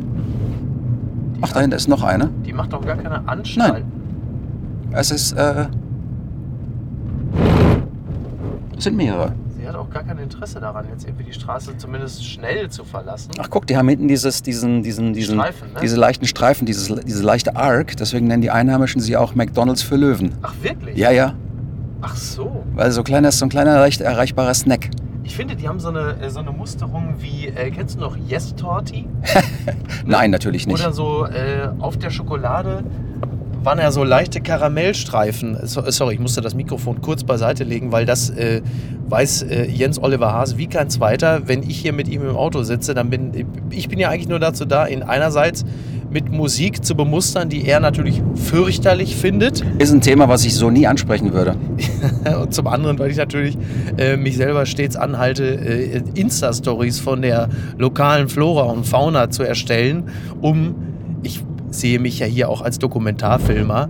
Ach, 1.43 1.51
da 1.51 1.59
hinten 1.59 1.75
ist 1.75 1.89
noch 1.89 2.03
eine. 2.03 2.29
die 2.45 2.53
macht 2.53 2.71
doch 2.71 2.85
gar 2.85 2.95
keine 2.95 3.27
Anstalt. 3.27 3.83
Es 4.91 5.11
ist, 5.11 5.33
äh. 5.33 5.65
Es 8.77 8.85
sind 8.85 8.95
mehrere. 8.95 9.33
Sie 9.59 9.67
hat 9.67 9.75
auch 9.75 9.89
gar 9.89 10.03
kein 10.03 10.19
Interesse 10.19 10.61
daran, 10.61 10.85
jetzt 10.89 11.05
irgendwie 11.05 11.25
die 11.25 11.33
Straße 11.33 11.75
zumindest 11.77 12.25
schnell 12.25 12.69
zu 12.69 12.85
verlassen. 12.85 13.31
Ach 13.39 13.49
guck, 13.49 13.67
die 13.67 13.75
haben 13.75 13.89
hinten 13.89 14.07
dieses, 14.07 14.41
diesen, 14.41 14.83
diesen, 14.83 15.13
diesen, 15.13 15.35
Streifen, 15.35 15.73
ne? 15.73 15.79
diese 15.81 15.97
leichten 15.97 16.27
Streifen, 16.27 16.65
dieses, 16.65 16.87
diese 17.03 17.23
leichte 17.23 17.57
Arc. 17.57 17.97
Deswegen 17.97 18.27
nennen 18.27 18.41
die 18.41 18.51
Einheimischen 18.51 19.01
sie 19.01 19.17
auch 19.17 19.35
McDonalds 19.35 19.81
für 19.81 19.97
Löwen. 19.97 20.35
Ach, 20.43 20.53
wirklich? 20.61 20.97
Ja, 20.97 21.11
ja. 21.11 21.33
Ach 22.01 22.15
so. 22.15 22.63
Weil 22.73 22.91
so 22.91 23.03
kleiner 23.03 23.29
ist 23.29 23.39
so 23.39 23.45
ein 23.45 23.49
kleiner, 23.49 23.79
leicht 23.79 23.99
erreichbarer 23.99 24.53
Snack. 24.53 24.89
Ich 25.23 25.35
finde, 25.35 25.55
die 25.55 25.67
haben 25.67 25.79
so 25.79 25.89
eine, 25.89 26.17
äh, 26.21 26.29
so 26.29 26.39
eine 26.39 26.51
Musterung 26.51 27.15
wie, 27.19 27.47
äh, 27.47 27.71
kennst 27.71 27.95
du 27.95 28.01
noch 28.01 28.17
Yes 28.27 28.55
Torti? 28.55 29.07
Nein, 30.05 30.31
natürlich 30.31 30.67
nicht. 30.67 30.81
Oder 30.81 30.91
so 30.91 31.25
äh, 31.25 31.69
auf 31.79 31.97
der 31.97 32.09
Schokolade 32.09 32.83
waren 33.63 33.79
ja 33.79 33.91
so 33.91 34.03
leichte 34.03 34.41
Karamellstreifen. 34.41 35.65
So, 35.65 35.89
sorry, 35.89 36.15
ich 36.15 36.19
musste 36.19 36.41
das 36.41 36.53
Mikrofon 36.55 37.01
kurz 37.01 37.23
beiseite 37.23 37.63
legen, 37.63 37.91
weil 37.93 38.05
das 38.05 38.29
äh, 38.29 38.61
weiß 39.07 39.43
äh, 39.43 39.65
Jens 39.69 40.01
Oliver 40.01 40.33
Haas 40.33 40.57
wie 40.57 40.67
kein 40.67 40.89
zweiter. 40.89 41.47
Wenn 41.47 41.63
ich 41.63 41.77
hier 41.77 41.93
mit 41.93 42.07
ihm 42.09 42.27
im 42.27 42.35
Auto 42.35 42.63
sitze, 42.63 42.93
dann 42.93 43.09
bin 43.09 43.45
ich 43.69 43.87
bin 43.87 43.99
ja 43.99 44.09
eigentlich 44.09 44.27
nur 44.27 44.39
dazu 44.39 44.65
da, 44.65 44.87
ihn 44.87 45.03
einerseits 45.03 45.63
mit 46.13 46.31
Musik 46.31 46.85
zu 46.85 46.95
bemustern, 46.95 47.49
die 47.49 47.65
er 47.65 47.79
natürlich 47.79 48.21
fürchterlich 48.35 49.15
findet. 49.15 49.63
Ist 49.79 49.91
ein 49.91 50.01
Thema, 50.01 50.29
was 50.29 50.45
ich 50.45 50.53
so 50.53 50.69
nie 50.69 50.85
ansprechen 50.85 51.33
würde. 51.33 51.55
und 52.41 52.53
zum 52.53 52.67
anderen, 52.67 52.99
weil 52.99 53.09
ich 53.09 53.17
natürlich 53.17 53.57
äh, 53.97 54.15
mich 54.15 54.37
selber 54.37 54.65
stets 54.65 54.95
anhalte, 54.95 55.43
äh, 55.43 56.03
Insta-Stories 56.13 56.99
von 56.99 57.23
der 57.23 57.49
lokalen 57.77 58.29
Flora 58.29 58.63
und 58.63 58.85
Fauna 58.85 59.31
zu 59.31 59.43
erstellen, 59.43 60.03
um, 60.41 60.75
ich 61.23 61.43
sehe 61.71 61.99
mich 61.99 62.19
ja 62.19 62.27
hier 62.27 62.49
auch 62.49 62.61
als 62.61 62.77
Dokumentarfilmer, 62.77 63.89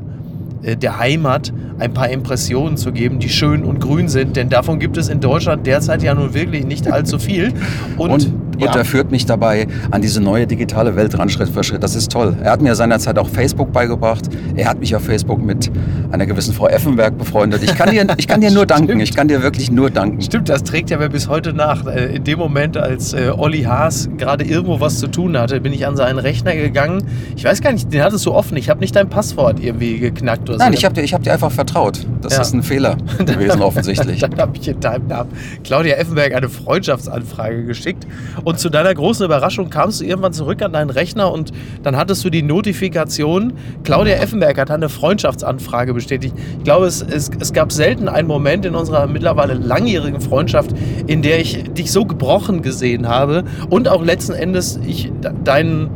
äh, 0.63 0.77
der 0.77 0.97
Heimat 0.97 1.53
ein 1.79 1.93
paar 1.93 2.09
Impressionen 2.09 2.77
zu 2.77 2.93
geben, 2.93 3.19
die 3.19 3.29
schön 3.29 3.63
und 3.63 3.79
grün 3.79 4.07
sind, 4.07 4.37
denn 4.37 4.47
davon 4.47 4.79
gibt 4.79 4.95
es 4.95 5.09
in 5.09 5.19
Deutschland 5.19 5.67
derzeit 5.67 6.01
ja 6.03 6.13
nun 6.13 6.33
wirklich 6.33 6.65
nicht 6.65 6.89
allzu 6.89 7.19
viel. 7.19 7.51
Und, 7.97 8.11
und, 8.11 8.33
ja. 8.59 8.67
und 8.67 8.75
er 8.75 8.85
führt 8.85 9.11
mich 9.11 9.25
dabei 9.25 9.67
an 9.91 10.01
diese 10.01 10.21
neue 10.21 10.47
digitale 10.47 10.95
Welt 10.95 11.17
ran, 11.17 11.29
Schritt 11.29 11.49
für 11.49 11.63
Schritt. 11.63 11.83
Das 11.83 11.95
ist 11.95 12.11
toll. 12.11 12.35
Er 12.43 12.51
hat 12.51 12.61
mir 12.61 12.75
seinerzeit 12.75 13.17
auch 13.17 13.29
Facebook 13.29 13.71
beigebracht. 13.71 14.25
Er 14.55 14.67
hat 14.67 14.79
mich 14.79 14.95
auf 14.95 15.03
Facebook 15.03 15.41
mit 15.41 15.71
einer 16.11 16.25
gewissen 16.25 16.53
Frau 16.53 16.67
Effenberg 16.67 17.17
befreundet. 17.17 17.63
Ich 17.63 17.75
kann 17.75 17.91
dir, 17.91 18.05
ich 18.17 18.27
kann 18.27 18.41
dir 18.41 18.51
nur 18.51 18.65
danken. 18.65 18.99
Ich 18.99 19.15
kann 19.15 19.27
dir 19.27 19.41
wirklich 19.41 19.71
nur 19.71 19.89
danken. 19.89 20.21
Stimmt, 20.21 20.49
das 20.49 20.63
trägt 20.63 20.89
ja 20.89 20.97
bis 21.07 21.27
heute 21.27 21.53
nach. 21.53 21.85
Äh, 21.85 22.15
in 22.15 22.23
dem 22.23 22.39
Moment, 22.39 22.77
als 22.77 23.13
äh, 23.13 23.31
Olli 23.35 23.63
Haas 23.63 24.09
gerade 24.17 24.43
irgendwo 24.43 24.79
was 24.79 24.99
zu 24.99 25.07
tun 25.07 25.37
hatte, 25.37 25.59
bin 25.61 25.73
ich 25.73 25.85
an 25.85 25.95
seinen 25.95 26.19
Rechner 26.19 26.55
gegangen. 26.55 27.03
Ich 27.35 27.43
weiß 27.43 27.61
gar 27.61 27.71
nicht, 27.71 27.91
den 27.93 28.03
hattest 28.03 28.25
du 28.25 28.33
offen. 28.33 28.57
Ich 28.57 28.69
habe 28.69 28.79
nicht 28.79 28.95
dein 28.95 29.09
Passwort 29.09 29.59
irgendwie 29.59 29.99
geknackt 29.99 30.49
oder 30.49 30.59
so. 30.59 30.63
Nein, 30.63 30.73
ich 30.73 30.85
habe 30.85 30.93
dir, 30.95 31.05
hab 31.05 31.23
dir 31.23 31.33
einfach 31.33 31.51
vertraut. 31.51 32.05
Das 32.21 32.35
ja. 32.35 32.41
ist 32.41 32.53
ein 32.53 32.63
Fehler 32.63 32.97
gewesen, 33.19 33.61
offensichtlich. 33.61 34.19
Dann 34.21 34.37
habe 34.37 34.57
ich 34.57 34.67
in 34.67 34.79
deinem 34.79 35.07
Namen 35.07 35.31
Claudia 35.63 35.95
Effenberg 35.95 36.33
eine 36.33 36.49
Freundschaftsanfrage 36.49 37.65
geschickt. 37.65 38.05
Und 38.43 38.59
zu 38.59 38.69
deiner 38.69 38.93
großen 38.93 39.25
Überraschung 39.25 39.69
kamst 39.69 40.01
du 40.01 40.05
irgendwann 40.05 40.33
zurück 40.33 40.61
an 40.61 40.73
deinen 40.73 40.89
Rechner 40.89 41.31
und 41.31 41.51
dann 41.81 41.95
hattest 41.95 42.23
du 42.25 42.29
die 42.29 42.41
Notifikation, 42.41 43.53
Claudia 43.83 44.15
Effenberg 44.15 44.57
hat 44.57 44.71
eine 44.71 44.89
Freundschaftsanfrage 44.89 45.93
bestätigt. 45.93 46.35
Ich 46.57 46.63
glaube, 46.63 46.85
es, 46.85 47.01
es, 47.01 47.31
es 47.39 47.53
gab 47.53 47.71
selten 47.71 48.07
einen 48.07 48.27
Moment 48.27 48.65
in 48.65 48.75
unserer 48.75 49.07
mittlerweile 49.07 49.53
langjährigen 49.53 50.21
Freundschaft, 50.21 50.71
in 51.07 51.21
der 51.21 51.39
ich 51.39 51.63
dich 51.73 51.91
so 51.91 52.05
gebrochen 52.05 52.61
gesehen 52.61 53.07
habe 53.07 53.43
und 53.69 53.87
auch 53.87 54.03
letzten 54.03 54.33
Endes 54.33 54.79
ich 54.85 55.11
deinen 55.43 55.89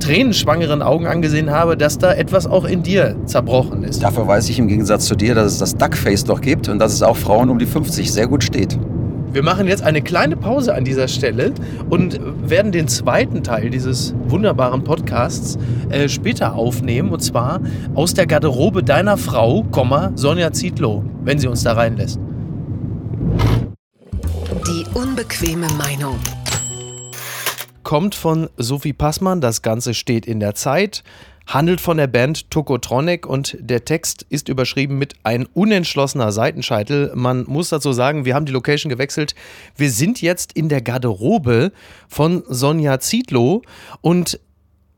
tränenschwangeren 0.00 0.82
Augen 0.82 1.06
angesehen 1.06 1.50
habe, 1.50 1.76
dass 1.76 1.98
da 1.98 2.12
etwas 2.12 2.46
auch 2.46 2.64
in 2.64 2.82
dir 2.82 3.16
zerbrochen 3.26 3.84
ist. 3.84 4.02
Dafür 4.02 4.26
weiß 4.26 4.48
ich 4.48 4.58
im 4.58 4.68
Gegensatz 4.68 5.06
zu 5.06 5.14
dir, 5.16 5.34
dass 5.34 5.52
es 5.52 5.58
das 5.58 5.76
Duckface 5.76 6.24
doch 6.24 6.40
gibt 6.40 6.68
und 6.68 6.78
dass 6.78 6.92
es 6.92 7.02
auch 7.02 7.16
Frauen 7.16 7.50
um 7.50 7.58
die 7.58 7.66
50 7.66 8.12
sehr 8.12 8.26
gut 8.26 8.44
steht. 8.44 8.78
Wir 9.38 9.44
machen 9.44 9.68
jetzt 9.68 9.84
eine 9.84 10.02
kleine 10.02 10.36
Pause 10.36 10.74
an 10.74 10.82
dieser 10.82 11.06
Stelle 11.06 11.54
und 11.88 12.18
werden 12.42 12.72
den 12.72 12.88
zweiten 12.88 13.44
Teil 13.44 13.70
dieses 13.70 14.12
wunderbaren 14.26 14.82
Podcasts 14.82 15.56
äh, 15.90 16.08
später 16.08 16.56
aufnehmen. 16.56 17.10
Und 17.10 17.20
zwar 17.20 17.60
aus 17.94 18.14
der 18.14 18.26
Garderobe 18.26 18.82
deiner 18.82 19.16
Frau, 19.16 19.64
Sonja 20.16 20.52
Zietlow, 20.52 21.04
wenn 21.22 21.38
sie 21.38 21.46
uns 21.46 21.62
da 21.62 21.74
reinlässt. 21.74 22.18
Die 24.66 24.84
unbequeme 24.94 25.68
Meinung 25.78 26.18
kommt 27.84 28.16
von 28.16 28.50
Sophie 28.56 28.92
Passmann. 28.92 29.40
Das 29.40 29.62
Ganze 29.62 29.94
steht 29.94 30.26
in 30.26 30.40
der 30.40 30.56
Zeit, 30.56 31.04
handelt 31.48 31.80
von 31.80 31.96
der 31.96 32.06
Band 32.06 32.50
Tokotronic 32.50 33.26
und 33.26 33.56
der 33.58 33.84
Text 33.84 34.24
ist 34.28 34.48
überschrieben 34.48 34.98
mit 34.98 35.14
ein 35.24 35.46
unentschlossener 35.46 36.30
Seitenscheitel. 36.30 37.10
Man 37.14 37.44
muss 37.44 37.70
dazu 37.70 37.92
sagen, 37.92 38.26
wir 38.26 38.34
haben 38.34 38.46
die 38.46 38.52
Location 38.52 38.90
gewechselt. 38.90 39.34
Wir 39.74 39.90
sind 39.90 40.20
jetzt 40.20 40.52
in 40.52 40.68
der 40.68 40.82
Garderobe 40.82 41.72
von 42.06 42.44
Sonja 42.48 43.00
Zietlow 43.00 43.62
und 44.02 44.38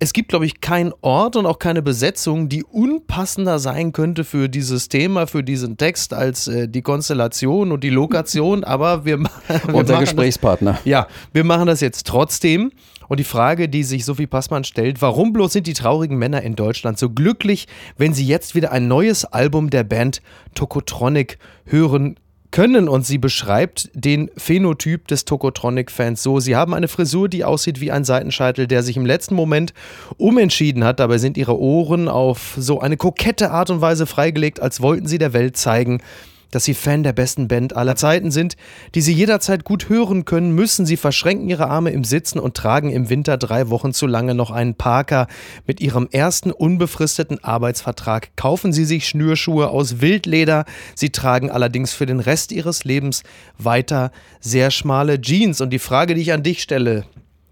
es 0.02 0.14
gibt, 0.14 0.30
glaube 0.30 0.46
ich, 0.46 0.62
keinen 0.62 0.94
Ort 1.02 1.36
und 1.36 1.44
auch 1.44 1.58
keine 1.58 1.82
Besetzung, 1.82 2.48
die 2.48 2.64
unpassender 2.64 3.58
sein 3.58 3.92
könnte 3.92 4.24
für 4.24 4.48
dieses 4.48 4.88
Thema, 4.88 5.26
für 5.26 5.44
diesen 5.44 5.76
Text 5.76 6.14
als 6.14 6.48
äh, 6.48 6.68
die 6.68 6.80
Konstellation 6.80 7.70
und 7.70 7.84
die 7.84 7.90
Lokation. 7.90 8.64
Aber 8.64 9.04
wir, 9.04 9.18
wir 9.66 9.74
Unser 9.74 10.00
Gesprächspartner. 10.00 10.72
Das, 10.72 10.84
ja, 10.86 11.06
wir 11.34 11.44
machen 11.44 11.66
das 11.66 11.82
jetzt 11.82 12.06
trotzdem. 12.06 12.72
Und 13.10 13.18
die 13.18 13.24
Frage, 13.24 13.68
die 13.68 13.82
sich 13.82 14.04
Sophie 14.04 14.28
Passmann 14.28 14.62
stellt, 14.62 15.02
warum 15.02 15.32
bloß 15.32 15.52
sind 15.52 15.66
die 15.66 15.72
traurigen 15.72 16.16
Männer 16.16 16.42
in 16.42 16.54
Deutschland 16.54 16.96
so 16.96 17.10
glücklich, 17.10 17.66
wenn 17.98 18.14
sie 18.14 18.24
jetzt 18.24 18.54
wieder 18.54 18.70
ein 18.70 18.86
neues 18.86 19.24
Album 19.24 19.68
der 19.68 19.82
Band 19.82 20.22
Tokotronic 20.54 21.36
hören 21.64 22.20
können 22.52 22.88
und 22.88 23.04
sie 23.04 23.18
beschreibt 23.18 23.90
den 23.94 24.30
Phänotyp 24.36 25.08
des 25.08 25.24
Tokotronic-Fans 25.24 26.22
so. 26.22 26.38
Sie 26.38 26.54
haben 26.54 26.72
eine 26.72 26.86
Frisur, 26.86 27.28
die 27.28 27.44
aussieht 27.44 27.80
wie 27.80 27.90
ein 27.90 28.04
Seitenscheitel, 28.04 28.68
der 28.68 28.84
sich 28.84 28.96
im 28.96 29.06
letzten 29.06 29.34
Moment 29.34 29.74
umentschieden 30.16 30.84
hat. 30.84 31.00
Dabei 31.00 31.18
sind 31.18 31.36
ihre 31.36 31.58
Ohren 31.58 32.08
auf 32.08 32.54
so 32.56 32.78
eine 32.78 32.96
kokette 32.96 33.50
Art 33.50 33.70
und 33.70 33.80
Weise 33.80 34.06
freigelegt, 34.06 34.60
als 34.60 34.80
wollten 34.80 35.08
sie 35.08 35.18
der 35.18 35.32
Welt 35.32 35.56
zeigen, 35.56 36.00
dass 36.50 36.64
sie 36.64 36.74
Fan 36.74 37.02
der 37.02 37.12
besten 37.12 37.48
Band 37.48 37.76
aller 37.76 37.96
Zeiten 37.96 38.30
sind, 38.30 38.56
die 38.94 39.00
sie 39.00 39.12
jederzeit 39.12 39.64
gut 39.64 39.88
hören 39.88 40.24
können, 40.24 40.54
müssen 40.54 40.86
sie 40.86 40.96
verschränken 40.96 41.48
ihre 41.48 41.68
Arme 41.68 41.90
im 41.90 42.04
Sitzen 42.04 42.38
und 42.38 42.56
tragen 42.56 42.90
im 42.90 43.08
Winter 43.08 43.36
drei 43.36 43.70
Wochen 43.70 43.92
zu 43.92 44.06
lange 44.06 44.34
noch 44.34 44.50
einen 44.50 44.74
Parker. 44.74 45.26
Mit 45.66 45.80
ihrem 45.80 46.08
ersten 46.10 46.50
unbefristeten 46.50 47.42
Arbeitsvertrag 47.42 48.36
kaufen 48.36 48.72
sie 48.72 48.84
sich 48.84 49.08
Schnürschuhe 49.08 49.68
aus 49.68 50.00
Wildleder. 50.00 50.64
Sie 50.94 51.10
tragen 51.10 51.50
allerdings 51.50 51.92
für 51.92 52.06
den 52.06 52.20
Rest 52.20 52.52
ihres 52.52 52.84
Lebens 52.84 53.22
weiter 53.58 54.10
sehr 54.40 54.70
schmale 54.70 55.20
Jeans. 55.20 55.60
Und 55.60 55.70
die 55.70 55.78
Frage, 55.78 56.14
die 56.14 56.22
ich 56.22 56.32
an 56.32 56.42
dich 56.42 56.62
stelle, 56.62 57.04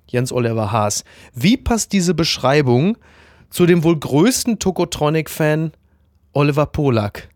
Jens 0.09 0.33
Oliver 0.33 0.73
Haas, 0.73 1.05
wie 1.35 1.57
passt 1.57 1.93
diese 1.93 2.15
Beschreibung 2.15 2.97
zu 3.51 3.67
dem 3.67 3.85
wohl 3.85 3.99
größten 3.99 4.59
Tokotronic-Fan 4.59 5.73
Oliver 6.33 6.67
Polak? 6.67 7.29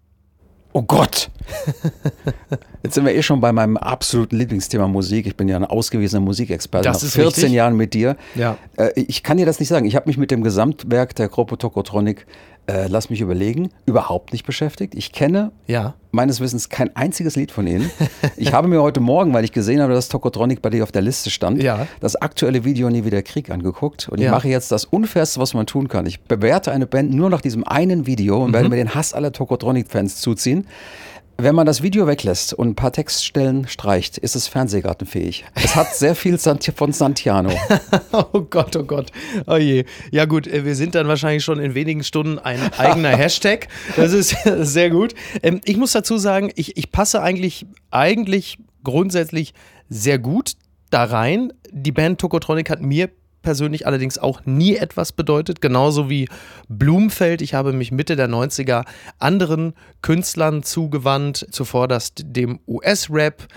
Oh 0.72 0.83
Gott! 0.83 1.31
Jetzt 2.83 2.94
sind 2.94 3.05
wir 3.05 3.14
eh 3.14 3.22
schon 3.22 3.40
bei 3.40 3.52
meinem 3.52 3.76
absoluten 3.76 4.37
Lieblingsthema 4.37 4.88
Musik. 4.88 5.26
Ich 5.26 5.37
bin 5.37 5.48
ja 5.48 5.57
ein 5.57 5.64
ausgewiesener 5.64 6.20
Musikexperte. 6.20 6.88
Das 6.88 7.02
ist 7.02 7.14
14 7.14 7.26
richtig. 7.26 7.52
Jahren 7.52 7.76
mit 7.76 7.94
dir. 7.94 8.16
Ja. 8.35 8.57
Äh, 8.76 8.90
ich 8.96 9.22
kann 9.22 9.37
dir 9.37 9.46
das 9.46 9.61
nicht 9.61 9.68
sagen. 9.68 9.87
Ich 9.87 9.96
habe 9.96 10.09
mich 10.09 10.18
mit 10.18 10.31
dem 10.31 10.42
Gesamtwerk 10.42 11.14
der 11.14 11.28
Gruppe 11.28 11.59
Tokotronic 11.59 12.26
äh, 12.68 12.87
lass 12.87 13.11
mich 13.11 13.20
überlegen, 13.20 13.70
überhaupt 13.87 14.33
nicht 14.33 14.46
beschäftigt. 14.46 14.94
Ich 14.94 15.11
kenne 15.11 15.50
ja. 15.66 15.94
meines 16.12 16.40
Wissens 16.40 16.68
kein 16.68 16.94
einziges 16.94 17.35
Lied 17.35 17.50
von 17.50 17.66
ihnen. 17.66 17.90
ich 18.37 18.52
habe 18.52 18.68
mir 18.68 18.81
heute 18.81 19.00
Morgen, 19.00 19.35
weil 19.35 19.44
ich 19.44 19.50
gesehen 19.50 19.81
habe, 19.81 19.92
dass 19.92 20.09
Tokotronic 20.09 20.62
bei 20.62 20.70
dir 20.70 20.85
auf 20.85 20.92
der 20.92 21.02
Liste 21.02 21.31
stand, 21.31 21.61
ja. 21.61 21.88
das 21.98 22.14
aktuelle 22.14 22.64
Video 22.64 22.88
Nie 22.88 23.05
wieder 23.05 23.22
Krieg 23.22 23.50
angeguckt. 23.50 24.09
Und 24.09 24.20
ich 24.20 24.31
mache 24.31 24.48
jetzt 24.48 24.70
das 24.70 24.85
Unfairste, 24.85 25.40
was 25.40 25.55
man 25.55 25.66
tun 25.66 25.88
kann. 25.88 26.07
Ich 26.07 26.20
bewerte 26.20 26.70
eine 26.70 26.87
Band 26.87 27.12
nur 27.12 27.31
nach 27.31 27.40
diesem 27.40 27.66
einen 27.66 28.07
Video 28.07 28.44
und 28.44 28.50
mhm. 28.50 28.55
werde 28.55 28.68
mir 28.68 28.76
den 28.76 28.94
Hass 28.94 29.12
aller 29.12 29.33
Tokotronic-Fans 29.33 30.20
zuziehen. 30.20 30.66
Wenn 31.42 31.57
man 31.57 31.66
das 31.66 31.83
Video 31.83 32.07
weglässt 32.07 32.55
und 32.55 32.68
ein 32.68 32.74
paar 32.76 32.92
Textstellen 32.92 33.66
streicht, 33.66 34.16
ist 34.16 34.37
es 34.37 34.46
fernsehgartenfähig. 34.46 35.44
Es 35.57 35.74
hat 35.74 35.92
sehr 35.92 36.14
viel 36.14 36.38
von 36.38 36.92
Santiano. 36.92 37.50
oh 38.12 38.42
Gott, 38.42 38.76
oh 38.76 38.85
Gott. 38.85 39.11
Oh 39.48 39.57
je. 39.57 39.85
Ja 40.12 40.26
gut, 40.26 40.46
äh, 40.46 40.64
wir 40.64 40.76
sind 40.76 40.94
dann 40.94 41.09
wahrscheinlich 41.09 41.42
schon 41.42 41.59
in 41.59 41.74
wenigen 41.74 42.05
Stunden 42.05 42.38
ein 42.38 42.72
eigener 42.74 43.09
Hashtag. 43.16 43.66
Das 43.96 44.12
ist 44.12 44.37
sehr 44.61 44.90
gut. 44.90 45.16
Ähm, 45.42 45.61
ich 45.64 45.76
muss 45.76 45.90
dazu 45.90 46.16
sagen, 46.16 46.52
ich, 46.55 46.76
ich 46.76 46.92
passe 46.92 47.20
eigentlich, 47.20 47.66
eigentlich 47.90 48.59
grundsätzlich 48.85 49.52
sehr 49.88 50.20
gut 50.20 50.52
da 50.90 51.02
rein. 51.02 51.52
Die 51.72 51.90
Band 51.90 52.20
Tokotronic 52.20 52.70
hat 52.70 52.83
mir 52.83 53.11
persönlich 53.42 53.87
allerdings 53.87 54.18
auch 54.18 54.40
nie 54.44 54.76
etwas 54.76 55.12
bedeutet, 55.12 55.61
genauso 55.61 56.09
wie 56.09 56.28
Blumfeld. 56.68 57.42
Ich 57.42 57.55
habe 57.55 57.72
mich 57.72 57.92
Mitte 57.92 58.16
der 58.16 58.28
90er 58.28 58.85
anderen 59.18 59.74
Künstlern 60.00 60.62
zugewandt, 60.62 61.46
zuvor 61.50 61.88
das 61.88 62.12
dem 62.14 62.61
US-Rap, 62.66 63.48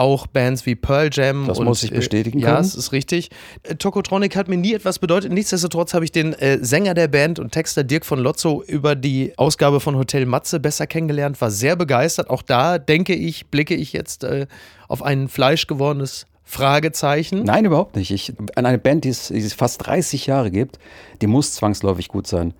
auch 0.00 0.26
Bands 0.26 0.66
wie 0.66 0.76
Pearl 0.76 1.10
Jam. 1.12 1.46
Das 1.46 1.58
und, 1.58 1.66
muss 1.66 1.82
ich 1.82 1.90
bestätigen 1.90 2.38
äh. 2.38 2.42
Ja, 2.42 2.56
das 2.56 2.74
ist 2.74 2.92
richtig. 2.92 3.30
Äh, 3.64 3.74
Tokotronic 3.74 4.36
hat 4.36 4.48
mir 4.48 4.56
nie 4.56 4.72
etwas 4.72 4.98
bedeutet. 4.98 5.32
Nichtsdestotrotz 5.32 5.94
habe 5.94 6.04
ich 6.04 6.12
den 6.12 6.32
äh, 6.34 6.58
Sänger 6.64 6.94
der 6.94 7.08
Band 7.08 7.38
und 7.38 7.52
Texter 7.52 7.84
Dirk 7.84 8.06
von 8.06 8.18
Lotzo 8.18 8.62
über 8.66 8.94
die 8.94 9.32
Ausgabe 9.36 9.80
von 9.80 9.96
Hotel 9.96 10.26
Matze 10.26 10.60
besser 10.60 10.86
kennengelernt, 10.86 11.40
war 11.40 11.50
sehr 11.50 11.76
begeistert. 11.76 12.30
Auch 12.30 12.42
da 12.42 12.78
denke 12.78 13.14
ich, 13.14 13.48
blicke 13.48 13.74
ich 13.74 13.92
jetzt 13.92 14.24
äh, 14.24 14.46
auf 14.88 15.02
ein 15.02 15.28
fleischgewordenes 15.28 16.26
Fragezeichen. 16.50 17.44
Nein, 17.44 17.64
überhaupt 17.64 17.96
nicht. 17.96 18.10
Ich, 18.10 18.32
an 18.56 18.66
eine 18.66 18.78
Band, 18.78 19.04
die 19.04 19.10
es, 19.10 19.28
die 19.28 19.38
es 19.38 19.54
fast 19.54 19.86
30 19.86 20.26
Jahre 20.26 20.50
gibt, 20.50 20.78
die 21.22 21.26
muss 21.26 21.54
zwangsläufig 21.54 22.08
gut 22.08 22.26
sein. 22.26 22.54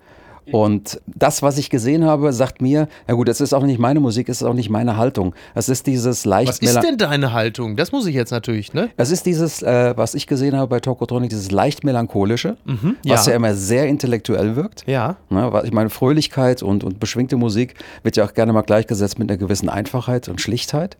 Und 0.51 0.99
das, 1.05 1.41
was 1.41 1.57
ich 1.57 1.69
gesehen 1.69 2.03
habe, 2.03 2.33
sagt 2.33 2.61
mir, 2.61 2.87
ja 3.07 3.13
gut, 3.13 3.29
es 3.29 3.41
ist 3.41 3.53
auch 3.53 3.63
nicht 3.63 3.79
meine 3.79 3.99
Musik, 3.99 4.27
es 4.27 4.41
ist 4.41 4.47
auch 4.47 4.53
nicht 4.53 4.69
meine 4.69 4.97
Haltung. 4.97 5.33
Es 5.55 5.69
ist 5.69 5.87
dieses 5.87 6.25
leicht 6.25 6.49
Was 6.49 6.59
ist 6.59 6.81
denn 6.81 6.97
deine 6.97 7.31
Haltung? 7.31 7.75
Das 7.75 7.91
muss 7.91 8.05
ich 8.05 8.15
jetzt 8.15 8.31
natürlich, 8.31 8.73
ne? 8.73 8.89
Es 8.97 9.11
ist 9.11 9.25
dieses, 9.25 9.61
äh, 9.61 9.93
was 9.95 10.13
ich 10.13 10.27
gesehen 10.27 10.55
habe 10.55 10.67
bei 10.67 10.79
Tokotronic, 10.79 11.29
dieses 11.29 11.51
leicht 11.51 11.83
melancholische, 11.83 12.57
Mhm, 12.65 12.97
was 13.05 13.25
ja. 13.27 13.31
ja 13.31 13.35
immer 13.37 13.53
sehr 13.53 13.87
intellektuell 13.87 14.55
wirkt. 14.55 14.83
Ja. 14.87 15.17
Ne, 15.29 15.61
ich 15.63 15.71
meine, 15.71 15.89
Fröhlichkeit 15.89 16.63
und, 16.63 16.83
und 16.83 16.99
beschwingte 16.99 17.37
Musik 17.37 17.75
wird 18.03 18.17
ja 18.17 18.25
auch 18.25 18.33
gerne 18.33 18.51
mal 18.51 18.63
gleichgesetzt 18.63 19.19
mit 19.19 19.29
einer 19.29 19.37
gewissen 19.37 19.69
Einfachheit 19.69 20.27
und 20.27 20.41
Schlichtheit. 20.41 20.97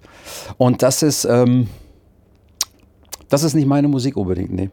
Und 0.58 0.82
das 0.82 1.04
ist, 1.04 1.26
ähm, 1.26 1.68
das 3.32 3.44
ist 3.44 3.54
nicht 3.54 3.66
meine 3.66 3.88
Musik 3.88 4.18
unbedingt, 4.18 4.52
nee. 4.52 4.70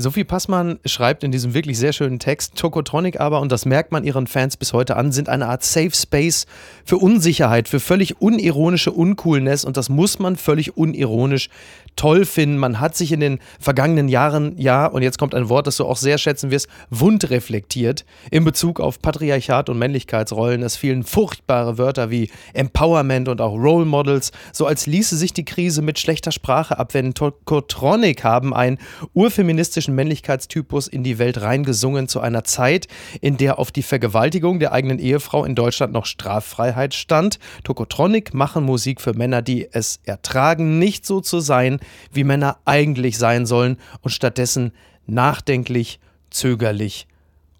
Sophie 0.00 0.24
Passmann 0.24 0.78
schreibt 0.86 1.24
in 1.24 1.30
diesem 1.30 1.52
wirklich 1.52 1.78
sehr 1.78 1.92
schönen 1.92 2.18
Text, 2.18 2.56
Tokotronic 2.56 3.20
aber, 3.20 3.40
und 3.40 3.52
das 3.52 3.66
merkt 3.66 3.92
man 3.92 4.02
ihren 4.02 4.26
Fans 4.26 4.56
bis 4.56 4.72
heute 4.72 4.96
an, 4.96 5.12
sind 5.12 5.28
eine 5.28 5.46
Art 5.46 5.62
Safe 5.62 5.90
Space 5.92 6.46
für 6.84 6.96
Unsicherheit, 6.96 7.68
für 7.68 7.80
völlig 7.80 8.20
unironische 8.20 8.92
Uncoolness 8.92 9.64
und 9.64 9.76
das 9.76 9.90
muss 9.90 10.18
man 10.18 10.36
völlig 10.36 10.76
unironisch 10.76 11.50
toll 11.96 12.24
finden. 12.24 12.56
Man 12.56 12.80
hat 12.80 12.96
sich 12.96 13.12
in 13.12 13.20
den 13.20 13.40
vergangenen 13.58 14.08
Jahren, 14.08 14.54
ja, 14.56 14.86
und 14.86 15.02
jetzt 15.02 15.18
kommt 15.18 15.34
ein 15.34 15.48
Wort, 15.50 15.66
das 15.66 15.76
du 15.76 15.84
auch 15.84 15.98
sehr 15.98 16.16
schätzen 16.16 16.50
wirst, 16.50 16.68
wundreflektiert 16.88 18.06
in 18.30 18.44
Bezug 18.44 18.80
auf 18.80 19.02
Patriarchat 19.02 19.68
und 19.68 19.78
Männlichkeitsrollen. 19.78 20.62
Es 20.62 20.76
fielen 20.76 21.02
furchtbare 21.02 21.76
Wörter 21.76 22.10
wie 22.10 22.30
Empowerment 22.54 23.28
und 23.28 23.40
auch 23.40 23.52
Role 23.52 23.84
Models, 23.84 24.32
so 24.52 24.64
als 24.64 24.86
ließe 24.86 25.16
sich 25.16 25.34
die 25.34 25.44
Krise 25.44 25.82
mit 25.82 25.98
schlechter 25.98 26.32
Sprache 26.32 26.78
abwenden. 26.78 27.12
Tokotronic 27.12 28.24
haben 28.24 28.54
einen 28.54 28.78
urfeministischen 29.12 29.89
Männlichkeitstypus 29.94 30.88
in 30.88 31.02
die 31.02 31.18
Welt 31.18 31.40
reingesungen 31.40 32.08
zu 32.08 32.20
einer 32.20 32.44
Zeit, 32.44 32.86
in 33.20 33.36
der 33.36 33.58
auf 33.58 33.72
die 33.72 33.82
Vergewaltigung 33.82 34.58
der 34.58 34.72
eigenen 34.72 34.98
Ehefrau 34.98 35.44
in 35.44 35.54
Deutschland 35.54 35.92
noch 35.92 36.06
Straffreiheit 36.06 36.94
stand. 36.94 37.38
Tokotronic 37.64 38.34
machen 38.34 38.64
Musik 38.64 39.00
für 39.00 39.14
Männer, 39.14 39.42
die 39.42 39.68
es 39.70 40.00
ertragen, 40.04 40.78
nicht 40.78 41.06
so 41.06 41.20
zu 41.20 41.40
sein, 41.40 41.80
wie 42.12 42.24
Männer 42.24 42.58
eigentlich 42.64 43.18
sein 43.18 43.46
sollen 43.46 43.76
und 44.02 44.10
stattdessen 44.10 44.72
nachdenklich, 45.06 46.00
zögerlich, 46.30 47.06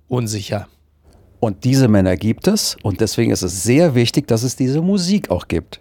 unsicher. 0.08 0.68
Und 1.40 1.64
diese 1.64 1.88
Männer 1.88 2.16
gibt 2.16 2.46
es 2.46 2.76
und 2.82 3.00
deswegen 3.00 3.30
ist 3.30 3.42
es 3.42 3.62
sehr 3.62 3.94
wichtig, 3.94 4.26
dass 4.26 4.42
es 4.42 4.56
diese 4.56 4.82
Musik 4.82 5.30
auch 5.30 5.48
gibt. 5.48 5.80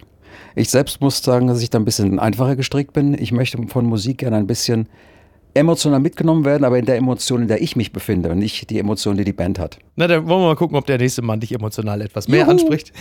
Ich 0.56 0.70
selbst 0.70 1.02
muss 1.02 1.22
sagen, 1.22 1.47
dass 1.47 1.62
ich 1.62 1.70
da 1.70 1.80
ein 1.80 1.86
bisschen 1.86 2.18
einfacher 2.20 2.56
gestrickt 2.56 2.93
bin. 2.93 3.14
Ich 3.14 3.32
möchte 3.32 3.58
von 3.68 3.86
Musik 3.86 4.20
gerne 4.20 4.38
ein 4.38 4.47
bisschen 4.47 4.88
emotional 5.54 6.00
mitgenommen 6.00 6.45
werden, 6.45 6.64
aber 6.64 6.78
in 6.78 6.86
der 6.86 6.97
Emotion, 6.97 7.41
in 7.43 7.47
der 7.47 7.62
ich 7.62 7.76
mich 7.76 7.91
befinde 7.91 8.30
und 8.30 8.39
nicht 8.39 8.70
die 8.70 8.80
Emotion, 8.80 9.18
die 9.18 9.24
die 9.24 9.34
Band 9.34 9.60
hat. 9.60 9.80
Na, 9.95 10.08
dann 10.08 10.28
wollen 10.28 10.41
wir 10.41 10.47
mal 10.47 10.56
gucken, 10.56 10.78
ob 10.78 10.86
der 10.86 10.97
nächste 10.97 11.22
Mann 11.22 11.39
dich 11.39 11.52
emotional 11.54 12.02
etwas 12.02 12.28
mehr 12.28 12.41
Juhu. 12.41 12.52
anspricht. 12.52 12.93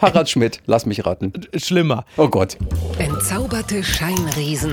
Harald 0.00 0.28
Schmidt, 0.28 0.60
lass 0.66 0.86
mich 0.86 1.04
raten. 1.04 1.32
Schlimmer. 1.56 2.04
Oh 2.16 2.28
Gott. 2.28 2.56
Entzauberte 2.98 3.82
Scheinriesen. 3.82 4.72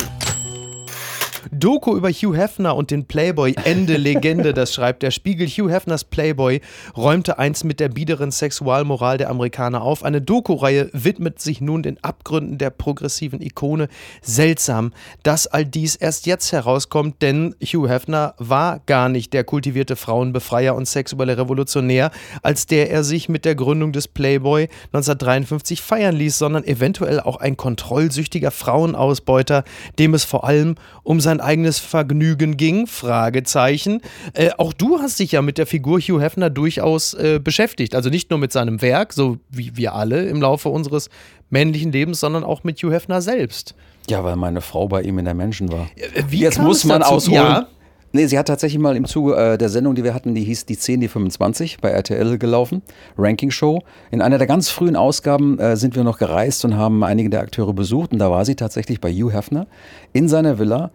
Doku 1.54 1.96
über 1.96 2.10
Hugh 2.10 2.36
Hefner 2.36 2.76
und 2.76 2.90
den 2.90 3.06
Playboy, 3.06 3.56
Ende 3.64 3.98
Legende, 3.98 4.54
das 4.54 4.74
schreibt 4.74 5.04
der 5.04 5.12
Spiegel. 5.12 5.48
Hugh 5.48 5.72
Hefners 5.72 6.04
Playboy 6.04 6.62
räumte 6.98 7.38
einst 7.38 7.64
mit 7.64 7.80
der 7.80 7.90
biederen 7.90 8.32
Sexualmoral 8.32 9.18
der 9.18 9.30
Amerikaner 9.30 9.84
auf. 9.84 10.04
Eine 10.04 10.22
Doku-Reihe 10.22 10.90
widmet 10.94 11.40
sich 11.40 11.62
nun 11.62 11.84
den 11.84 12.04
Abgründen 12.04 12.58
der 12.58 12.72
progressiven 12.72 13.42
Ikone. 13.42 13.88
Seltsam, 14.22 14.94
dass 15.22 15.46
all 15.46 15.66
dies 15.66 15.96
erst 15.96 16.26
jetzt 16.26 16.52
herauskommt, 16.52 17.22
denn 17.22 17.56
Hugh 17.62 17.88
Hefner 17.88 18.34
war 18.40 18.80
gar 18.86 19.10
nicht 19.10 19.34
der 19.34 19.44
kultivierte 19.44 19.96
Frauenbefreier 19.96 20.76
und 20.76 20.88
sexuelle 20.88 21.38
Revolutionär, 21.38 22.12
als 22.42 22.66
der 22.66 22.90
er 22.90 23.04
sich 23.04 23.30
mit 23.30 23.46
der 23.46 23.56
Gründung 23.56 23.92
des 23.92 24.08
Playboy 24.08 24.70
1953 24.88 25.82
feiern 25.82 26.16
ließ, 26.16 26.38
sondern 26.38 26.64
eventuell 26.64 27.20
auch 27.20 27.38
ein 27.38 27.58
kontrollsüchtiger 27.58 28.52
Frauenausbeuter, 28.52 29.64
dem 30.00 30.14
es 30.14 30.24
vor 30.24 30.46
allem 30.46 30.76
um 31.04 31.20
sein 31.20 31.42
eigenes 31.44 31.80
Vergnügen 31.80 32.58
ging? 32.58 32.88
Fragezeichen. 32.88 34.02
Äh, 34.34 34.52
auch 34.58 34.74
du 34.74 35.00
hast 35.00 35.20
dich 35.20 35.34
ja 35.34 35.42
mit 35.42 35.58
der 35.58 35.66
Figur 35.66 36.00
Hugh 36.00 36.22
Hefner 36.22 36.50
durchaus 36.50 37.14
äh, 37.14 37.40
beschäftigt. 37.44 37.96
Also 37.96 38.10
nicht 38.10 38.30
nur 38.30 38.40
mit 38.40 38.52
seinem 38.52 38.82
Werk, 38.82 39.14
so 39.14 39.38
wie 39.50 39.76
wir 39.76 39.94
alle 39.94 40.26
im 40.26 40.42
Laufe 40.42 40.70
unseres 40.70 41.10
männlichen 41.50 41.92
Lebens, 41.92 42.20
sondern 42.20 42.44
auch 42.44 42.64
mit 42.64 42.80
Hugh 42.82 42.94
Hefner 42.94 43.22
selbst. 43.22 43.76
Ja, 44.10 44.24
weil 44.24 44.36
meine 44.36 44.62
Frau 44.62 44.88
bei 44.88 45.02
ihm 45.02 45.20
in 45.20 45.26
der 45.26 45.34
Menschen 45.34 45.72
war. 45.72 45.88
Äh, 45.96 46.24
Wie 46.30 46.40
Jetzt 46.40 46.60
muss 46.60 46.84
man 46.84 47.02
dazu? 47.02 47.14
ausholen. 47.14 47.38
Ja. 47.38 47.68
Nee, 48.16 48.28
sie 48.28 48.38
hat 48.38 48.48
tatsächlich 48.48 48.80
mal 48.80 48.96
im 48.96 49.06
Zuge 49.06 49.36
äh, 49.36 49.58
der 49.58 49.70
Sendung, 49.70 49.96
die 49.96 50.04
wir 50.04 50.14
hatten, 50.14 50.36
die 50.36 50.44
hieß 50.44 50.68
Die 50.68 50.78
10, 50.78 51.02
die 51.02 51.08
25 51.08 51.80
bei 51.82 51.90
RTL 51.90 52.38
gelaufen, 52.38 52.84
Ranking 53.18 53.50
Show. 53.50 53.82
In 54.12 54.22
einer 54.22 54.38
der 54.38 54.46
ganz 54.46 54.70
frühen 54.70 54.96
Ausgaben 54.96 55.58
äh, 55.58 55.76
sind 55.76 55.96
wir 55.96 56.04
noch 56.04 56.20
gereist 56.20 56.64
und 56.64 56.78
haben 56.78 57.04
einige 57.04 57.32
der 57.32 57.40
Akteure 57.42 57.74
besucht 57.74 58.12
und 58.12 58.20
da 58.20 58.30
war 58.30 58.46
sie 58.46 58.54
tatsächlich 58.56 59.02
bei 59.02 59.12
Hugh 59.12 59.34
Hefner 59.34 59.66
in 60.12 60.30
seiner 60.30 60.60
Villa 60.60 60.92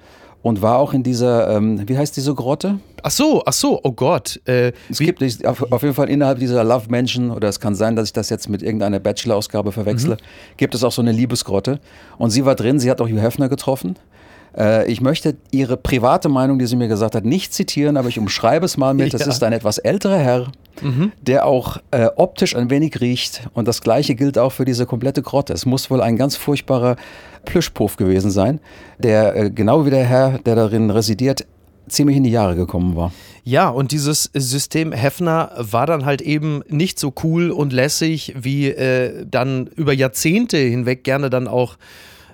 und 0.48 0.62
war 0.62 0.78
auch 0.78 0.92
in 0.94 1.02
dieser, 1.02 1.54
ähm, 1.56 1.88
wie 1.88 1.96
heißt 1.96 2.16
diese 2.16 2.34
Grotte? 2.34 2.80
Ach 3.02 3.10
so, 3.10 3.42
ach 3.46 3.52
so, 3.52 3.78
oh 3.84 3.92
Gott. 3.92 4.40
Äh, 4.46 4.72
Es 4.90 4.98
gibt 4.98 5.22
auf, 5.46 5.70
auf 5.70 5.82
jeden 5.82 5.94
Fall 5.94 6.08
innerhalb 6.10 6.38
dieser 6.40 6.64
Love 6.64 6.86
Mansion, 6.90 7.30
oder 7.30 7.48
es 7.48 7.60
kann 7.60 7.74
sein, 7.74 7.94
dass 7.96 8.08
ich 8.08 8.12
das 8.12 8.28
jetzt 8.30 8.48
mit 8.48 8.62
irgendeiner 8.62 8.98
Bachelor-Ausgabe 8.98 9.70
verwechsle, 9.72 10.14
Mhm. 10.14 10.56
gibt 10.56 10.74
es 10.74 10.82
auch 10.82 10.92
so 10.92 11.02
eine 11.02 11.12
Liebesgrotte. 11.12 11.78
Und 12.18 12.30
sie 12.30 12.44
war 12.44 12.54
drin, 12.56 12.78
sie 12.80 12.90
hat 12.90 13.00
auch 13.00 13.08
Hugh 13.08 13.20
Hefner 13.20 13.48
getroffen. 13.48 13.96
Äh, 14.56 14.90
ich 14.90 15.00
möchte 15.00 15.36
ihre 15.50 15.76
private 15.76 16.28
Meinung, 16.28 16.58
die 16.58 16.66
sie 16.66 16.74
mir 16.76 16.88
gesagt 16.88 17.14
hat, 17.14 17.24
nicht 17.24 17.52
zitieren, 17.54 17.96
aber 17.96 18.08
ich 18.08 18.18
umschreibe 18.18 18.64
es 18.66 18.76
mal 18.76 18.94
mit. 18.94 19.12
Das 19.14 19.20
Ja. 19.20 19.26
Mhm. 19.26 19.32
ist 19.32 19.42
ein 19.44 19.52
etwas 19.52 19.78
älterer 19.78 20.18
Herr, 20.18 20.46
der 21.20 21.46
auch 21.46 21.78
äh, 21.90 22.08
optisch 22.16 22.56
ein 22.56 22.70
wenig 22.70 23.00
riecht. 23.00 23.48
Und 23.54 23.68
das 23.68 23.80
Gleiche 23.80 24.14
gilt 24.14 24.38
auch 24.38 24.52
für 24.52 24.64
diese 24.64 24.86
komplette 24.86 25.22
Grotte. 25.22 25.52
Es 25.52 25.66
muss 25.66 25.90
wohl 25.90 26.00
ein 26.00 26.16
ganz 26.16 26.36
furchtbarer 26.36 26.96
Plüschpuff 27.44 27.96
gewesen 27.96 28.30
sein, 28.30 28.60
der 28.98 29.36
äh, 29.36 29.50
genau 29.50 29.86
wie 29.86 29.90
der 29.90 30.04
Herr, 30.04 30.38
der 30.38 30.54
darin 30.54 30.90
residiert, 30.90 31.46
ziemlich 31.88 32.16
in 32.16 32.24
die 32.24 32.30
Jahre 32.30 32.54
gekommen 32.54 32.96
war. 32.96 33.12
Ja, 33.44 33.68
und 33.68 33.92
dieses 33.92 34.30
System 34.34 34.92
Hefner 34.92 35.52
war 35.56 35.86
dann 35.86 36.04
halt 36.04 36.20
eben 36.20 36.62
nicht 36.68 36.98
so 36.98 37.14
cool 37.22 37.50
und 37.50 37.72
lässig, 37.72 38.34
wie 38.38 38.68
äh, 38.68 39.24
dann 39.28 39.68
über 39.68 39.92
Jahrzehnte 39.92 40.58
hinweg 40.58 41.02
gerne 41.04 41.30
dann 41.30 41.48
auch 41.48 41.76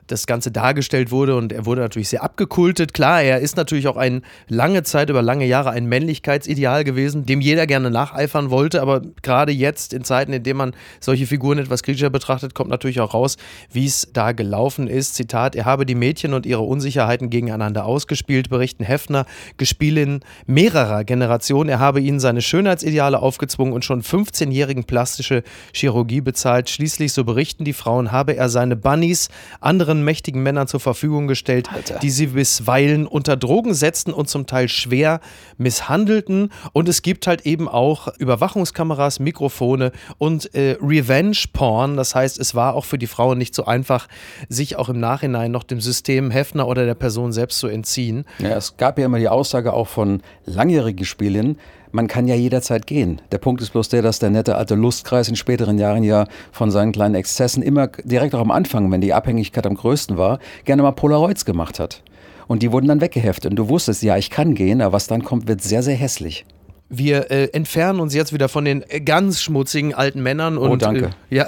das 0.07 0.27
Ganze 0.27 0.51
dargestellt 0.51 1.11
wurde 1.11 1.37
und 1.37 1.53
er 1.53 1.67
wurde 1.67 1.81
natürlich 1.81 2.09
sehr 2.09 2.23
abgekultet. 2.23 2.95
Klar, 2.95 3.23
er 3.23 3.41
ist 3.41 3.57
natürlich 3.57 3.89
auch 3.89 3.97
ein 3.97 4.23
lange 4.49 4.83
Zeit, 4.83 5.11
über 5.11 5.23
lange 5.23 5.47
Jahre 5.47 5.71
ein 5.71 5.87
Männlichkeitsideal 5.87 6.85
gewesen, 6.85 7.27
dem 7.27 7.41
jeder 7.41 7.67
gerne 7.67 7.91
nacheifern 7.91 8.51
wollte, 8.51 8.83
aber 8.83 9.03
gerade 9.23 9.53
jetzt 9.53 9.93
in 9.93 10.05
Zeiten, 10.05 10.33
in 10.33 10.43
denen 10.43 10.59
man 10.59 10.73
solche 11.01 11.27
Figuren 11.27 11.59
etwas 11.59 11.83
kritischer 11.83 12.11
betrachtet, 12.11 12.55
kommt 12.55 12.71
natürlich 12.71 13.01
auch 13.01 13.15
raus, 13.15 13.37
wie 13.73 13.87
es 13.87 14.09
da 14.13 14.33
gelaufen 14.33 14.89
ist. 14.89 15.15
Zitat, 15.15 15.57
er 15.57 15.65
habe 15.65 15.87
die 15.87 15.95
Mädchen 15.95 16.35
und 16.35 16.47
ihre 16.47 16.63
Unsicherheiten 16.63 17.31
gegeneinander 17.31 17.85
ausgespielt, 17.85 18.51
berichten 18.51 18.85
Hefner, 18.85 19.27
Gespielin 19.57 20.21
mehrerer 20.47 21.05
Generationen. 21.05 21.71
Er 21.71 21.79
habe 21.79 22.01
ihnen 22.01 22.21
seine 22.21 22.43
Schönheitsideale 22.43 23.21
aufgezwungen 23.21 23.73
und 23.73 23.85
schon 23.85 24.03
15-jährigen 24.03 24.85
plastische 24.85 25.43
Chirurgie 25.73 26.21
bezahlt. 26.21 26.69
Schließlich, 26.69 27.13
so 27.13 27.25
berichten 27.25 27.65
die 27.65 27.73
Frauen, 27.73 28.13
habe 28.13 28.37
er 28.37 28.49
seine 28.49 28.77
Bunnies 28.77 29.29
anderen 29.61 29.94
mächtigen 30.03 30.43
Männern 30.43 30.67
zur 30.67 30.81
Verfügung 30.81 31.27
gestellt, 31.27 31.69
Alter. 31.73 31.99
die 31.99 32.11
sie 32.11 32.29
bisweilen 32.29 33.07
unter 33.07 33.37
Drogen 33.37 33.75
setzten 33.75 34.13
und 34.13 34.29
zum 34.29 34.47
Teil 34.47 34.69
schwer 34.69 35.21
misshandelten. 35.57 36.51
Und 36.73 36.89
es 36.89 37.03
gibt 37.03 37.27
halt 37.27 37.47
eben 37.47 37.69
auch 37.69 38.09
Überwachungskameras, 38.19 39.21
Mikrofone 39.21 39.93
und 40.19 40.55
äh, 40.55 40.77
Revenge-Porn. 40.81 41.97
Das 41.97 42.15
heißt, 42.15 42.39
es 42.39 42.55
war 42.55 42.75
auch 42.75 42.85
für 42.85 42.99
die 42.99 43.07
Frauen 43.07 43.39
nicht 43.39 43.55
so 43.55 43.65
einfach, 43.65 44.09
sich 44.49 44.77
auch 44.77 44.89
im 44.89 44.99
Nachhinein 44.99 45.51
noch 45.51 45.65
dem 45.65 45.81
System 45.81 46.31
Hefner 46.31 46.67
oder 46.67 46.85
der 46.87 46.95
Person 46.95 47.33
selbst 47.33 47.59
zu 47.59 47.69
entziehen. 47.69 48.25
Ja, 48.39 48.57
es 48.57 48.77
gab 48.77 48.99
ja 48.99 49.07
immer 49.07 49.19
die 49.19 49.29
Aussage 49.29 49.73
auch 49.73 49.89
von 49.89 50.23
langjährigen 50.45 51.05
Spielinnen, 51.05 51.59
man 51.95 52.09
kann 52.09 52.27
ja 52.27 52.35
jederzeit 52.35 52.87
gehen. 52.87 53.23
Der 53.31 53.39
Punkt 53.39 53.63
ist 53.63 53.71
bloß 53.71 53.89
der, 53.89 54.03
dass 54.03 54.19
der 54.19 54.31
nette 54.31 54.57
alte 54.57 54.75
Lustkreis 54.75 55.29
in 55.29 55.37
späteren 55.37 55.79
Jahren 55.79 56.03
ja 56.03 56.27
von 56.51 56.71
seinen 56.71 56.91
kleinen 56.91 57.15
Exzessen 57.15 57.63
immer 57.63 57.87
direkt 58.03 58.35
auch 58.35 58.41
am 58.41 58.51
Anfang, 58.51 58.91
wenn 58.91 59.01
die 59.01 59.15
Abhängigkeit 59.15 59.65
am 59.65 59.77
größten 59.77 60.19
war, 60.19 60.41
gerne 60.65 60.83
mal 60.83 60.91
Polaroids 60.91 61.45
gemacht 61.45 61.79
hat. 61.79 62.03
Und 62.49 62.63
die 62.63 62.73
wurden 62.73 62.89
dann 62.89 63.01
weggeheftet. 63.01 63.53
Und 63.53 63.57
du 63.57 63.69
wusstest, 63.69 64.03
ja, 64.03 64.17
ich 64.17 64.29
kann 64.29 64.55
gehen, 64.55 64.83
aber 64.83 64.93
was 64.93 65.07
dann 65.07 65.23
kommt, 65.23 65.47
wird 65.47 65.63
sehr, 65.63 65.83
sehr 65.83 65.95
hässlich. 65.95 66.45
Wir 66.91 67.31
äh, 67.31 67.45
entfernen 67.53 68.01
uns 68.01 68.13
jetzt 68.13 68.33
wieder 68.33 68.49
von 68.49 68.65
den 68.65 68.85
äh, 68.89 69.01
ganz 69.01 69.41
schmutzigen 69.41 69.95
alten 69.95 70.23
Männern 70.23 70.59
und 70.59 70.71
Oh, 70.71 70.77
danke. 70.77 71.11
Äh, 71.31 71.37
ja 71.37 71.47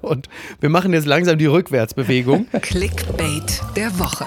und 0.00 0.28
wir 0.60 0.70
machen 0.70 0.92
jetzt 0.92 1.06
langsam 1.06 1.36
die 1.36 1.46
Rückwärtsbewegung. 1.46 2.46
Clickbait 2.62 3.60
der 3.76 3.98
Woche. 3.98 4.24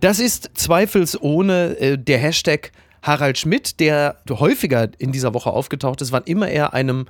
Das 0.00 0.20
ist 0.20 0.50
zweifelsohne 0.54 1.76
äh, 1.80 1.98
der 1.98 2.18
Hashtag 2.18 2.70
Harald 3.04 3.36
Schmidt, 3.36 3.80
der 3.80 4.16
häufiger 4.30 4.88
in 4.98 5.12
dieser 5.12 5.34
Woche 5.34 5.50
aufgetaucht 5.50 6.00
ist, 6.00 6.10
wann 6.10 6.24
immer 6.24 6.48
er 6.48 6.72
einem 6.72 7.04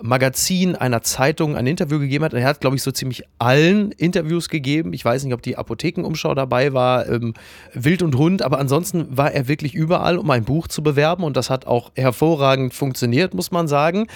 Magazin, 0.00 0.76
einer 0.76 1.02
Zeitung 1.02 1.56
ein 1.56 1.66
Interview 1.66 1.98
gegeben 1.98 2.24
hat. 2.24 2.32
Und 2.32 2.40
er 2.40 2.46
hat, 2.46 2.60
glaube 2.60 2.76
ich, 2.76 2.82
so 2.82 2.92
ziemlich 2.92 3.24
allen 3.40 3.90
Interviews 3.92 4.48
gegeben. 4.48 4.92
Ich 4.92 5.04
weiß 5.04 5.24
nicht, 5.24 5.34
ob 5.34 5.42
die 5.42 5.56
Apothekenumschau 5.56 6.34
dabei 6.34 6.72
war, 6.74 7.08
ähm, 7.08 7.34
Wild 7.72 8.02
und 8.02 8.16
Hund, 8.16 8.42
aber 8.42 8.60
ansonsten 8.60 9.16
war 9.16 9.32
er 9.32 9.48
wirklich 9.48 9.74
überall, 9.74 10.18
um 10.18 10.30
ein 10.30 10.44
Buch 10.44 10.68
zu 10.68 10.82
bewerben. 10.82 11.24
Und 11.24 11.36
das 11.36 11.50
hat 11.50 11.66
auch 11.66 11.90
hervorragend 11.96 12.72
funktioniert, 12.72 13.34
muss 13.34 13.50
man 13.50 13.66
sagen. 13.66 14.06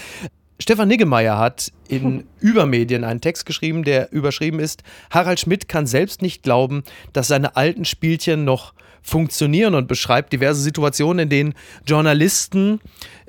Stefan 0.60 0.88
Niggemeier 0.88 1.38
hat 1.38 1.72
in 1.88 2.24
Übermedien 2.40 3.02
einen 3.02 3.20
Text 3.20 3.46
geschrieben, 3.46 3.82
der 3.82 4.12
überschrieben 4.12 4.60
ist: 4.60 4.84
Harald 5.10 5.40
Schmidt 5.40 5.68
kann 5.68 5.88
selbst 5.88 6.22
nicht 6.22 6.44
glauben, 6.44 6.84
dass 7.12 7.26
seine 7.26 7.56
alten 7.56 7.84
Spielchen 7.84 8.44
noch 8.44 8.74
funktionieren 9.02 9.74
und 9.74 9.88
beschreibt 9.88 10.32
diverse 10.32 10.60
Situationen, 10.60 11.24
in 11.24 11.28
denen 11.28 11.54
Journalisten 11.86 12.80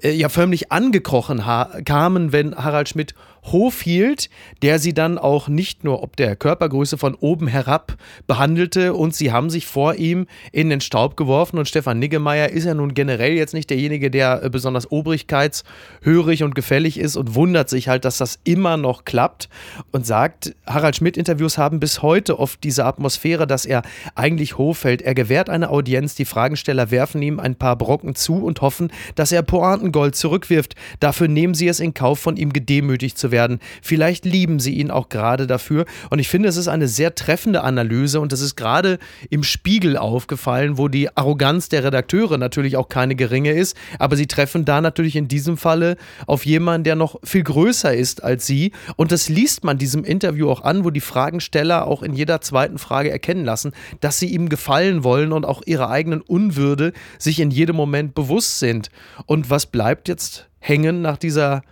äh, 0.01 0.11
ja 0.11 0.29
förmlich 0.29 0.71
angekrochen 0.71 1.41
kamen, 1.85 2.31
wenn 2.31 2.55
Harald 2.55 2.89
Schmidt 2.89 3.15
Hof 3.45 3.81
hielt, 3.81 4.29
der 4.61 4.79
sie 4.79 4.93
dann 4.93 5.17
auch 5.17 5.47
nicht 5.47 5.83
nur 5.83 6.03
ob 6.03 6.15
der 6.15 6.35
Körpergröße 6.35 6.97
von 6.97 7.15
oben 7.15 7.47
herab 7.47 7.97
behandelte 8.27 8.93
und 8.93 9.15
sie 9.15 9.31
haben 9.31 9.49
sich 9.49 9.65
vor 9.65 9.95
ihm 9.95 10.27
in 10.51 10.69
den 10.69 10.81
Staub 10.81 11.17
geworfen 11.17 11.57
und 11.57 11.67
Stefan 11.67 11.99
Niggemeier 11.99 12.49
ist 12.49 12.65
ja 12.65 12.73
nun 12.73 12.93
generell 12.93 13.33
jetzt 13.33 13.53
nicht 13.53 13.69
derjenige, 13.69 14.11
der 14.11 14.43
äh, 14.43 14.49
besonders 14.49 14.91
obrigkeitshörig 14.91 16.43
und 16.43 16.55
gefällig 16.55 16.99
ist 16.99 17.15
und 17.15 17.35
wundert 17.35 17.69
sich 17.69 17.87
halt, 17.87 18.05
dass 18.05 18.17
das 18.17 18.39
immer 18.43 18.77
noch 18.77 19.05
klappt 19.05 19.49
und 19.91 20.05
sagt, 20.05 20.55
Harald 20.67 20.95
Schmidt 20.95 21.17
Interviews 21.17 21.57
haben 21.57 21.79
bis 21.79 22.01
heute 22.01 22.39
oft 22.39 22.63
diese 22.63 22.85
Atmosphäre, 22.85 23.47
dass 23.47 23.65
er 23.65 23.81
eigentlich 24.15 24.57
Hof 24.57 24.83
hält. 24.83 25.01
Er 25.01 25.15
gewährt 25.15 25.49
eine 25.49 25.69
Audienz, 25.69 26.15
die 26.15 26.25
Fragensteller 26.25 26.91
werfen 26.91 27.21
ihm 27.21 27.39
ein 27.39 27.55
paar 27.55 27.75
Brocken 27.75 28.15
zu 28.15 28.43
und 28.45 28.61
hoffen, 28.61 28.91
dass 29.15 29.31
er 29.31 29.41
Pointengold 29.41 30.15
zurückwirft. 30.15 30.75
Dafür 30.99 31.27
nehmen 31.27 31.53
sie 31.53 31.67
es 31.67 31.79
in 31.79 31.93
Kauf, 31.93 32.19
von 32.19 32.37
ihm 32.37 32.53
gedemütigt 32.53 33.17
zu 33.17 33.30
werden. 33.31 33.59
Vielleicht 33.81 34.25
lieben 34.25 34.59
sie 34.59 34.75
ihn 34.75 34.91
auch 34.91 35.09
gerade 35.09 35.47
dafür. 35.47 35.85
Und 36.09 36.19
ich 36.19 36.29
finde, 36.29 36.49
es 36.49 36.57
ist 36.57 36.67
eine 36.67 36.87
sehr 36.87 37.15
treffende 37.15 37.63
Analyse 37.63 38.19
und 38.19 38.33
es 38.33 38.41
ist 38.41 38.55
gerade 38.55 38.99
im 39.29 39.43
Spiegel 39.43 39.97
aufgefallen, 39.97 40.77
wo 40.77 40.87
die 40.87 41.15
Arroganz 41.15 41.69
der 41.69 41.83
Redakteure 41.83 42.37
natürlich 42.37 42.77
auch 42.77 42.89
keine 42.89 43.15
geringe 43.15 43.51
ist. 43.51 43.75
Aber 43.99 44.15
sie 44.15 44.27
treffen 44.27 44.65
da 44.65 44.81
natürlich 44.81 45.15
in 45.15 45.27
diesem 45.27 45.57
Falle 45.57 45.97
auf 46.27 46.45
jemanden, 46.45 46.83
der 46.83 46.95
noch 46.95 47.15
viel 47.23 47.43
größer 47.43 47.93
ist 47.93 48.23
als 48.23 48.45
sie. 48.47 48.71
Und 48.95 49.11
das 49.11 49.29
liest 49.29 49.63
man 49.63 49.77
diesem 49.77 50.03
Interview 50.03 50.49
auch 50.49 50.63
an, 50.63 50.83
wo 50.83 50.89
die 50.89 51.01
Fragensteller 51.01 51.87
auch 51.87 52.03
in 52.03 52.13
jeder 52.13 52.41
zweiten 52.41 52.77
Frage 52.77 53.11
erkennen 53.11 53.45
lassen, 53.45 53.71
dass 53.99 54.19
sie 54.19 54.27
ihm 54.27 54.49
gefallen 54.49 55.03
wollen 55.03 55.31
und 55.31 55.45
auch 55.45 55.61
ihrer 55.65 55.89
eigenen 55.89 56.21
Unwürde 56.21 56.93
sich 57.17 57.39
in 57.39 57.51
jedem 57.51 57.75
Moment 57.75 58.13
bewusst 58.15 58.59
sind. 58.59 58.89
Und 59.25 59.49
was 59.49 59.65
bleibt 59.65 60.07
jetzt 60.07 60.49
hängen 60.59 61.01
nach 61.01 61.17
dieser 61.17 61.63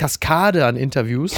Kaskade 0.00 0.64
an 0.64 0.76
Interviews? 0.76 1.34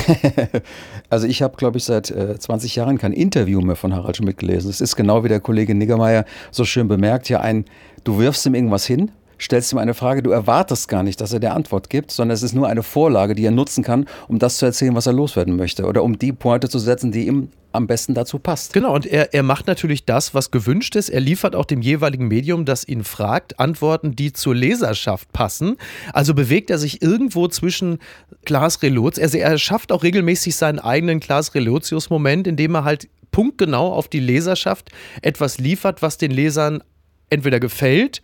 also 1.11 1.27
ich 1.27 1.43
habe, 1.43 1.57
glaube 1.57 1.79
ich, 1.79 1.85
seit 1.85 2.13
äh, 2.13 2.39
20 2.39 2.77
Jahren 2.77 2.97
kein 2.97 3.13
Interview 3.13 3.61
mehr 3.61 3.75
von 3.75 3.93
Harald 3.93 4.19
Schmidt 4.19 4.39
gelesen. 4.39 4.71
Es 4.71 4.81
ist 4.81 4.95
genau 4.95 5.25
wie 5.25 5.29
der 5.29 5.41
Kollege 5.41 5.75
Niggemeier 5.75 6.25
so 6.53 6.65
schön 6.65 6.87
bemerkt, 6.87 7.29
ja 7.29 7.41
ein, 7.41 7.65
du 8.05 8.21
wirfst 8.21 8.47
ihm 8.47 8.55
irgendwas 8.55 8.87
hin, 8.87 9.11
stellst 9.45 9.73
ihm 9.73 9.79
eine 9.79 9.95
Frage, 9.95 10.23
du 10.23 10.31
erwartest 10.31 10.89
gar 10.89 11.03
nicht, 11.03 11.21
dass 11.21 11.33
er 11.33 11.41
dir 11.41 11.55
Antwort 11.55 11.91
gibt, 11.91 12.11
sondern 12.11 12.35
es 12.35 12.43
ist 12.43 12.55
nur 12.55 12.69
eine 12.69 12.83
Vorlage, 12.83 13.35
die 13.35 13.45
er 13.45 13.51
nutzen 13.51 13.83
kann, 13.85 14.07
um 14.29 14.39
das 14.39 14.59
zu 14.59 14.67
erzählen, 14.67 14.95
was 14.95 15.07
er 15.07 15.13
loswerden 15.13 15.57
möchte 15.57 15.85
oder 15.85 16.03
um 16.03 16.19
die 16.19 16.33
Pointe 16.33 16.69
zu 16.69 16.79
setzen, 16.79 17.13
die 17.13 17.27
ihm 17.27 17.49
am 17.73 17.87
besten 17.87 18.15
dazu 18.15 18.39
passt. 18.39 18.75
Genau, 18.75 18.95
und 18.95 19.07
er, 19.07 19.33
er 19.33 19.43
macht 19.43 19.67
natürlich 19.67 20.05
das, 20.05 20.35
was 20.35 20.51
gewünscht 20.51 20.95
ist. 20.95 21.09
Er 21.09 21.21
liefert 21.21 21.57
auch 21.57 21.65
dem 21.65 21.81
jeweiligen 21.81 22.29
Medium, 22.29 22.65
das 22.65 22.87
ihn 22.87 23.03
fragt, 23.03 23.59
Antworten, 23.59 24.15
die 24.15 24.33
zur 24.33 24.55
Leserschaft 24.55 25.33
passen. 25.33 25.77
Also 26.13 26.35
bewegt 26.35 26.71
er 26.71 26.79
sich 26.79 27.03
irgendwo 27.03 27.49
zwischen 27.49 27.99
Klaas 28.45 28.83
Relotius, 28.83 29.23
also 29.23 29.39
er 29.39 29.57
schafft 29.59 29.93
auch 29.93 30.03
regelmäßig 30.03 30.57
seinen 30.57 30.79
eigenen 30.79 31.21
Klaas 31.21 31.55
Relotius-Moment, 31.55 32.47
indem 32.47 32.75
er 32.75 32.85
halt 32.85 33.09
punktgenau 33.31 33.93
auf 33.93 34.09
die 34.09 34.21
Leserschaft 34.21 34.91
etwas 35.23 35.59
liefert, 35.59 36.03
was 36.03 36.19
den 36.19 36.31
Lesern 36.31 36.83
entweder 37.31 37.61
gefällt 37.61 38.21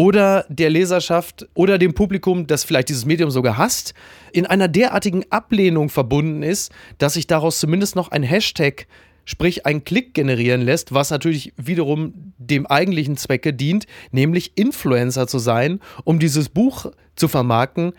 oder 0.00 0.46
der 0.48 0.70
Leserschaft 0.70 1.46
oder 1.52 1.76
dem 1.76 1.92
Publikum, 1.92 2.46
das 2.46 2.64
vielleicht 2.64 2.88
dieses 2.88 3.04
Medium 3.04 3.30
sogar 3.30 3.58
hasst, 3.58 3.92
in 4.32 4.46
einer 4.46 4.66
derartigen 4.66 5.26
Ablehnung 5.28 5.90
verbunden 5.90 6.42
ist, 6.42 6.72
dass 6.96 7.12
sich 7.12 7.26
daraus 7.26 7.60
zumindest 7.60 7.96
noch 7.96 8.10
ein 8.10 8.22
Hashtag 8.22 8.86
sprich 9.26 9.66
ein 9.66 9.84
Klick 9.84 10.14
generieren 10.14 10.62
lässt, 10.62 10.94
was 10.94 11.10
natürlich 11.10 11.52
wiederum 11.58 12.32
dem 12.38 12.66
eigentlichen 12.66 13.18
Zwecke 13.18 13.52
dient, 13.52 13.86
nämlich 14.10 14.52
Influencer 14.54 15.26
zu 15.26 15.38
sein, 15.38 15.80
um 16.04 16.18
dieses 16.18 16.48
Buch 16.48 16.86
zu 17.14 17.28
vermarkten, 17.28 17.92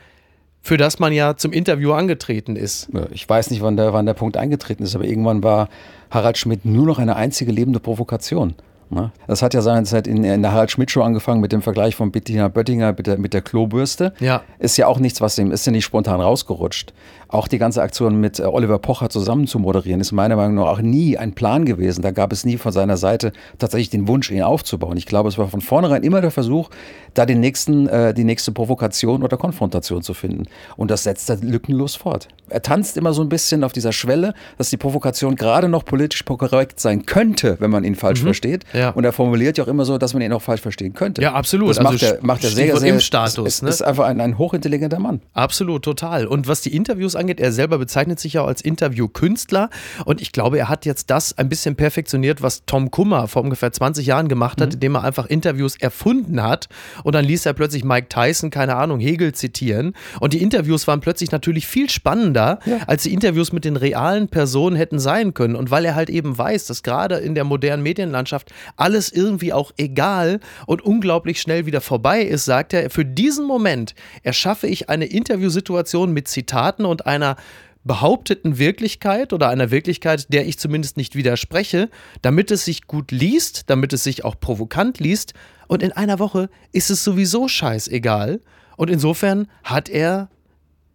für 0.63 0.77
das 0.77 0.97
man 0.97 1.13
ja 1.13 1.37
zum 1.37 1.53
Interview 1.53 1.91
angetreten 1.91 2.55
ist. 2.55 2.89
Ich 3.11 3.29
weiß 3.29 3.51
nicht, 3.51 3.61
wann 3.61 3.77
der, 3.77 3.93
wann 3.93 4.07
der 4.07 4.15
Punkt 4.15 4.37
eingetreten 4.37 4.81
ist, 4.81 4.95
aber 4.95 5.05
irgendwann 5.05 5.43
war 5.43 5.69
Harald 6.09 6.39
Schmidt 6.39 6.65
nur 6.65 6.87
noch 6.87 6.97
eine 6.97 7.15
einzige 7.15 7.51
lebende 7.51 7.79
Provokation. 7.79 8.55
Ne? 8.91 9.11
Das 9.25 9.41
hat 9.41 9.53
ja 9.53 9.61
seinerzeit 9.61 10.05
in, 10.05 10.23
in 10.25 10.41
der 10.41 10.51
Harald 10.51 10.69
Schmidt 10.69 10.91
Show 10.91 11.01
angefangen 11.01 11.39
mit 11.39 11.53
dem 11.53 11.61
Vergleich 11.61 11.95
von 11.95 12.11
Bettina 12.11 12.49
Böttinger 12.49 12.93
mit 12.93 13.07
der, 13.07 13.17
mit 13.17 13.33
der 13.33 13.41
Klobürste. 13.41 14.13
Ja. 14.19 14.41
Ist 14.59 14.75
ja 14.77 14.87
auch 14.87 14.99
nichts, 14.99 15.21
was 15.21 15.35
dem, 15.35 15.51
ist 15.51 15.65
ja 15.65 15.71
nicht 15.71 15.85
spontan 15.85 16.19
rausgerutscht. 16.19 16.93
Auch 17.31 17.47
die 17.47 17.59
ganze 17.59 17.81
Aktion 17.81 18.19
mit 18.19 18.39
äh, 18.39 18.43
Oliver 18.43 18.77
Pocher 18.79 19.09
zusammen 19.09 19.47
zu 19.47 19.57
moderieren, 19.57 20.01
ist 20.01 20.11
meiner 20.11 20.35
Meinung 20.35 20.55
nach 20.55 20.65
auch 20.65 20.81
nie 20.81 21.17
ein 21.17 21.31
Plan 21.31 21.63
gewesen. 21.63 22.01
Da 22.01 22.11
gab 22.11 22.33
es 22.33 22.43
nie 22.43 22.57
von 22.57 22.73
seiner 22.73 22.97
Seite 22.97 23.31
tatsächlich 23.57 23.89
den 23.89 24.09
Wunsch, 24.09 24.29
ihn 24.29 24.41
aufzubauen. 24.41 24.97
Ich 24.97 25.05
glaube, 25.05 25.29
es 25.29 25.37
war 25.37 25.47
von 25.47 25.61
vornherein 25.61 26.03
immer 26.03 26.19
der 26.19 26.31
Versuch, 26.31 26.69
da 27.13 27.25
den 27.25 27.39
nächsten, 27.39 27.87
äh, 27.87 28.13
die 28.13 28.25
nächste 28.25 28.51
Provokation 28.51 29.23
oder 29.23 29.37
Konfrontation 29.37 30.01
zu 30.01 30.13
finden. 30.13 30.43
Und 30.75 30.91
das 30.91 31.03
setzt 31.03 31.29
er 31.29 31.37
lückenlos 31.37 31.95
fort. 31.95 32.27
Er 32.49 32.61
tanzt 32.61 32.97
immer 32.97 33.13
so 33.13 33.21
ein 33.21 33.29
bisschen 33.29 33.63
auf 33.63 33.71
dieser 33.71 33.93
Schwelle, 33.93 34.33
dass 34.57 34.69
die 34.69 34.77
Provokation 34.77 35.35
gerade 35.35 35.69
noch 35.69 35.85
politisch 35.85 36.25
korrekt 36.25 36.81
sein 36.81 37.05
könnte, 37.05 37.55
wenn 37.59 37.71
man 37.71 37.85
ihn 37.85 37.95
falsch 37.95 38.21
mhm. 38.21 38.25
versteht. 38.25 38.65
Ja. 38.73 38.80
Und 38.89 39.03
er 39.03 39.13
formuliert 39.13 39.57
ja 39.57 39.63
auch 39.63 39.67
immer 39.67 39.85
so, 39.85 39.97
dass 39.97 40.13
man 40.13 40.21
ihn 40.21 40.33
auch 40.33 40.41
falsch 40.41 40.61
verstehen 40.61 40.93
könnte. 40.93 41.21
Ja, 41.21 41.33
absolut. 41.33 41.69
Das 41.69 41.79
macht, 41.79 41.93
also 41.93 42.05
er, 42.05 42.19
macht 42.21 42.43
er 42.43 42.49
sehr, 42.49 42.77
sehr. 42.77 42.93
Im 42.93 42.99
Status. 42.99 43.47
Ist, 43.47 43.63
ne? 43.63 43.69
ist 43.69 43.81
einfach 43.81 44.05
ein, 44.05 44.19
ein 44.19 44.37
hochintelligenter 44.37 44.99
Mann. 44.99 45.21
Absolut, 45.33 45.83
total. 45.83 46.27
Und 46.27 46.47
was 46.47 46.61
die 46.61 46.75
Interviews 46.75 47.15
angeht, 47.15 47.39
er 47.39 47.51
selber 47.51 47.77
bezeichnet 47.77 48.19
sich 48.19 48.33
ja 48.33 48.45
als 48.45 48.61
Interviewkünstler 48.61 49.69
und 50.05 50.21
ich 50.21 50.31
glaube, 50.31 50.57
er 50.59 50.69
hat 50.69 50.85
jetzt 50.85 51.09
das 51.09 51.37
ein 51.37 51.49
bisschen 51.49 51.75
perfektioniert, 51.75 52.41
was 52.41 52.65
Tom 52.65 52.91
Kummer 52.91 53.27
vor 53.27 53.43
ungefähr 53.43 53.71
20 53.71 54.05
Jahren 54.05 54.27
gemacht 54.27 54.61
hat, 54.61 54.69
mhm. 54.69 54.73
indem 54.75 54.95
er 54.95 55.03
einfach 55.03 55.25
Interviews 55.25 55.75
erfunden 55.77 56.41
hat 56.41 56.67
und 57.03 57.13
dann 57.15 57.25
ließ 57.25 57.45
er 57.45 57.53
plötzlich 57.53 57.83
Mike 57.83 58.07
Tyson, 58.09 58.49
keine 58.49 58.75
Ahnung, 58.75 58.99
Hegel 58.99 59.33
zitieren 59.33 59.93
und 60.19 60.33
die 60.33 60.41
Interviews 60.41 60.87
waren 60.87 60.99
plötzlich 61.01 61.31
natürlich 61.31 61.67
viel 61.67 61.89
spannender, 61.89 62.59
ja. 62.65 62.77
als 62.87 63.03
die 63.03 63.13
Interviews 63.13 63.51
mit 63.51 63.65
den 63.65 63.75
realen 63.75 64.27
Personen 64.27 64.75
hätten 64.75 64.99
sein 64.99 65.33
können 65.33 65.55
und 65.55 65.71
weil 65.71 65.85
er 65.85 65.95
halt 65.95 66.09
eben 66.09 66.37
weiß, 66.37 66.65
dass 66.65 66.83
gerade 66.83 67.15
in 67.15 67.35
der 67.35 67.43
modernen 67.43 67.83
Medienlandschaft 67.83 68.51
alles 68.75 69.11
irgendwie 69.11 69.53
auch 69.53 69.71
egal 69.77 70.39
und 70.65 70.81
unglaublich 70.81 71.41
schnell 71.41 71.65
wieder 71.65 71.81
vorbei 71.81 72.21
ist, 72.21 72.45
sagt 72.45 72.73
er, 72.73 72.89
für 72.89 73.05
diesen 73.05 73.45
Moment 73.45 73.95
erschaffe 74.23 74.67
ich 74.67 74.89
eine 74.89 75.05
Interviewsituation 75.05 76.11
mit 76.13 76.27
Zitaten 76.27 76.85
und 76.85 77.05
einer 77.05 77.35
behaupteten 77.83 78.57
Wirklichkeit 78.57 79.33
oder 79.33 79.49
einer 79.49 79.71
Wirklichkeit, 79.71 80.31
der 80.31 80.47
ich 80.47 80.59
zumindest 80.59 80.97
nicht 80.97 81.15
widerspreche, 81.15 81.89
damit 82.21 82.51
es 82.51 82.65
sich 82.65 82.85
gut 82.85 83.11
liest, 83.11 83.69
damit 83.69 83.93
es 83.93 84.03
sich 84.03 84.23
auch 84.23 84.39
provokant 84.39 84.99
liest. 84.99 85.33
Und 85.67 85.81
in 85.81 85.91
einer 85.91 86.19
Woche 86.19 86.49
ist 86.71 86.89
es 86.89 87.03
sowieso 87.03 87.47
scheißegal. 87.47 88.41
Und 88.77 88.89
insofern 88.89 89.47
hat 89.63 89.89
er 89.89 90.29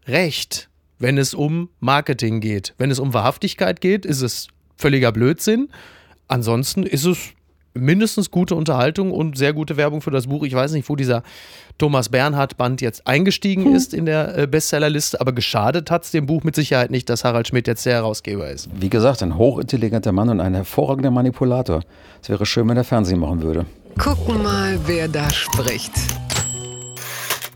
recht, 0.07 0.69
wenn 0.99 1.19
es 1.19 1.35
um 1.35 1.71
Marketing 1.81 2.41
geht. 2.41 2.75
Wenn 2.79 2.91
es 2.91 2.99
um 2.99 3.13
Wahrhaftigkeit 3.13 3.81
geht, 3.81 4.07
ist 4.07 4.23
es 4.23 4.49
völliger 4.77 5.13
Blödsinn. 5.13 5.69
Ansonsten 6.29 6.85
ist 6.85 7.05
es 7.05 7.19
mindestens 7.77 8.31
gute 8.31 8.55
Unterhaltung 8.55 9.13
und 9.13 9.37
sehr 9.37 9.53
gute 9.53 9.77
Werbung 9.77 10.01
für 10.01 10.11
das 10.11 10.27
Buch. 10.27 10.45
Ich 10.45 10.55
weiß 10.55 10.73
nicht, 10.73 10.89
wo 10.89 10.97
dieser 10.97 11.23
Thomas 11.79 12.09
Bernhard 12.09 12.57
Band 12.57 12.81
jetzt 12.81 13.07
eingestiegen 13.07 13.67
hm. 13.67 13.75
ist 13.75 13.95
in 13.95 14.07
der 14.07 14.37
äh, 14.37 14.47
Bestsellerliste, 14.47 15.21
aber 15.21 15.33
geschadet 15.33 15.91
hat 15.91 16.05
es 16.05 16.11
dem 16.11 16.27
Buch 16.27 16.43
mit 16.45 16.55
Sicherheit 16.55 16.91
nicht, 16.91 17.09
dass 17.11 17.25
Harald 17.25 17.49
Schmidt 17.49 17.67
jetzt 17.67 17.85
der 17.87 17.95
Herausgeber 17.95 18.49
ist. 18.49 18.69
Wie 18.75 18.91
gesagt, 18.91 19.23
ein 19.23 19.37
hochintelligenter 19.37 20.13
Mann 20.13 20.29
und 20.29 20.41
ein 20.41 20.55
hervorragender 20.55 21.11
Manipulator. 21.11 21.83
Es 22.23 22.29
wäre 22.29 22.47
schön, 22.47 22.69
wenn 22.69 22.77
er 22.77 22.85
Fernsehen 22.85 23.21
machen 23.21 23.43
würde. 23.43 23.67
Gucken 23.99 24.43
mal, 24.43 24.79
wer 24.87 25.09
da 25.09 25.31
spricht. 25.31 25.93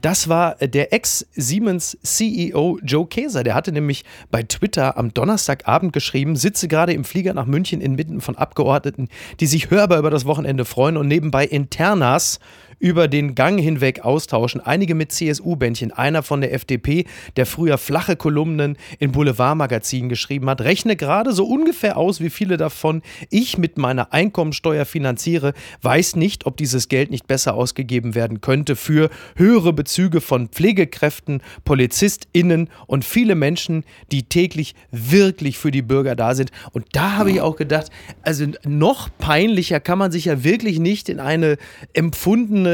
Das 0.01 0.29
war 0.29 0.61
äh, 0.61 0.69
der 0.69 0.93
Ex-Siemens-CEO 0.93 2.79
Joe 2.83 3.07
Käser. 3.07 3.43
Der 3.43 3.55
hatte 3.55 3.73
nämlich 3.73 4.05
bei 4.31 4.43
Twitter 4.43 4.97
am 4.97 5.13
Donnerstagabend 5.15 5.93
geschrieben, 5.93 6.37
sitze 6.37 6.69
gerade 6.69 6.93
im 6.93 7.05
Flieger 7.05 7.35
nach 7.35 7.47
München 7.47 7.81
inmitten 7.81 8.21
von 8.21 8.37
Abgeordneten, 8.37 9.09
die 9.41 9.47
sich 9.47 9.71
hörbar 9.71 9.99
über 9.99 10.11
das 10.11 10.25
Wochenende 10.25 10.65
freuen 10.65 10.97
und 10.97 11.09
nebenbei 11.09 11.45
Internas 11.45 12.41
über 12.81 13.07
den 13.07 13.35
Gang 13.35 13.61
hinweg 13.61 14.01
austauschen. 14.01 14.61
Einige 14.61 14.95
mit 14.95 15.13
CSU-Bändchen, 15.13 15.93
einer 15.93 16.23
von 16.23 16.41
der 16.41 16.53
FDP, 16.55 17.05
der 17.37 17.47
früher 17.47 17.79
flache 17.79 18.17
Kolumnen 18.17 18.77
in 18.99 19.13
Boulevardmagazinen 19.13 20.09
geschrieben 20.09 20.49
hat. 20.49 20.63
Rechne 20.63 20.97
gerade 20.97 21.33
so 21.33 21.45
ungefähr 21.47 21.97
aus, 21.99 22.21
wie 22.21 22.31
viele 22.31 22.57
davon 22.57 23.03
ich 23.29 23.59
mit 23.59 23.77
meiner 23.77 24.13
Einkommensteuer 24.13 24.87
finanziere. 24.87 25.53
Weiß 25.83 26.17
nicht, 26.17 26.47
ob 26.47 26.57
dieses 26.57 26.89
Geld 26.89 27.11
nicht 27.11 27.29
besser 27.29 27.55
ausgegeben 27.55 28.15
werden 28.15 28.41
könnte 28.41 28.75
für 28.77 29.11
höhere 29.37 29.75
Bezüge 29.75 30.23
von 30.23 30.49
Pflegekräften, 30.49 31.43
PolizistInnen 31.65 32.71
und 32.87 33.05
viele 33.05 33.35
Menschen, 33.35 33.85
die 34.11 34.23
täglich 34.23 34.75
wirklich 34.91 35.59
für 35.59 35.71
die 35.71 35.83
Bürger 35.83 36.17
da 36.17 36.35
sind. 36.35 36.51
Und 36.73 36.87
da 36.93 37.19
habe 37.19 37.31
ich 37.31 37.43
auch 37.43 37.57
gedacht, 37.57 37.91
also 38.23 38.47
noch 38.65 39.11
peinlicher 39.19 39.81
kann 39.81 39.99
man 39.99 40.11
sich 40.11 40.25
ja 40.25 40.43
wirklich 40.43 40.79
nicht 40.79 41.11
in 41.11 41.21
eine 41.21 41.59
empfundene 41.93 42.70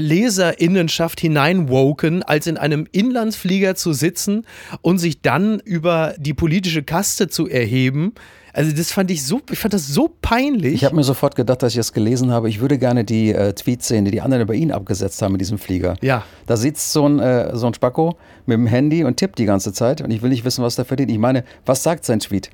Leserinnenschaft 0.00 1.20
hineinwoken, 1.20 2.22
als 2.22 2.46
in 2.46 2.56
einem 2.56 2.86
Inlandsflieger 2.92 3.74
zu 3.74 3.92
sitzen 3.92 4.44
und 4.82 4.98
sich 4.98 5.22
dann 5.22 5.60
über 5.60 6.14
die 6.18 6.34
politische 6.34 6.82
Kaste 6.82 7.28
zu 7.28 7.48
erheben. 7.48 8.12
Also 8.52 8.74
das 8.74 8.92
fand 8.92 9.10
ich 9.10 9.24
so, 9.24 9.40
ich 9.50 9.58
fand 9.58 9.74
das 9.74 9.88
so 9.88 10.14
peinlich. 10.22 10.74
Ich 10.74 10.84
habe 10.84 10.94
mir 10.94 11.02
sofort 11.02 11.34
gedacht, 11.34 11.62
dass 11.62 11.72
ich 11.72 11.78
das 11.78 11.92
gelesen 11.92 12.30
habe. 12.30 12.48
Ich 12.48 12.60
würde 12.60 12.78
gerne 12.78 13.04
die 13.04 13.32
äh, 13.32 13.52
Tweets 13.52 13.88
sehen, 13.88 14.04
die 14.04 14.12
die 14.12 14.20
anderen 14.20 14.44
über 14.44 14.54
ihn 14.54 14.70
abgesetzt 14.70 15.20
haben 15.22 15.34
in 15.34 15.38
diesem 15.38 15.58
Flieger. 15.58 15.96
Ja. 16.02 16.24
Da 16.46 16.56
sitzt 16.56 16.92
so 16.92 17.08
ein, 17.08 17.18
äh, 17.18 17.56
so 17.56 17.66
ein 17.66 17.74
Spacko 17.74 18.16
mit 18.46 18.56
dem 18.56 18.66
Handy 18.66 19.02
und 19.02 19.16
tippt 19.16 19.40
die 19.40 19.44
ganze 19.44 19.72
Zeit 19.72 20.02
und 20.02 20.12
ich 20.12 20.22
will 20.22 20.30
nicht 20.30 20.44
wissen, 20.44 20.62
was 20.62 20.76
der 20.76 20.84
verdient. 20.84 21.10
Ich 21.10 21.18
meine, 21.18 21.44
was 21.66 21.82
sagt 21.82 22.04
sein 22.04 22.20
Tweet? 22.20 22.50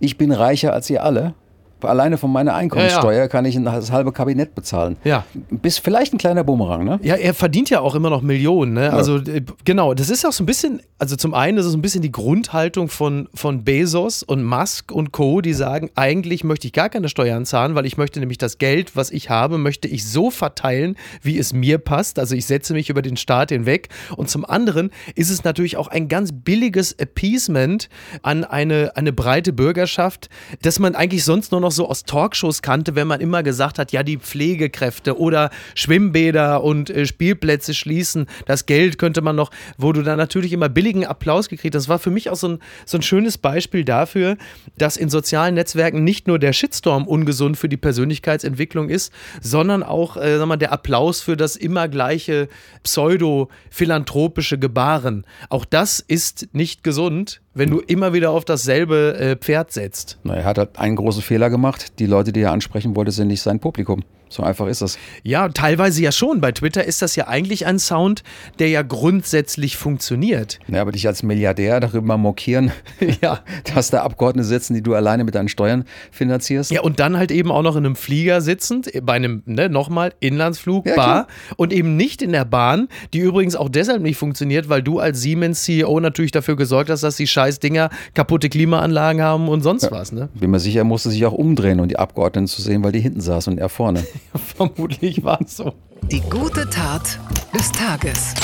Ich 0.00 0.16
bin 0.16 0.32
reicher 0.32 0.72
als 0.72 0.88
ihr 0.88 1.04
alle 1.04 1.34
alleine 1.80 2.18
von 2.18 2.32
meiner 2.32 2.54
Einkommenssteuer 2.54 3.12
ja, 3.12 3.18
ja. 3.20 3.28
kann 3.28 3.44
ich 3.44 3.58
das 3.62 3.90
halbe 3.90 4.12
Kabinett 4.12 4.54
bezahlen. 4.54 4.96
Ja. 5.04 5.24
Bis 5.50 5.78
vielleicht 5.78 6.12
ein 6.14 6.18
kleiner 6.18 6.44
Bumerang, 6.44 6.84
ne? 6.84 7.00
Ja, 7.02 7.14
er 7.14 7.34
verdient 7.34 7.70
ja 7.70 7.80
auch 7.80 7.94
immer 7.94 8.10
noch 8.10 8.22
Millionen, 8.22 8.74
ne? 8.74 8.92
Also 8.92 9.18
äh, 9.18 9.42
genau, 9.64 9.94
das 9.94 10.10
ist 10.10 10.26
auch 10.26 10.32
so 10.32 10.42
ein 10.42 10.46
bisschen, 10.46 10.82
also 10.98 11.16
zum 11.16 11.34
einen 11.34 11.58
ist 11.58 11.66
es 11.66 11.72
so 11.72 11.78
ein 11.78 11.82
bisschen 11.82 12.02
die 12.02 12.12
Grundhaltung 12.12 12.88
von, 12.88 13.28
von 13.34 13.64
Bezos 13.64 14.22
und 14.22 14.42
Musk 14.44 14.92
und 14.92 15.12
Co., 15.12 15.40
die 15.40 15.52
sagen, 15.52 15.90
eigentlich 15.94 16.44
möchte 16.44 16.66
ich 16.66 16.72
gar 16.72 16.88
keine 16.88 17.08
Steuern 17.08 17.44
zahlen, 17.44 17.74
weil 17.74 17.86
ich 17.86 17.96
möchte 17.96 18.20
nämlich 18.20 18.38
das 18.38 18.58
Geld, 18.58 18.96
was 18.96 19.10
ich 19.10 19.30
habe, 19.30 19.58
möchte 19.58 19.88
ich 19.88 20.06
so 20.06 20.30
verteilen, 20.30 20.96
wie 21.22 21.38
es 21.38 21.52
mir 21.52 21.78
passt. 21.78 22.18
Also 22.18 22.34
ich 22.34 22.46
setze 22.46 22.72
mich 22.72 22.90
über 22.90 23.02
den 23.02 23.16
Staat 23.16 23.50
hinweg. 23.50 23.88
Und 24.16 24.30
zum 24.30 24.44
anderen 24.44 24.90
ist 25.14 25.30
es 25.30 25.44
natürlich 25.44 25.76
auch 25.76 25.88
ein 25.88 26.08
ganz 26.08 26.30
billiges 26.32 26.92
Appeasement 26.92 27.88
an 28.22 28.44
eine, 28.44 28.92
eine 28.96 29.12
breite 29.12 29.52
Bürgerschaft, 29.52 30.28
dass 30.62 30.78
man 30.78 30.94
eigentlich 30.94 31.24
sonst 31.24 31.52
nur 31.52 31.60
noch 31.60 31.72
so 31.74 31.88
aus 31.88 32.04
Talkshows 32.04 32.62
kannte, 32.62 32.94
wenn 32.94 33.06
man 33.06 33.20
immer 33.20 33.42
gesagt 33.42 33.78
hat, 33.78 33.92
ja, 33.92 34.02
die 34.02 34.18
Pflegekräfte 34.18 35.18
oder 35.18 35.50
Schwimmbäder 35.74 36.62
und 36.62 36.90
äh, 36.90 37.06
Spielplätze 37.06 37.74
schließen, 37.74 38.26
das 38.46 38.66
Geld 38.66 38.98
könnte 38.98 39.20
man 39.20 39.36
noch, 39.36 39.50
wo 39.76 39.92
du 39.92 40.02
dann 40.02 40.18
natürlich 40.18 40.52
immer 40.52 40.68
billigen 40.68 41.04
Applaus 41.04 41.48
gekriegt 41.48 41.74
hast. 41.74 41.84
Das 41.84 41.88
war 41.88 41.98
für 41.98 42.10
mich 42.10 42.30
auch 42.30 42.36
so 42.36 42.48
ein, 42.48 42.58
so 42.86 42.98
ein 42.98 43.02
schönes 43.02 43.38
Beispiel 43.38 43.84
dafür, 43.84 44.36
dass 44.78 44.96
in 44.96 45.08
sozialen 45.08 45.54
Netzwerken 45.54 46.04
nicht 46.04 46.26
nur 46.26 46.38
der 46.38 46.52
Shitstorm 46.52 47.06
ungesund 47.06 47.56
für 47.56 47.68
die 47.68 47.76
Persönlichkeitsentwicklung 47.76 48.88
ist, 48.88 49.12
sondern 49.40 49.82
auch 49.82 50.16
äh, 50.16 50.38
sag 50.38 50.46
mal, 50.46 50.56
der 50.56 50.72
Applaus 50.72 51.20
für 51.20 51.36
das 51.36 51.56
immer 51.56 51.88
gleiche 51.88 52.48
pseudo-philanthropische 52.82 54.58
Gebaren. 54.58 55.26
Auch 55.48 55.64
das 55.64 56.00
ist 56.00 56.48
nicht 56.52 56.84
gesund 56.84 57.40
wenn 57.54 57.70
du 57.70 57.80
immer 57.80 58.12
wieder 58.12 58.30
auf 58.30 58.44
dasselbe 58.44 59.16
äh, 59.18 59.36
Pferd 59.36 59.72
setzt. 59.72 60.18
Na, 60.24 60.34
er 60.34 60.44
hat 60.44 60.58
halt 60.58 60.78
einen 60.78 60.96
großen 60.96 61.22
Fehler 61.22 61.50
gemacht. 61.50 61.98
Die 61.98 62.06
Leute, 62.06 62.32
die 62.32 62.40
er 62.40 62.52
ansprechen 62.52 62.96
wollte, 62.96 63.12
sind 63.12 63.28
nicht 63.28 63.42
sein 63.42 63.60
Publikum. 63.60 64.02
So 64.28 64.42
einfach 64.42 64.66
ist 64.66 64.80
es. 64.80 64.98
Ja, 65.22 65.48
teilweise 65.48 66.02
ja 66.02 66.10
schon. 66.10 66.40
Bei 66.40 66.50
Twitter 66.52 66.84
ist 66.84 67.02
das 67.02 67.14
ja 67.16 67.28
eigentlich 67.28 67.66
ein 67.66 67.78
Sound, 67.78 68.22
der 68.58 68.68
ja 68.68 68.82
grundsätzlich 68.82 69.76
funktioniert. 69.76 70.58
Ja, 70.66 70.80
aber 70.80 70.92
dich 70.92 71.06
als 71.06 71.22
Milliardär 71.22 71.78
darüber 71.80 72.16
mokieren, 72.16 72.72
ja. 73.22 73.40
dass 73.74 73.90
da 73.90 74.02
Abgeordnete 74.02 74.46
sitzen, 74.46 74.74
die 74.74 74.82
du 74.82 74.94
alleine 74.94 75.24
mit 75.24 75.34
deinen 75.34 75.48
Steuern 75.48 75.84
finanzierst. 76.10 76.70
Ja, 76.70 76.80
und 76.80 77.00
dann 77.00 77.16
halt 77.16 77.30
eben 77.30 77.50
auch 77.50 77.62
noch 77.62 77.76
in 77.76 77.86
einem 77.86 77.96
Flieger 77.96 78.40
sitzend, 78.40 78.90
bei 79.02 79.14
einem, 79.14 79.42
ne, 79.46 79.68
nochmal, 79.68 80.12
Inlandsflug, 80.20 80.86
ja, 80.86 80.96
Bar 80.96 81.26
und 81.56 81.72
eben 81.72 81.96
nicht 81.96 82.22
in 82.22 82.32
der 82.32 82.44
Bahn, 82.44 82.88
die 83.12 83.18
übrigens 83.18 83.56
auch 83.56 83.68
deshalb 83.68 84.02
nicht 84.02 84.16
funktioniert, 84.16 84.68
weil 84.68 84.82
du 84.82 84.98
als 84.98 85.20
Siemens-CEO 85.20 86.00
natürlich 86.00 86.32
dafür 86.32 86.56
gesorgt 86.56 86.90
hast, 86.90 87.02
dass 87.02 87.16
die 87.16 87.26
scheiß 87.26 87.60
Dinger 87.60 87.90
kaputte 88.14 88.48
Klimaanlagen 88.48 89.22
haben 89.22 89.48
und 89.48 89.62
sonst 89.62 89.84
ja. 89.84 89.90
was. 89.90 90.12
Ne? 90.12 90.28
Bin 90.34 90.50
mir 90.50 90.60
sicher, 90.60 90.80
er 90.80 90.84
musste 90.84 91.10
sich 91.10 91.24
auch 91.26 91.32
umdrehen, 91.32 91.80
um 91.80 91.88
die 91.88 91.98
Abgeordneten 91.98 92.48
zu 92.48 92.62
sehen, 92.62 92.82
weil 92.82 92.92
die 92.92 93.00
hinten 93.00 93.20
saßen 93.20 93.52
und 93.52 93.58
er 93.58 93.68
vorne. 93.68 94.04
Vermutlich 94.56 95.22
war 95.24 95.40
es 95.40 95.56
so. 95.56 95.74
Die 96.10 96.20
gute 96.20 96.68
Tat 96.68 97.18
des 97.54 97.72
Tages 97.72 98.34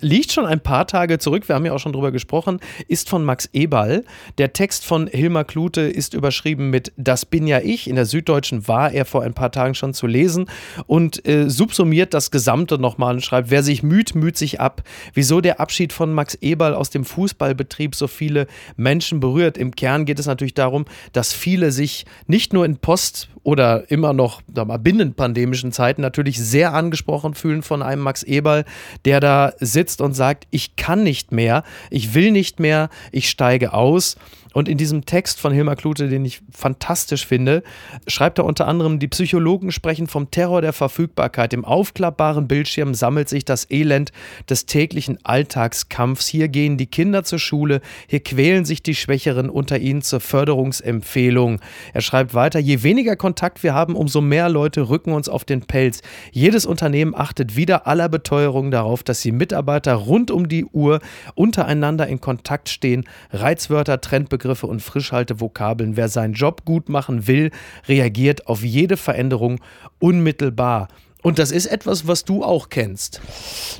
liegt 0.00 0.32
schon 0.32 0.46
ein 0.46 0.60
paar 0.60 0.86
Tage 0.86 1.18
zurück, 1.18 1.48
wir 1.48 1.54
haben 1.54 1.66
ja 1.66 1.72
auch 1.72 1.78
schon 1.78 1.92
drüber 1.92 2.12
gesprochen, 2.12 2.60
ist 2.86 3.08
von 3.08 3.24
Max 3.24 3.48
Eberl. 3.52 4.04
Der 4.38 4.52
Text 4.52 4.84
von 4.84 5.06
Hilmar 5.06 5.44
Klute 5.44 5.82
ist 5.82 6.14
überschrieben 6.14 6.70
mit 6.70 6.92
Das 6.96 7.26
bin 7.26 7.46
ja 7.46 7.60
ich. 7.60 7.88
In 7.88 7.96
der 7.96 8.06
Süddeutschen 8.06 8.68
war 8.68 8.92
er 8.92 9.04
vor 9.04 9.22
ein 9.22 9.34
paar 9.34 9.52
Tagen 9.52 9.74
schon 9.74 9.94
zu 9.94 10.06
lesen 10.06 10.48
und 10.86 11.26
äh, 11.26 11.48
subsumiert 11.48 12.14
das 12.14 12.30
Gesamte 12.30 12.78
nochmal 12.78 13.14
und 13.14 13.24
schreibt, 13.24 13.50
wer 13.50 13.62
sich 13.62 13.82
müht, 13.82 14.14
müht 14.14 14.36
sich 14.36 14.60
ab. 14.60 14.82
Wieso 15.14 15.40
der 15.40 15.60
Abschied 15.60 15.92
von 15.92 16.12
Max 16.12 16.34
Eberl 16.36 16.74
aus 16.74 16.90
dem 16.90 17.04
Fußballbetrieb 17.04 17.94
so 17.94 18.06
viele 18.06 18.46
Menschen 18.76 19.20
berührt. 19.20 19.58
Im 19.58 19.74
Kern 19.74 20.04
geht 20.04 20.18
es 20.18 20.26
natürlich 20.26 20.54
darum, 20.54 20.84
dass 21.12 21.32
viele 21.32 21.72
sich 21.72 22.06
nicht 22.26 22.52
nur 22.52 22.64
in 22.64 22.76
Post- 22.76 23.28
oder 23.48 23.90
immer 23.90 24.12
noch 24.12 24.42
da 24.46 24.66
mal 24.66 24.76
binnenpandemischen 24.76 25.72
Zeiten 25.72 26.02
natürlich 26.02 26.38
sehr 26.38 26.74
angesprochen 26.74 27.32
fühlen 27.32 27.62
von 27.62 27.80
einem 27.80 28.02
Max 28.02 28.22
Eberl, 28.22 28.66
der 29.06 29.20
da 29.20 29.54
sitzt 29.58 30.02
und 30.02 30.12
sagt, 30.12 30.46
ich 30.50 30.76
kann 30.76 31.02
nicht 31.02 31.32
mehr, 31.32 31.64
ich 31.88 32.12
will 32.12 32.30
nicht 32.30 32.60
mehr, 32.60 32.90
ich 33.10 33.30
steige 33.30 33.72
aus. 33.72 34.16
Und 34.54 34.68
in 34.68 34.78
diesem 34.78 35.04
Text 35.04 35.40
von 35.40 35.52
Hilmar 35.52 35.76
Klute, 35.76 36.08
den 36.08 36.24
ich 36.24 36.40
fantastisch 36.50 37.26
finde, 37.26 37.62
schreibt 38.06 38.38
er 38.38 38.44
unter 38.44 38.66
anderem, 38.66 38.98
die 38.98 39.08
Psychologen 39.08 39.72
sprechen 39.72 40.06
vom 40.06 40.30
Terror 40.30 40.62
der 40.62 40.72
Verfügbarkeit. 40.72 41.52
Im 41.52 41.64
aufklappbaren 41.64 42.48
Bildschirm 42.48 42.94
sammelt 42.94 43.28
sich 43.28 43.44
das 43.44 43.70
Elend 43.70 44.10
des 44.48 44.66
täglichen 44.66 45.18
Alltagskampfs. 45.24 46.26
Hier 46.26 46.48
gehen 46.48 46.76
die 46.76 46.86
Kinder 46.86 47.24
zur 47.24 47.38
Schule, 47.38 47.80
hier 48.06 48.20
quälen 48.20 48.64
sich 48.64 48.82
die 48.82 48.94
Schwächeren 48.94 49.50
unter 49.50 49.78
ihnen 49.78 50.02
zur 50.02 50.20
Förderungsempfehlung. 50.20 51.60
Er 51.92 52.00
schreibt 52.00 52.34
weiter, 52.34 52.58
je 52.58 52.82
weniger 52.82 53.16
Kontakt 53.16 53.62
wir 53.62 53.74
haben, 53.74 53.94
umso 53.94 54.20
mehr 54.20 54.48
Leute 54.48 54.88
rücken 54.88 55.12
uns 55.12 55.28
auf 55.28 55.44
den 55.44 55.62
Pelz. 55.62 56.00
Jedes 56.32 56.66
Unternehmen 56.66 57.14
achtet 57.14 57.56
wieder 57.56 57.86
aller 57.86 58.08
Beteuerung 58.08 58.70
darauf, 58.70 59.02
dass 59.02 59.20
die 59.20 59.32
Mitarbeiter 59.32 59.94
rund 59.94 60.30
um 60.30 60.48
die 60.48 60.64
Uhr 60.64 61.00
untereinander 61.34 62.06
in 62.06 62.20
Kontakt 62.20 62.68
stehen. 62.68 63.04
Reizwörter, 63.30 64.00
Trendbegriffe, 64.00 64.37
Fachbegriffe 64.38 64.66
und 64.66 64.80
Frischhaltevokabeln. 64.80 65.96
Wer 65.96 66.08
seinen 66.08 66.34
Job 66.34 66.64
gut 66.64 66.88
machen 66.88 67.26
will, 67.26 67.50
reagiert 67.88 68.46
auf 68.46 68.62
jede 68.62 68.96
Veränderung 68.96 69.60
unmittelbar. 69.98 70.88
Und 71.20 71.40
das 71.40 71.50
ist 71.50 71.66
etwas, 71.66 72.06
was 72.06 72.24
du 72.24 72.44
auch 72.44 72.68
kennst. 72.68 73.20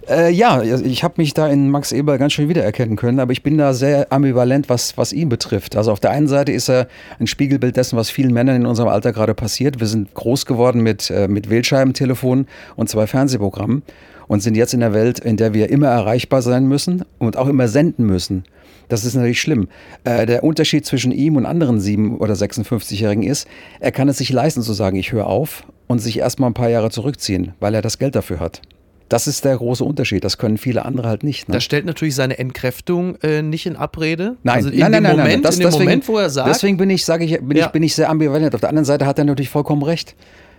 Äh, 0.09 0.33
ja, 0.33 0.61
ich 0.61 1.05
habe 1.05 1.15
mich 1.19 1.35
da 1.35 1.47
in 1.47 1.71
Max 1.71 1.93
Eber 1.93 2.19
ganz 2.19 2.33
schön 2.33 2.49
wiedererkennen 2.49 2.97
können, 2.97 3.21
aber 3.21 3.31
ich 3.31 3.45
bin 3.45 3.57
da 3.57 3.75
sehr 3.75 4.13
ambivalent, 4.13 4.69
was, 4.69 4.99
was 4.99 5.13
ihn 5.13 5.29
betrifft. 5.29 5.77
Also 5.77 5.93
auf 5.93 6.01
der 6.01 6.11
einen 6.11 6.27
Seite 6.27 6.51
ist 6.51 6.69
er 6.69 6.89
ein 7.21 7.29
Spiegelbild 7.29 7.77
dessen, 7.77 7.97
was 7.97 8.11
vielen 8.11 8.35
Männern 8.35 8.57
in 8.57 8.67
unserem 8.67 8.89
Alter 8.89 9.13
gerade 9.13 9.35
passiert. 9.35 9.79
Wir 9.79 9.87
sind 9.87 10.13
groß 10.15 10.47
geworden 10.47 10.83
mit, 10.83 11.11
äh, 11.11 11.29
mit 11.29 11.49
Wählscheibentelefonen 11.49 12.49
und 12.75 12.89
zwei 12.89 13.07
Fernsehprogrammen 13.07 13.85
und 14.27 14.43
sind 14.43 14.57
jetzt 14.57 14.75
in 14.75 14.81
der 14.81 14.93
Welt, 14.93 15.21
in 15.21 15.37
der 15.37 15.55
wir 15.55 15.71
immer 15.71 15.89
erreichbar 15.89 16.43
sein 16.43 16.67
müssen 16.67 17.05
und 17.19 17.37
auch 17.37 17.47
immer 17.47 17.69
senden 17.69 18.05
müssen. 18.05 18.45
Das 18.89 19.05
ist 19.05 19.15
natürlich 19.15 19.41
schlimm. 19.41 19.69
Äh, 20.05 20.27
der 20.27 20.45
Unterschied 20.45 20.87
zwischen 20.87 21.13
ihm 21.13 21.37
und 21.37 21.47
anderen 21.47 21.79
7- 21.79 22.19
oder 22.19 22.35
56-Jährigen 22.35 23.23
ist, 23.23 23.47
er 23.81 23.93
kann 23.93 24.09
es 24.09 24.19
sich 24.19 24.31
leisten 24.31 24.63
zu 24.63 24.73
sagen, 24.73 24.97
ich 24.97 25.13
höre 25.13 25.27
auf 25.27 25.65
und 25.87 25.99
sich 25.99 26.19
erstmal 26.19 26.51
ein 26.51 26.55
paar 26.55 26.71
Jahre 26.71 26.91
zurückziehen, 26.91 27.53
weil 27.61 27.75
er 27.75 27.83
das 27.83 27.99
Geld 27.99 28.15
dafür 28.15 28.41
hat. 28.41 28.63
Das 29.09 29.27
ist 29.27 29.45
der 29.45 29.57
große 29.57 29.85
Unterschied. 29.85 30.23
Das 30.23 30.37
können 30.37 30.59
viele 30.59 30.85
andere 30.85 31.09
halt 31.09 31.25
nicht. 31.25 31.49
Ne? 31.49 31.55
Das 31.55 31.65
stellt 31.65 31.87
natürlich 31.87 32.15
seine 32.15 32.39
Entkräftung 32.39 33.17
äh, 33.23 33.41
nicht 33.41 33.65
in 33.65 33.77
Abrede. 33.77 34.37
Nein, 34.43 34.57
also 34.57 34.69
in 34.69 34.79
nein, 34.81 34.93
dem 34.93 35.03
nein, 35.03 35.13
Moment, 35.13 35.33
nein, 35.33 35.43
das, 35.43 35.55
in 35.57 35.63
dem 35.63 35.71
deswegen, 35.71 35.85
Moment, 35.85 36.09
wo 36.09 36.19
er 36.19 36.31
sagt. 36.31 36.49
Deswegen 36.49 36.77
bin 36.77 36.91
ich, 36.91 37.05
sage 37.07 37.25
ich, 37.25 37.41
bin, 37.41 37.57
ja. 37.57 37.67
ich, 37.67 37.73
bin 37.73 37.83
ich 37.83 37.95
sehr 37.95 38.11
ambivalent. 38.11 38.55
Auf 38.55 38.61
der 38.61 38.69
anderen 38.69 38.85
Seite 38.85 39.07
hat 39.07 39.19
er 39.19 39.25
natürlich 39.25 39.49
vollkommen 39.49 39.83
recht. 39.83 40.15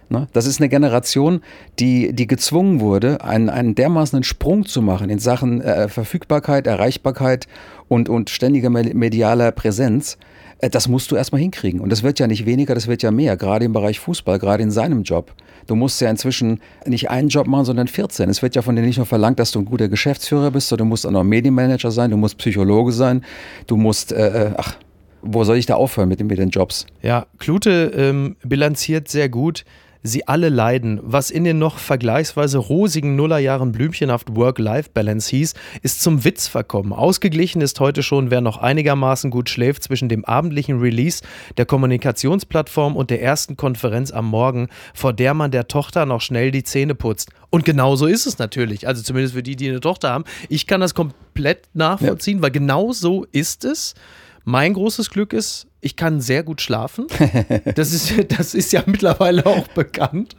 Ne? 0.10 0.28
Das 0.34 0.46
ist 0.46 0.60
eine 0.60 0.70
Generation, 0.70 1.42
die, 1.80 2.14
die 2.14 2.28
gezwungen 2.28 2.80
wurde, 2.80 3.24
einen, 3.24 3.50
einen 3.50 3.76
dermaßen 3.76 4.24
Sprung 4.24 4.66
zu 4.66 4.82
machen 4.82 5.10
in 5.10 5.20
Sachen 5.20 5.62
äh, 5.62 5.88
Verfügbarkeit, 5.88 6.68
Erreichbarkeit 6.68 7.48
und, 7.88 8.10
und 8.10 8.30
ständiger 8.30 8.70
medialer 8.70 9.52
Präsenz. 9.52 10.18
Äh, 10.60 10.70
das 10.70 10.88
musst 10.88 11.12
du 11.12 11.16
erstmal 11.16 11.42
hinkriegen. 11.42 11.80
Und 11.80 11.92
das 11.92 12.04
wird 12.04 12.20
ja 12.20 12.28
nicht 12.28 12.46
weniger, 12.46 12.76
das 12.76 12.88
wird 12.88 13.04
ja 13.04 13.12
mehr, 13.12 13.38
gerade 13.38 13.66
im 13.66 13.74
Bereich 13.74 14.00
Fußball, 14.00 14.40
gerade 14.40 14.64
in 14.64 14.72
seinem 14.72 15.04
Job. 15.04 15.34
Du 15.68 15.76
musst 15.76 16.02
ja 16.02 16.10
inzwischen 16.10 16.60
nicht 16.86 17.10
einen 17.10 17.30
Job 17.30 17.48
machen, 17.48 17.66
sondern 17.66 17.88
14. 17.88 18.30
Es 18.30 18.42
wird 18.42 18.56
ja 18.56 18.62
von 18.62 18.76
dir 18.76 18.82
nicht 18.82 18.98
nur 18.98 19.06
verlangt, 19.06 19.40
dass 19.40 19.52
du 19.52 19.60
ein 19.60 19.66
guter 19.66 19.88
Geschäftsführer 19.88 20.52
bist, 20.52 20.70
sondern 20.70 20.88
du 20.88 20.90
musst 20.90 21.06
auch 21.06 21.12
noch 21.12 21.24
Medienmanager 21.24 21.92
sein, 21.92 22.12
du 22.12 22.18
musst 22.18 22.38
Psychologe 22.38 22.92
sein, 22.92 23.24
du 23.68 23.78
musst, 23.78 24.12
äh, 24.12 24.48
äh 24.48 24.52
ach, 24.58 24.78
wo 25.22 25.44
soll 25.44 25.58
ich 25.58 25.66
da 25.66 25.76
aufhören 25.76 26.10
mit, 26.10 26.24
mit 26.24 26.40
den 26.40 26.50
Jobs? 26.50 26.88
Ja, 27.02 27.28
Klute 27.38 27.92
ähm, 27.96 28.36
bilanziert 28.44 29.10
sehr 29.10 29.30
gut, 29.30 29.66
Sie 30.02 30.28
alle 30.30 30.48
leiden. 30.48 31.00
Was 31.04 31.30
in 31.30 31.44
den 31.44 31.60
noch 31.60 31.78
vergleichsweise 31.78 32.58
rosigen 32.58 33.18
Nullerjahren 33.18 33.74
blümchenhaft 33.74 34.34
Work-Life-Balance 34.34 35.30
hieß, 35.30 35.54
ist 35.82 36.02
zum 36.02 36.24
Witz 36.24 36.48
verkommen. 36.48 36.94
Ausgeglichen 36.94 37.62
ist 37.62 37.82
heute 37.82 38.02
schon, 38.02 38.32
wer 38.32 38.40
noch 38.40 38.58
einigermaßen 38.58 39.30
gut 39.30 39.50
schläft, 39.50 39.84
zwischen 39.84 40.08
dem 40.08 40.24
abendlichen 40.24 40.80
Release 40.80 41.22
der 41.58 41.66
Kommunikationsplattform 41.66 42.96
und 42.96 43.10
der 43.10 43.22
ersten 43.22 43.58
Konferenz 43.58 44.12
am 44.12 44.26
Morgen, 44.26 44.70
vor 44.94 45.12
der 45.12 45.34
man 45.34 45.52
der 45.52 45.68
Tochter 45.68 46.06
noch 46.06 46.22
schnell 46.22 46.52
die 46.52 46.64
Zähne 46.64 46.96
putzt. 46.96 47.32
Und 47.50 47.66
genau 47.66 47.98
so 47.98 48.06
ist 48.06 48.26
es 48.26 48.38
natürlich. 48.38 48.88
Also 48.88 49.04
zumindest 49.04 49.36
für 49.36 49.44
die, 49.44 49.58
die 49.58 49.68
eine 49.68 49.82
Tochter 49.82 50.12
haben. 50.12 50.24
Ich 50.48 50.66
kann 50.66 50.80
das 50.80 50.94
komplett 50.94 51.68
nachvollziehen, 51.74 52.38
ja. 52.38 52.44
weil 52.44 52.52
genau 52.52 52.94
so 52.94 53.26
ist 53.34 53.66
es. 53.66 53.96
Mein 54.44 54.74
großes 54.74 55.10
Glück 55.10 55.34
ist, 55.34 55.68
ich 55.82 55.96
kann 55.96 56.22
sehr 56.22 56.44
gut 56.44 56.62
schlafen. 56.62 57.08
Das 57.76 57.94
ist, 57.94 58.14
das 58.38 58.54
ist 58.54 58.74
ja 58.74 58.84
mittlerweile 58.86 59.46
auch 59.46 59.68
bekannt. 59.70 60.36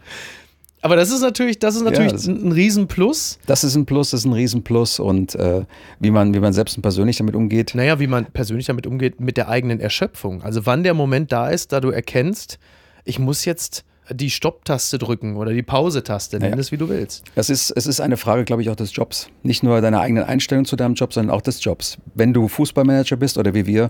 Aber 0.83 0.97
das 0.97 1.11
ist 1.11 1.21
natürlich, 1.21 1.59
das 1.59 1.77
ist 1.77 1.83
natürlich 1.83 2.13
ja, 2.13 2.17
das, 2.17 2.27
ein 2.27 2.53
Riesenplus. 2.53 3.39
Das 3.47 3.65
ist 3.65 3.75
ein 3.75 3.85
Plus, 3.85 4.11
das 4.11 4.21
ist 4.21 4.27
ein 4.27 4.33
Riesenplus 4.33 4.99
und 4.99 5.35
äh, 5.35 5.65
wie, 5.99 6.11
man, 6.11 6.33
wie 6.33 6.41
man 6.41 6.53
selbst 6.53 6.81
persönlich 6.81 7.19
damit 7.19 7.37
umgeht. 7.37 7.75
Naja, 7.75 8.01
wie 8.01 8.07
man 8.07 8.27
persönlich 8.27 8.67
damit 8.67 8.87
umgeht, 8.87 9.21
mit 9.21 9.37
der 9.37 9.49
eigenen 9.49 9.81
Erschöpfung. 9.81 10.43
Also 10.43 10.65
wann 10.65 10.83
der 10.83 10.95
Moment 10.95 11.33
da 11.33 11.51
ist, 11.51 11.73
da 11.73 11.81
du 11.81 11.91
erkennst, 11.91 12.59
ich 13.05 13.19
muss 13.19 13.45
jetzt 13.45 13.85
die 14.13 14.31
Stopptaste 14.31 14.99
drücken 14.99 15.37
oder 15.37 15.53
die 15.53 15.63
Pause-Taste, 15.63 16.39
nenn 16.39 16.53
ja. 16.53 16.59
es 16.59 16.73
wie 16.73 16.77
du 16.77 16.89
willst. 16.89 17.25
Das 17.35 17.51
ist, 17.51 17.71
es 17.71 17.87
ist 17.87 18.01
eine 18.01 18.17
Frage, 18.17 18.45
glaube 18.45 18.63
ich, 18.63 18.71
auch 18.71 18.77
des 18.77 18.95
Jobs. 18.95 19.29
Nicht 19.43 19.63
nur 19.63 19.81
deiner 19.81 20.01
eigenen 20.01 20.25
Einstellung 20.25 20.65
zu 20.65 20.77
deinem 20.77 20.95
Job, 20.95 21.13
sondern 21.13 21.35
auch 21.35 21.43
des 21.43 21.63
Jobs. 21.63 21.99
Wenn 22.15 22.33
du 22.33 22.49
Fußballmanager 22.49 23.17
bist 23.17 23.39
oder 23.39 23.55
wie 23.55 23.67
wir 23.67 23.89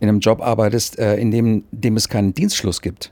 in 0.00 0.08
einem 0.08 0.20
Job 0.20 0.40
arbeitest, 0.40 0.98
äh, 0.98 1.16
in 1.16 1.30
dem, 1.30 1.64
dem 1.70 1.96
es 1.96 2.08
keinen 2.08 2.34
Dienstschluss 2.34 2.82
gibt, 2.82 3.10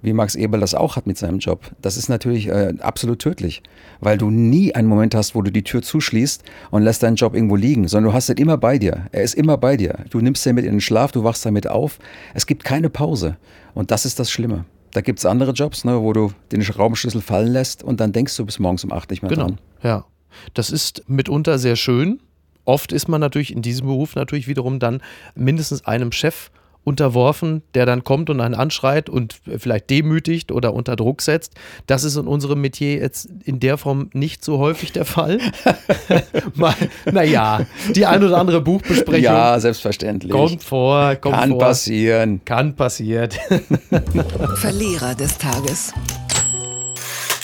wie 0.00 0.12
Max 0.12 0.36
Eberl 0.36 0.60
das 0.60 0.74
auch 0.74 0.96
hat 0.96 1.06
mit 1.06 1.18
seinem 1.18 1.38
Job, 1.38 1.70
das 1.82 1.96
ist 1.96 2.08
natürlich 2.08 2.48
äh, 2.48 2.74
absolut 2.80 3.18
tödlich, 3.18 3.62
weil 4.00 4.16
du 4.16 4.30
nie 4.30 4.74
einen 4.74 4.88
Moment 4.88 5.14
hast, 5.14 5.34
wo 5.34 5.42
du 5.42 5.50
die 5.50 5.64
Tür 5.64 5.82
zuschließt 5.82 6.42
und 6.70 6.82
lässt 6.82 7.02
deinen 7.02 7.16
Job 7.16 7.34
irgendwo 7.34 7.56
liegen, 7.56 7.88
sondern 7.88 8.12
du 8.12 8.16
hast 8.16 8.28
ihn 8.28 8.36
immer 8.36 8.56
bei 8.56 8.78
dir. 8.78 9.06
Er 9.12 9.22
ist 9.22 9.34
immer 9.34 9.56
bei 9.56 9.76
dir. 9.76 10.04
Du 10.10 10.20
nimmst 10.20 10.46
ihn 10.46 10.54
mit 10.54 10.64
in 10.64 10.72
den 10.72 10.80
Schlaf, 10.80 11.12
du 11.12 11.24
wachst 11.24 11.44
damit 11.44 11.66
auf. 11.66 11.98
Es 12.34 12.46
gibt 12.46 12.64
keine 12.64 12.90
Pause 12.90 13.36
und 13.74 13.90
das 13.90 14.04
ist 14.04 14.18
das 14.20 14.30
Schlimme. 14.30 14.64
Da 14.98 15.02
gibt 15.02 15.20
es 15.20 15.26
andere 15.26 15.52
Jobs, 15.52 15.84
ne, 15.84 16.02
wo 16.02 16.12
du 16.12 16.32
den 16.50 16.60
Raumschlüssel 16.60 17.20
fallen 17.20 17.52
lässt 17.52 17.84
und 17.84 18.00
dann 18.00 18.10
denkst 18.10 18.36
du 18.36 18.44
bis 18.44 18.58
morgens 18.58 18.82
um 18.82 18.90
acht 18.90 19.08
nicht 19.12 19.22
mehr 19.22 19.30
genau. 19.30 19.46
dran. 19.46 19.58
Ja, 19.80 20.04
das 20.54 20.70
ist 20.70 21.08
mitunter 21.08 21.60
sehr 21.60 21.76
schön. 21.76 22.18
Oft 22.64 22.90
ist 22.90 23.06
man 23.06 23.20
natürlich 23.20 23.52
in 23.52 23.62
diesem 23.62 23.86
Beruf 23.86 24.16
natürlich 24.16 24.48
wiederum 24.48 24.80
dann 24.80 25.00
mindestens 25.36 25.86
einem 25.86 26.10
Chef 26.10 26.50
unterworfen, 26.88 27.62
der 27.74 27.86
dann 27.86 28.02
kommt 28.02 28.30
und 28.30 28.40
einen 28.40 28.54
anschreit 28.54 29.08
und 29.08 29.40
vielleicht 29.58 29.90
demütigt 29.90 30.50
oder 30.50 30.72
unter 30.74 30.96
Druck 30.96 31.22
setzt. 31.22 31.54
Das 31.86 32.02
ist 32.02 32.16
in 32.16 32.26
unserem 32.26 32.60
Metier 32.60 32.94
jetzt 32.94 33.28
in 33.44 33.60
der 33.60 33.76
Form 33.76 34.08
nicht 34.14 34.44
so 34.44 34.58
häufig 34.58 34.92
der 34.92 35.04
Fall. 35.04 35.38
naja, 37.12 37.66
die 37.94 38.06
ein 38.06 38.24
oder 38.24 38.38
andere 38.38 38.60
Buchbesprechung. 38.62 39.22
Ja, 39.22 39.60
selbstverständlich. 39.60 40.32
Kommt 40.32 40.64
vor, 40.64 41.14
kommt 41.16 41.36
Kann 41.36 41.50
vor. 41.50 41.58
passieren. 41.58 42.40
Kann 42.44 42.74
passieren. 42.74 43.30
Verlierer 44.56 45.14
des 45.14 45.36
Tages 45.38 45.92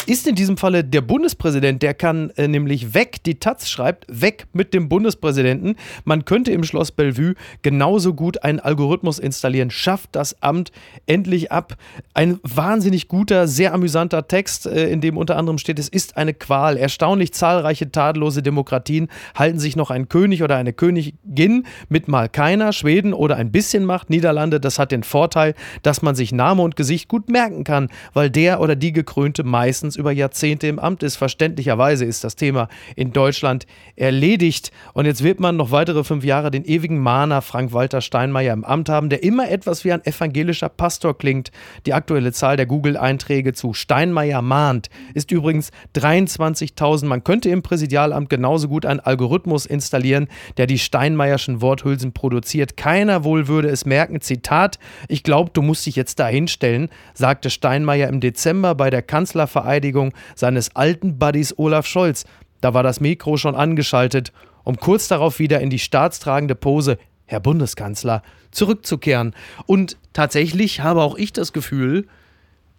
ist 0.06 0.26
in 0.26 0.34
diesem 0.34 0.56
Falle 0.56 0.84
der 0.84 1.00
Bundespräsident. 1.00 1.82
Der 1.82 1.94
kann 1.94 2.30
äh, 2.30 2.48
nämlich 2.48 2.94
weg, 2.94 3.22
die 3.24 3.38
Taz 3.38 3.68
schreibt, 3.68 4.06
weg 4.08 4.46
mit 4.52 4.74
dem 4.74 4.88
Bundespräsidenten. 4.88 5.76
Man 6.04 6.24
könnte 6.24 6.52
im 6.52 6.64
Schloss 6.64 6.92
Bellevue 6.92 7.34
genauso 7.62 8.14
gut 8.14 8.42
einen 8.44 8.60
Algorithmus 8.60 9.18
installieren. 9.18 9.70
Schafft 9.70 10.10
das 10.12 10.42
Amt 10.42 10.72
endlich 11.06 11.50
ab. 11.50 11.76
Ein 12.12 12.38
wahnsinnig 12.42 13.08
guter, 13.08 13.48
sehr 13.48 13.72
amüsanter 13.72 14.28
Text, 14.28 14.66
äh, 14.66 14.88
in 14.90 15.00
dem 15.00 15.16
unter 15.16 15.36
anderem 15.36 15.58
steht, 15.58 15.78
es 15.78 15.88
ist 15.88 16.16
eine 16.16 16.34
Qual. 16.34 16.76
Erstaunlich 16.76 17.32
zahlreiche 17.32 17.90
tadellose 17.90 18.42
Demokratien 18.42 19.08
halten 19.34 19.58
sich 19.58 19.76
noch 19.76 19.90
ein 19.90 20.08
König 20.08 20.42
oder 20.42 20.56
eine 20.56 20.72
Königin 20.72 21.66
mit 21.88 22.08
mal 22.08 22.28
keiner, 22.28 22.72
Schweden 22.72 23.12
oder 23.12 23.36
ein 23.36 23.50
bisschen 23.50 23.84
Macht, 23.84 24.10
Niederlande. 24.10 24.60
Das 24.60 24.78
hat 24.78 24.92
den 24.92 25.02
Vorteil, 25.02 25.54
dass 25.82 26.02
man 26.02 26.14
sich 26.14 26.32
Name 26.32 26.62
und 26.62 26.76
Gesicht 26.76 27.08
gut 27.08 27.28
merken 27.28 27.64
kann, 27.64 27.88
weil 28.12 28.30
der 28.30 28.60
oder 28.60 28.76
die 28.76 28.92
Gekrönte 28.92 29.44
meistens 29.44 29.93
mindestens 29.94 29.96
über 29.96 30.12
Jahrzehnte 30.12 30.66
im 30.66 30.78
Amt 30.78 31.02
ist. 31.02 31.16
Verständlicherweise 31.16 32.04
ist 32.04 32.24
das 32.24 32.36
Thema 32.36 32.68
in 32.96 33.12
Deutschland 33.12 33.66
erledigt. 33.96 34.70
Und 34.92 35.06
jetzt 35.06 35.22
wird 35.22 35.40
man 35.40 35.56
noch 35.56 35.70
weitere 35.70 36.04
fünf 36.04 36.24
Jahre 36.24 36.50
den 36.50 36.64
ewigen 36.64 36.98
Mahner 36.98 37.42
Frank-Walter 37.42 38.00
Steinmeier 38.00 38.52
im 38.52 38.64
Amt 38.64 38.88
haben, 38.88 39.08
der 39.08 39.22
immer 39.22 39.50
etwas 39.50 39.84
wie 39.84 39.92
ein 39.92 40.04
evangelischer 40.04 40.68
Pastor 40.68 41.16
klingt. 41.16 41.50
Die 41.86 41.94
aktuelle 41.94 42.32
Zahl 42.32 42.56
der 42.56 42.66
Google-Einträge 42.66 43.52
zu 43.52 43.72
Steinmeier 43.72 44.42
mahnt 44.42 44.90
ist 45.14 45.30
übrigens 45.30 45.70
23.000. 45.96 47.06
Man 47.06 47.24
könnte 47.24 47.50
im 47.50 47.62
Präsidialamt 47.62 48.28
genauso 48.28 48.68
gut 48.68 48.86
einen 48.86 49.00
Algorithmus 49.00 49.66
installieren, 49.66 50.28
der 50.56 50.66
die 50.66 50.78
Steinmeierschen 50.78 51.60
Worthülsen 51.60 52.12
produziert. 52.12 52.76
Keiner 52.76 53.24
wohl 53.24 53.48
würde 53.48 53.68
es 53.68 53.84
merken. 53.84 54.20
Zitat: 54.20 54.78
Ich 55.08 55.22
glaube, 55.22 55.50
du 55.52 55.62
musst 55.62 55.86
dich 55.86 55.96
jetzt 55.96 56.18
dahinstellen, 56.18 56.88
sagte 57.14 57.50
Steinmeier 57.50 58.08
im 58.08 58.20
Dezember 58.20 58.74
bei 58.74 58.90
der 58.90 59.02
Kanzlervereidigung 59.02 59.83
Verteidigung 59.84 60.12
seines 60.34 60.74
alten 60.74 61.18
Buddies 61.18 61.58
Olaf 61.58 61.86
Scholz. 61.86 62.24
Da 62.60 62.72
war 62.72 62.82
das 62.82 63.00
Mikro 63.00 63.36
schon 63.36 63.54
angeschaltet, 63.54 64.32
um 64.64 64.76
kurz 64.76 65.08
darauf 65.08 65.38
wieder 65.38 65.60
in 65.60 65.68
die 65.70 65.78
staatstragende 65.78 66.54
Pose 66.54 66.98
Herr 67.26 67.40
Bundeskanzler 67.40 68.22
zurückzukehren. 68.50 69.34
Und 69.66 69.98
tatsächlich 70.12 70.80
habe 70.80 71.02
auch 71.02 71.16
ich 71.16 71.32
das 71.32 71.52
Gefühl, 71.52 72.06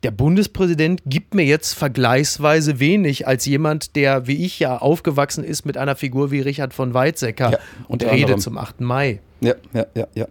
der 0.03 0.11
Bundespräsident 0.11 1.01
gibt 1.05 1.33
mir 1.33 1.45
jetzt 1.45 1.73
vergleichsweise 1.73 2.79
wenig 2.79 3.27
als 3.27 3.45
jemand, 3.45 3.95
der 3.95 4.27
wie 4.27 4.45
ich 4.45 4.59
ja 4.59 4.77
aufgewachsen 4.77 5.43
ist 5.43 5.65
mit 5.65 5.77
einer 5.77 5.95
Figur 5.95 6.31
wie 6.31 6.41
Richard 6.41 6.73
von 6.73 6.93
Weizsäcker 6.93 7.51
ja, 7.51 7.57
und 7.87 8.03
Rede 8.03 8.13
anderem. 8.13 8.39
zum 8.39 8.57
8. 8.57 8.81
Mai. 8.81 9.19
Ja, 9.41 9.55
ja, 9.73 9.85
ja, 9.95 10.07
ja. 10.13 10.27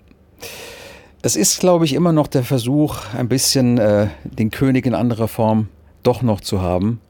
Es 1.22 1.37
ist, 1.37 1.59
glaube 1.59 1.87
ich, 1.87 1.95
immer 1.95 2.12
noch 2.12 2.27
der 2.27 2.45
Versuch, 2.45 2.99
ein 3.16 3.29
bisschen 3.29 3.79
äh, 3.79 4.09
den 4.25 4.51
König 4.51 4.87
in 4.87 4.95
anderer 4.95 5.27
Form 5.27 5.68
doch 6.05 6.23
noch 6.23 6.41
zu 6.41 6.63
haben. 6.63 7.01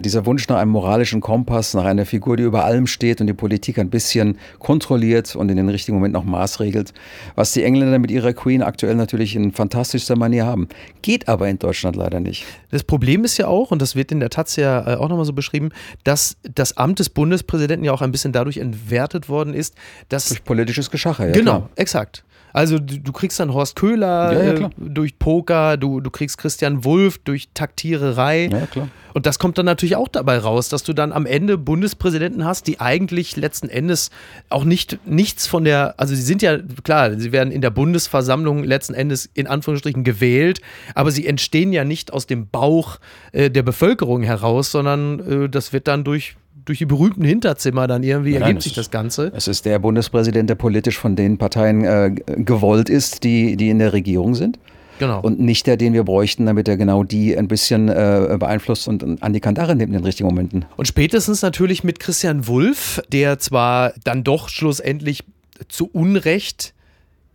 Dieser 0.00 0.24
Wunsch 0.24 0.48
nach 0.48 0.56
einem 0.56 0.70
moralischen 0.70 1.20
Kompass, 1.20 1.74
nach 1.74 1.84
einer 1.84 2.06
Figur, 2.06 2.38
die 2.38 2.42
über 2.42 2.64
allem 2.64 2.86
steht 2.86 3.20
und 3.20 3.26
die 3.26 3.34
Politik 3.34 3.78
ein 3.78 3.90
bisschen 3.90 4.38
kontrolliert 4.58 5.36
und 5.36 5.50
in 5.50 5.58
den 5.58 5.68
richtigen 5.68 5.98
Moment 5.98 6.14
noch 6.14 6.24
maßregelt, 6.24 6.94
was 7.34 7.52
die 7.52 7.62
Engländer 7.62 7.98
mit 7.98 8.10
ihrer 8.10 8.32
Queen 8.32 8.62
aktuell 8.62 8.94
natürlich 8.94 9.36
in 9.36 9.52
fantastischster 9.52 10.16
Manier 10.16 10.46
haben. 10.46 10.68
Geht 11.02 11.28
aber 11.28 11.48
in 11.48 11.58
Deutschland 11.58 11.96
leider 11.96 12.18
nicht. 12.18 12.46
Das 12.70 12.82
Problem 12.82 13.24
ist 13.24 13.36
ja 13.36 13.48
auch, 13.48 13.72
und 13.72 13.82
das 13.82 13.94
wird 13.94 14.10
in 14.10 14.20
der 14.20 14.30
Taz 14.30 14.56
ja 14.56 14.94
äh, 14.94 14.96
auch 14.96 15.10
nochmal 15.10 15.26
so 15.26 15.34
beschrieben, 15.34 15.68
dass 16.02 16.38
das 16.42 16.78
Amt 16.78 16.98
des 16.98 17.10
Bundespräsidenten 17.10 17.84
ja 17.84 17.92
auch 17.92 18.00
ein 18.00 18.10
bisschen 18.10 18.32
dadurch 18.32 18.56
entwertet 18.56 19.28
worden 19.28 19.52
ist, 19.52 19.74
dass. 20.08 20.28
Durch 20.28 20.44
politisches 20.44 20.90
Geschacher, 20.90 21.26
ja. 21.26 21.32
Genau, 21.32 21.58
klar. 21.58 21.70
exakt. 21.76 22.24
Also 22.52 22.78
du, 22.78 22.98
du, 22.98 23.12
kriegst 23.12 23.38
dann 23.40 23.52
Horst 23.54 23.76
Köhler 23.76 24.32
ja, 24.32 24.54
ja, 24.54 24.66
äh, 24.66 24.70
durch 24.78 25.18
Poker, 25.18 25.76
du, 25.76 26.00
du 26.00 26.10
kriegst 26.10 26.38
Christian 26.38 26.84
Wulff 26.84 27.18
durch 27.18 27.48
Taktiererei. 27.54 28.48
Ja, 28.50 28.66
klar. 28.66 28.88
Und 29.12 29.26
das 29.26 29.38
kommt 29.38 29.58
dann 29.58 29.66
natürlich 29.66 29.96
auch 29.96 30.08
dabei 30.08 30.38
raus, 30.38 30.68
dass 30.68 30.82
du 30.82 30.92
dann 30.92 31.12
am 31.12 31.26
Ende 31.26 31.58
Bundespräsidenten 31.58 32.44
hast, 32.44 32.66
die 32.66 32.80
eigentlich 32.80 33.36
letzten 33.36 33.68
Endes 33.68 34.10
auch 34.48 34.64
nicht 34.64 34.98
nichts 35.04 35.46
von 35.46 35.64
der, 35.64 35.94
also 35.98 36.14
sie 36.14 36.22
sind 36.22 36.42
ja, 36.42 36.58
klar, 36.84 37.18
sie 37.18 37.32
werden 37.32 37.52
in 37.52 37.60
der 37.60 37.70
Bundesversammlung 37.70 38.64
letzten 38.64 38.94
Endes 38.94 39.28
in 39.34 39.46
Anführungsstrichen 39.46 40.04
gewählt, 40.04 40.60
aber 40.94 41.10
sie 41.10 41.26
entstehen 41.26 41.72
ja 41.72 41.84
nicht 41.84 42.12
aus 42.12 42.26
dem 42.26 42.48
Bauch 42.48 42.98
äh, 43.32 43.50
der 43.50 43.62
Bevölkerung 43.62 44.22
heraus, 44.22 44.70
sondern 44.70 45.44
äh, 45.44 45.48
das 45.48 45.72
wird 45.72 45.88
dann 45.88 46.04
durch 46.04 46.36
durch 46.64 46.78
die 46.78 46.86
berühmten 46.86 47.24
Hinterzimmer 47.24 47.86
dann 47.86 48.02
irgendwie 48.02 48.32
Nein, 48.34 48.42
ergibt 48.42 48.62
sich 48.62 48.74
das 48.74 48.90
Ganze. 48.90 49.32
Es 49.34 49.48
ist 49.48 49.64
der 49.64 49.78
Bundespräsident, 49.78 50.50
der 50.50 50.54
politisch 50.54 50.98
von 50.98 51.16
den 51.16 51.38
Parteien 51.38 51.84
äh, 51.84 52.14
gewollt 52.36 52.88
ist, 52.88 53.24
die, 53.24 53.56
die 53.56 53.70
in 53.70 53.78
der 53.78 53.92
Regierung 53.92 54.34
sind. 54.34 54.58
Genau. 54.98 55.20
Und 55.20 55.40
nicht 55.40 55.66
der, 55.66 55.78
den 55.78 55.94
wir 55.94 56.04
bräuchten, 56.04 56.44
damit 56.44 56.68
er 56.68 56.76
genau 56.76 57.04
die 57.04 57.36
ein 57.36 57.48
bisschen 57.48 57.88
äh, 57.88 58.36
beeinflusst 58.38 58.86
und 58.86 59.22
an 59.22 59.32
die 59.32 59.40
Kandare 59.40 59.74
nimmt 59.74 59.88
in 59.88 59.98
den 59.98 60.04
richtigen 60.04 60.28
Momenten. 60.28 60.66
Und 60.76 60.86
spätestens 60.86 61.40
natürlich 61.40 61.82
mit 61.84 62.00
Christian 62.00 62.46
Wulff, 62.46 63.00
der 63.10 63.38
zwar 63.38 63.94
dann 64.04 64.24
doch 64.24 64.50
schlussendlich 64.50 65.24
zu 65.68 65.88
Unrecht 65.90 66.74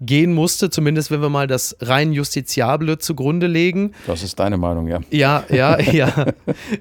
gehen 0.02 0.34
musste, 0.34 0.70
zumindest 0.70 1.10
wenn 1.10 1.22
wir 1.22 1.30
mal 1.30 1.48
das 1.48 1.78
rein 1.80 2.12
Justiziable 2.12 2.98
zugrunde 2.98 3.48
legen. 3.48 3.94
Das 4.08 4.24
ist 4.24 4.38
deine 4.40 4.58
Meinung, 4.58 4.88
ja. 4.88 5.00
Ja, 5.10 5.46
ja, 5.50 5.80
ja. 5.92 6.34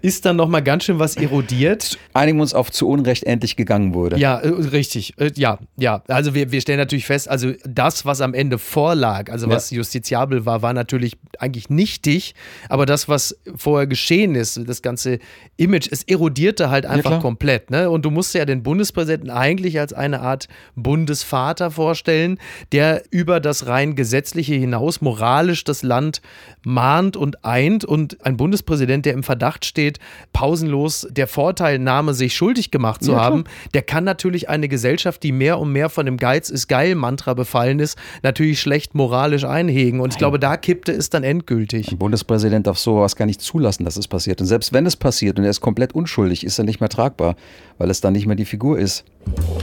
Ist 0.02 0.24
dann 0.24 0.36
nochmal 0.36 0.62
ganz 0.62 0.84
schön 0.84 0.98
was 0.98 1.16
erodiert. 1.16 1.96
Einigen 2.12 2.38
wir 2.38 2.42
uns 2.42 2.54
auf 2.54 2.72
zu 2.72 2.88
Unrecht 2.88 3.24
endlich 3.24 3.54
gegangen 3.54 3.94
wurde. 3.94 4.18
Ja, 4.18 4.40
äh, 4.40 4.48
richtig. 4.48 5.14
Äh, 5.18 5.30
ja, 5.36 5.58
ja. 5.76 6.02
Also 6.08 6.34
wir, 6.34 6.50
wir 6.50 6.60
stellen 6.60 6.78
natürlich 6.78 7.06
fest, 7.06 7.28
also 7.28 7.52
das, 7.64 8.04
was 8.04 8.20
am 8.20 8.34
Ende 8.34 8.58
vorlag, 8.58 9.30
also 9.30 9.48
was 9.48 9.70
ja. 9.70 9.76
justiziabel 9.76 10.44
war, 10.44 10.62
war 10.62 10.72
natürlich 10.72 11.16
eigentlich 11.38 11.70
nichtig, 11.70 12.34
aber 12.68 12.84
das, 12.84 13.08
was 13.08 13.38
vorher 13.54 13.86
geschehen 13.86 14.34
ist, 14.34 14.60
das 14.66 14.82
ganze 14.82 15.20
Image, 15.56 15.88
es 15.90 16.02
erodierte 16.02 16.70
halt 16.70 16.84
einfach 16.86 17.12
ja, 17.12 17.18
komplett. 17.18 17.70
Ne? 17.70 17.90
Und 17.90 18.04
du 18.04 18.10
musst 18.10 18.34
ja 18.34 18.44
den 18.44 18.64
Bundespräsidenten 18.64 19.30
eigentlich 19.30 19.78
als 19.78 19.92
eine 19.92 20.20
Art 20.20 20.48
Bundesvater 20.74 21.70
vorstellen, 21.70 22.38
der 22.72 23.03
über 23.10 23.40
das 23.40 23.66
rein 23.66 23.94
gesetzliche 23.94 24.54
hinaus 24.54 25.00
moralisch 25.00 25.64
das 25.64 25.82
Land 25.82 26.20
mahnt 26.64 27.16
und 27.16 27.44
eint 27.44 27.84
und 27.84 28.24
ein 28.24 28.36
Bundespräsident, 28.36 29.06
der 29.06 29.12
im 29.12 29.22
Verdacht 29.22 29.64
steht, 29.64 29.98
pausenlos 30.32 31.06
der 31.10 31.26
Vorteilnahme 31.26 32.14
sich 32.14 32.34
schuldig 32.34 32.70
gemacht 32.70 33.04
zu 33.04 33.12
ja, 33.12 33.20
haben, 33.20 33.44
der 33.74 33.82
kann 33.82 34.04
natürlich 34.04 34.48
eine 34.48 34.68
Gesellschaft, 34.68 35.22
die 35.22 35.32
mehr 35.32 35.58
und 35.58 35.72
mehr 35.72 35.88
von 35.88 36.06
dem 36.06 36.16
Geiz 36.16 36.50
ist 36.50 36.68
geil 36.68 36.94
Mantra 36.94 37.34
befallen 37.34 37.78
ist, 37.78 37.98
natürlich 38.22 38.60
schlecht 38.60 38.94
moralisch 38.94 39.44
einhegen. 39.44 40.00
Und 40.00 40.12
ich 40.12 40.18
glaube, 40.18 40.38
da 40.38 40.56
kippte 40.56 40.92
es 40.92 41.10
dann 41.10 41.24
endgültig. 41.24 41.92
Ein 41.92 41.98
Bundespräsident 41.98 42.66
darf 42.66 42.78
sowas 42.78 43.16
gar 43.16 43.26
nicht 43.26 43.40
zulassen, 43.40 43.84
dass 43.84 43.96
es 43.96 44.08
passiert. 44.08 44.40
Und 44.40 44.46
selbst 44.46 44.72
wenn 44.72 44.86
es 44.86 44.96
passiert 44.96 45.38
und 45.38 45.44
er 45.44 45.50
ist 45.50 45.60
komplett 45.60 45.94
unschuldig, 45.94 46.44
ist 46.44 46.58
er 46.58 46.64
nicht 46.64 46.80
mehr 46.80 46.88
tragbar, 46.88 47.36
weil 47.78 47.90
es 47.90 48.00
dann 48.00 48.12
nicht 48.12 48.26
mehr 48.26 48.36
die 48.36 48.44
Figur 48.44 48.78
ist. 48.78 49.04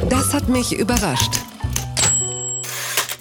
Das 0.09 0.33
hat 0.33 0.49
mich 0.49 0.77
überrascht. 0.77 1.39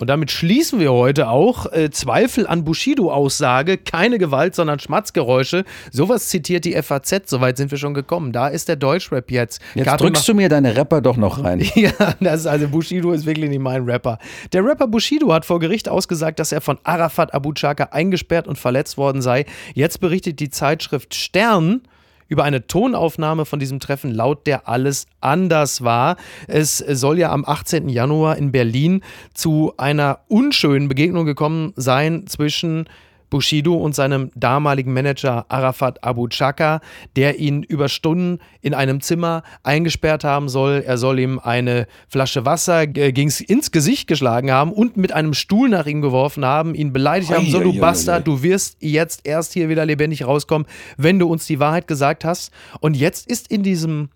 Und 0.01 0.07
damit 0.09 0.31
schließen 0.31 0.81
wir 0.81 0.93
heute 0.93 1.29
auch 1.29 1.71
äh, 1.73 1.91
Zweifel 1.91 2.47
an 2.47 2.65
Bushido-Aussage, 2.65 3.77
keine 3.77 4.19
Gewalt, 4.19 4.55
sondern 4.55 4.79
Schmatzgeräusche. 4.79 5.65
Sowas 5.93 6.29
zitiert 6.31 6.65
die 6.65 6.73
FAZ, 6.81 7.29
soweit 7.29 7.59
sind 7.59 7.71
wir 7.71 7.77
schon 7.77 7.93
gekommen. 7.93 8.33
Da 8.33 8.49
ist 8.49 8.69
der 8.69 8.77
Deutschrap 8.77 9.31
jetzt. 9.31 9.61
Jetzt 9.75 9.85
Gabi 9.85 10.05
drückst 10.05 10.27
du 10.27 10.35
mir 10.35 10.49
deine 10.49 10.75
Rapper 10.75 11.03
doch 11.03 11.19
noch 11.19 11.45
rein. 11.45 11.61
ja, 11.75 11.93
das 12.19 12.41
ist 12.41 12.47
also 12.47 12.69
Bushido 12.69 13.13
ist 13.13 13.27
wirklich 13.27 13.51
nicht 13.51 13.61
mein 13.61 13.85
Rapper. 13.85 14.19
Der 14.55 14.65
Rapper 14.65 14.87
Bushido 14.87 15.33
hat 15.35 15.45
vor 15.45 15.61
Gericht 15.61 15.89
ausgesagt, 15.89 16.39
dass 16.39 16.51
er 16.51 16.63
von 16.63 16.79
Arafat 16.83 17.35
Abu 17.35 17.53
Chaka 17.53 17.89
eingesperrt 17.91 18.49
und 18.49 18.59
verletzt 18.59 18.97
worden 18.97 19.21
sei. 19.21 19.45
Jetzt 19.75 20.01
berichtet 20.01 20.41
die 20.41 20.49
Zeitschrift 20.49 21.15
Stern, 21.15 21.83
über 22.31 22.45
eine 22.45 22.67
Tonaufnahme 22.67 23.45
von 23.45 23.59
diesem 23.59 23.81
Treffen 23.81 24.11
laut 24.15 24.47
der 24.47 24.69
alles 24.69 25.07
anders 25.21 25.85
war. 25.85 26.17
Es 26.47 26.79
soll 26.79 27.19
ja 27.19 27.31
am 27.31 27.45
18. 27.45 27.91
Januar 27.91 28.37
in 28.37 28.53
Berlin 28.53 29.03
zu 29.35 29.75
einer 29.77 30.21
unschönen 30.29 30.89
Begegnung 30.89 31.27
gekommen 31.27 31.75
sein 31.77 32.27
zwischen 32.27 32.89
Bushido 33.31 33.75
und 33.75 33.95
seinem 33.95 34.31
damaligen 34.35 34.93
Manager 34.93 35.47
Arafat 35.49 36.05
Abu 36.05 36.29
Chaka, 36.29 36.81
der 37.17 37.39
ihn 37.39 37.63
über 37.63 37.89
Stunden 37.89 38.41
in 38.61 38.75
einem 38.75 39.01
Zimmer 39.01 39.43
eingesperrt 39.63 40.25
haben 40.25 40.49
soll. 40.49 40.83
Er 40.87 40.99
soll 40.99 41.19
ihm 41.21 41.39
eine 41.39 41.87
Flasche 42.09 42.45
Wasser 42.45 42.83
äh, 42.83 43.09
ins 43.11 43.71
Gesicht 43.71 44.09
geschlagen 44.09 44.51
haben 44.51 44.73
und 44.73 44.97
mit 44.97 45.13
einem 45.13 45.35
Stuhl 45.35 45.69
nach 45.69 45.87
ihm 45.87 46.03
geworfen 46.03 46.45
haben, 46.45 46.75
ihn 46.75 46.93
beleidigt 46.93 47.33
haben, 47.33 47.47
so 47.47 47.61
du 47.61 47.79
Bastard, 47.79 48.27
du 48.27 48.43
wirst 48.43 48.77
jetzt 48.81 49.21
erst 49.25 49.53
hier 49.53 49.69
wieder 49.69 49.87
lebendig 49.87 50.27
rauskommen, 50.27 50.67
wenn 50.97 51.19
du 51.19 51.29
uns 51.29 51.47
die 51.47 51.61
Wahrheit 51.61 51.87
gesagt 51.87 52.25
hast. 52.25 52.53
Und 52.81 52.97
jetzt 52.97 53.31
ist 53.31 53.51
in 53.51 53.63
diesem 53.63 54.11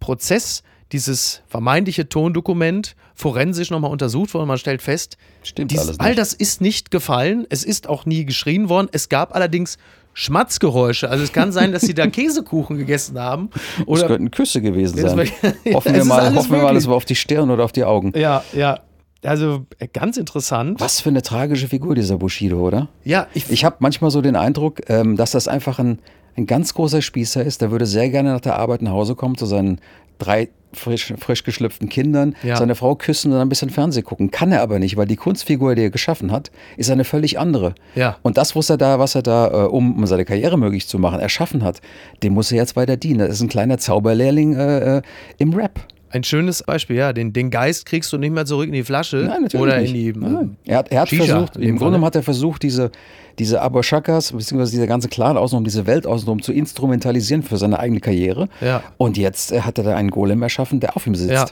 Prozess 0.00 0.62
dieses 0.92 1.42
vermeintliche 1.48 2.08
Tondokument 2.08 2.96
forensisch 3.14 3.70
nochmal 3.70 3.90
untersucht 3.90 4.34
worden. 4.34 4.48
Man 4.48 4.58
stellt 4.58 4.82
fest, 4.82 5.16
dies, 5.56 5.98
all 5.98 6.14
das 6.14 6.32
ist 6.32 6.60
nicht 6.60 6.90
gefallen. 6.90 7.46
Es 7.48 7.64
ist 7.64 7.88
auch 7.88 8.06
nie 8.06 8.24
geschrien 8.24 8.68
worden. 8.68 8.88
Es 8.92 9.08
gab 9.08 9.34
allerdings 9.34 9.78
Schmatzgeräusche. 10.14 11.10
Also 11.10 11.24
es 11.24 11.32
kann 11.32 11.52
sein, 11.52 11.72
dass 11.72 11.82
sie 11.82 11.94
da 11.94 12.06
Käsekuchen 12.10 12.78
gegessen 12.78 13.18
haben. 13.18 13.50
Oder 13.86 14.02
das 14.02 14.08
könnten 14.08 14.30
Küsse 14.30 14.62
gewesen 14.62 14.96
sein. 14.96 15.28
hoffen 15.74 15.94
wir 15.94 16.04
mal, 16.04 16.34
hoffen 16.34 16.52
wir 16.52 16.62
mal, 16.62 16.76
es 16.76 16.86
war 16.86 16.94
auf 16.94 17.04
die 17.04 17.16
Stirn 17.16 17.50
oder 17.50 17.64
auf 17.64 17.72
die 17.72 17.84
Augen. 17.84 18.12
Ja, 18.16 18.44
ja. 18.52 18.80
Also 19.24 19.66
äh, 19.78 19.88
ganz 19.88 20.16
interessant. 20.16 20.80
Was 20.80 21.00
für 21.00 21.08
eine 21.08 21.22
tragische 21.22 21.66
Figur 21.66 21.94
dieser 21.94 22.18
Bushido, 22.18 22.58
oder? 22.58 22.88
Ja, 23.04 23.26
ich, 23.34 23.50
ich 23.50 23.64
habe 23.64 23.76
manchmal 23.80 24.10
so 24.10 24.20
den 24.20 24.36
Eindruck, 24.36 24.88
ähm, 24.88 25.16
dass 25.16 25.32
das 25.32 25.48
einfach 25.48 25.78
ein, 25.78 25.98
ein 26.36 26.46
ganz 26.46 26.74
großer 26.74 27.00
Spießer 27.02 27.42
ist. 27.42 27.62
Der 27.62 27.70
würde 27.70 27.86
sehr 27.86 28.10
gerne 28.10 28.32
nach 28.32 28.40
der 28.40 28.56
Arbeit 28.58 28.82
nach 28.82 28.92
Hause 28.92 29.14
kommen 29.14 29.36
zu 29.36 29.46
seinen 29.46 29.80
drei 30.18 30.48
frisch, 30.74 31.14
frisch 31.18 31.44
geschlüpften 31.44 31.88
Kindern, 31.88 32.36
ja. 32.42 32.56
seine 32.56 32.74
Frau 32.74 32.94
küssen 32.94 33.30
und 33.30 33.38
dann 33.38 33.46
ein 33.46 33.48
bisschen 33.48 33.70
Fernsehen 33.70 34.04
gucken. 34.04 34.30
Kann 34.30 34.52
er 34.52 34.62
aber 34.62 34.78
nicht, 34.78 34.96
weil 34.96 35.06
die 35.06 35.16
Kunstfigur, 35.16 35.74
die 35.74 35.82
er 35.82 35.90
geschaffen 35.90 36.32
hat, 36.32 36.50
ist 36.76 36.90
eine 36.90 37.04
völlig 37.04 37.38
andere. 37.38 37.74
Ja. 37.94 38.16
Und 38.22 38.36
das, 38.36 38.56
was 38.56 38.70
er 38.70 38.76
da, 38.76 38.98
was 38.98 39.14
er 39.14 39.22
da, 39.22 39.48
äh, 39.48 39.66
um 39.66 40.04
seine 40.06 40.24
Karriere 40.24 40.58
möglich 40.58 40.88
zu 40.88 40.98
machen, 40.98 41.20
erschaffen 41.20 41.62
hat, 41.62 41.80
dem 42.22 42.34
muss 42.34 42.52
er 42.52 42.58
jetzt 42.58 42.76
weiter 42.76 42.96
dienen. 42.96 43.20
Das 43.20 43.30
ist 43.30 43.42
ein 43.42 43.48
kleiner 43.48 43.78
Zauberlehrling 43.78 44.56
äh, 44.56 44.98
äh 44.98 45.02
im 45.38 45.54
Rap. 45.54 45.80
Ein 46.14 46.22
schönes 46.22 46.62
Beispiel, 46.62 46.94
ja. 46.94 47.12
Den, 47.12 47.32
den 47.32 47.50
Geist 47.50 47.86
kriegst 47.86 48.12
du 48.12 48.18
nicht 48.18 48.32
mehr 48.32 48.46
zurück 48.46 48.68
in 48.68 48.72
die 48.72 48.84
Flasche 48.84 49.16
Nein, 49.16 49.48
oder 49.60 49.80
nicht. 49.80 49.90
in 49.90 49.94
die. 49.94 50.12
Nein. 50.12 50.56
Er 50.64 50.78
hat, 50.78 50.92
er 50.92 51.00
hat 51.00 51.08
Shisha, 51.08 51.24
versucht, 51.24 51.56
im 51.56 51.76
Grunde 51.76 51.86
genommen 51.86 52.04
hat 52.04 52.14
er 52.14 52.22
versucht, 52.22 52.62
diese, 52.62 52.92
diese 53.40 53.60
Aboshakas, 53.60 54.30
beziehungsweise 54.30 54.70
dieser 54.70 54.86
ganze 54.86 55.08
Clan 55.08 55.36
außenrum, 55.36 55.64
diese 55.64 55.88
Welt 55.88 56.06
außenrum 56.06 56.40
zu 56.40 56.52
instrumentalisieren 56.52 57.42
für 57.42 57.56
seine 57.56 57.80
eigene 57.80 57.98
Karriere. 57.98 58.48
Ja. 58.60 58.84
Und 58.96 59.16
jetzt 59.16 59.50
äh, 59.50 59.62
hat 59.62 59.76
er 59.78 59.82
da 59.82 59.96
einen 59.96 60.10
Golem 60.10 60.40
erschaffen, 60.40 60.78
der 60.78 60.96
auf 60.96 61.04
ihm 61.08 61.16
sitzt. 61.16 61.32
Ja. 61.32 61.46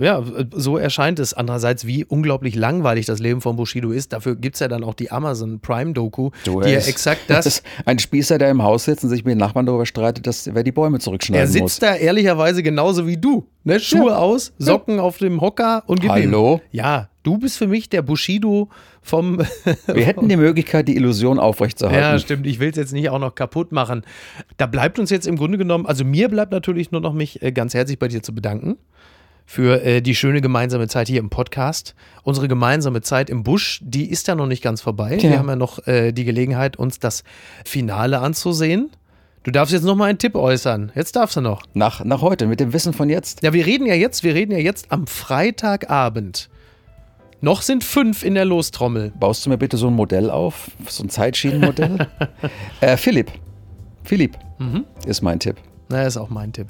Ja, 0.00 0.22
so 0.52 0.76
erscheint 0.76 1.18
es. 1.18 1.34
Andererseits, 1.34 1.86
wie 1.86 2.04
unglaublich 2.04 2.54
langweilig 2.54 3.06
das 3.06 3.18
Leben 3.18 3.40
von 3.40 3.56
Bushido 3.56 3.90
ist. 3.90 4.12
Dafür 4.12 4.36
gibt 4.36 4.56
es 4.56 4.60
ja 4.60 4.68
dann 4.68 4.84
auch 4.84 4.94
die 4.94 5.10
Amazon 5.10 5.60
Prime-Doku, 5.60 6.30
die 6.46 6.50
ja 6.50 6.78
exakt 6.78 7.22
das. 7.28 7.44
das 7.44 7.62
ein 7.84 7.98
Spießer, 7.98 8.38
der 8.38 8.50
im 8.50 8.62
Haus 8.62 8.84
sitzt 8.84 9.04
und 9.04 9.10
sich 9.10 9.24
mit 9.24 9.32
den 9.32 9.38
Nachbarn 9.38 9.66
darüber 9.66 9.86
streitet, 9.86 10.26
dass 10.26 10.52
wer 10.52 10.62
die 10.62 10.72
Bäume 10.72 10.98
zurückschneiden 10.98 11.46
muss. 11.46 11.54
Er 11.54 11.60
sitzt 11.60 11.82
muss. 11.82 11.88
da 11.90 11.96
ehrlicherweise 11.96 12.62
genauso 12.62 13.06
wie 13.06 13.16
du. 13.16 13.46
Ne? 13.64 13.80
Schuhe 13.80 14.10
ja. 14.10 14.16
aus, 14.16 14.52
Socken 14.58 14.96
ja. 14.96 15.02
auf 15.02 15.18
dem 15.18 15.40
Hocker 15.40 15.82
und 15.86 16.00
gib 16.00 16.10
Hallo? 16.10 16.60
Ihm. 16.64 16.78
Ja, 16.78 17.08
du 17.22 17.38
bist 17.38 17.58
für 17.58 17.66
mich 17.66 17.88
der 17.90 18.02
Bushido 18.02 18.68
vom. 19.02 19.38
Wir 19.86 20.06
hätten 20.06 20.28
die 20.28 20.36
Möglichkeit, 20.36 20.88
die 20.88 20.96
Illusion 20.96 21.38
aufrechtzuerhalten. 21.38 22.12
Ja, 22.12 22.18
stimmt. 22.18 22.46
Ich 22.46 22.60
will 22.60 22.70
es 22.70 22.76
jetzt 22.76 22.92
nicht 22.92 23.10
auch 23.10 23.18
noch 23.18 23.34
kaputt 23.34 23.72
machen. 23.72 24.02
Da 24.56 24.66
bleibt 24.66 24.98
uns 24.98 25.10
jetzt 25.10 25.26
im 25.26 25.36
Grunde 25.36 25.58
genommen, 25.58 25.86
also 25.86 26.04
mir 26.04 26.28
bleibt 26.28 26.52
natürlich 26.52 26.92
nur 26.92 27.00
noch 27.00 27.12
mich 27.12 27.42
äh, 27.42 27.52
ganz 27.52 27.74
herzlich 27.74 27.98
bei 27.98 28.08
dir 28.08 28.22
zu 28.22 28.34
bedanken 28.34 28.78
für 29.48 29.82
äh, 29.82 30.02
die 30.02 30.14
schöne 30.14 30.42
gemeinsame 30.42 30.88
Zeit 30.88 31.08
hier 31.08 31.20
im 31.20 31.30
Podcast. 31.30 31.94
Unsere 32.22 32.48
gemeinsame 32.48 33.00
Zeit 33.00 33.30
im 33.30 33.44
Busch, 33.44 33.80
die 33.82 34.10
ist 34.10 34.28
ja 34.28 34.34
noch 34.34 34.46
nicht 34.46 34.62
ganz 34.62 34.82
vorbei. 34.82 35.16
Ja. 35.16 35.22
Wir 35.22 35.38
haben 35.38 35.48
ja 35.48 35.56
noch 35.56 35.86
äh, 35.86 36.12
die 36.12 36.26
Gelegenheit, 36.26 36.76
uns 36.76 36.98
das 36.98 37.24
Finale 37.64 38.18
anzusehen. 38.18 38.90
Du 39.44 39.50
darfst 39.50 39.72
jetzt 39.72 39.84
noch 39.84 39.96
mal 39.96 40.04
einen 40.04 40.18
Tipp 40.18 40.34
äußern. 40.34 40.92
Jetzt 40.94 41.16
darfst 41.16 41.36
du 41.36 41.40
noch. 41.40 41.62
Nach, 41.72 42.04
nach 42.04 42.20
heute, 42.20 42.46
mit 42.46 42.60
dem 42.60 42.74
Wissen 42.74 42.92
von 42.92 43.08
jetzt. 43.08 43.42
Ja, 43.42 43.54
wir 43.54 43.64
reden 43.64 43.86
ja 43.86 43.94
jetzt, 43.94 44.22
wir 44.22 44.34
reden 44.34 44.52
ja 44.52 44.58
jetzt 44.58 44.92
am 44.92 45.06
Freitagabend. 45.06 46.50
Noch 47.40 47.62
sind 47.62 47.84
fünf 47.84 48.24
in 48.24 48.34
der 48.34 48.44
Lostrommel. 48.44 49.14
Baust 49.18 49.46
du 49.46 49.50
mir 49.50 49.56
bitte 49.56 49.78
so 49.78 49.86
ein 49.86 49.94
Modell 49.94 50.28
auf? 50.28 50.70
So 50.88 51.04
ein 51.04 51.08
Zeitschienenmodell? 51.08 52.06
äh, 52.82 52.98
Philipp. 52.98 53.32
Philipp 54.04 54.36
mhm. 54.58 54.84
ist 55.06 55.22
mein 55.22 55.40
Tipp. 55.40 55.56
Na, 55.88 56.02
ist 56.02 56.18
auch 56.18 56.28
mein 56.28 56.52
Tipp. 56.52 56.66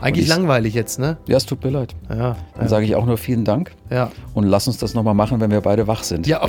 Eigentlich 0.00 0.24
ich, 0.24 0.30
langweilig 0.30 0.74
jetzt, 0.74 0.98
ne? 0.98 1.18
Ja, 1.26 1.36
es 1.36 1.46
tut 1.46 1.62
mir 1.62 1.70
leid. 1.70 1.94
Ja, 2.08 2.36
Dann 2.54 2.62
ja. 2.62 2.68
sage 2.68 2.86
ich 2.86 2.94
auch 2.94 3.04
nur 3.04 3.18
vielen 3.18 3.44
Dank. 3.44 3.72
Ja. 3.90 4.10
Und 4.34 4.44
lass 4.44 4.66
uns 4.66 4.78
das 4.78 4.94
nochmal 4.94 5.14
machen, 5.14 5.40
wenn 5.40 5.50
wir 5.50 5.60
beide 5.60 5.86
wach 5.86 6.02
sind. 6.02 6.26
Ja, 6.26 6.40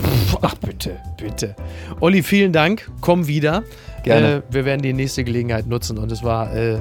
ach 0.42 0.56
bitte, 0.56 0.98
bitte. 1.18 1.56
Olli, 2.00 2.24
vielen 2.24 2.54
Dank. 2.54 2.90
Komm 3.02 3.28
wieder. 3.28 3.64
Gerne. 4.04 4.36
Äh, 4.36 4.42
wir 4.50 4.66
werden 4.66 4.82
die 4.82 4.94
nächste 4.94 5.24
Gelegenheit 5.24 5.68
nutzen 5.68 5.98
und 5.98 6.12
es 6.12 6.24
war 6.24 6.56
äh, 6.56 6.80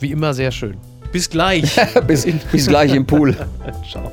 wie 0.00 0.10
immer 0.10 0.34
sehr 0.34 0.50
schön. 0.50 0.76
Bis 1.12 1.30
gleich. 1.30 1.76
bis, 2.06 2.26
bis 2.52 2.66
gleich 2.66 2.94
im 2.94 3.06
Pool. 3.06 3.36
Ciao. 3.90 4.12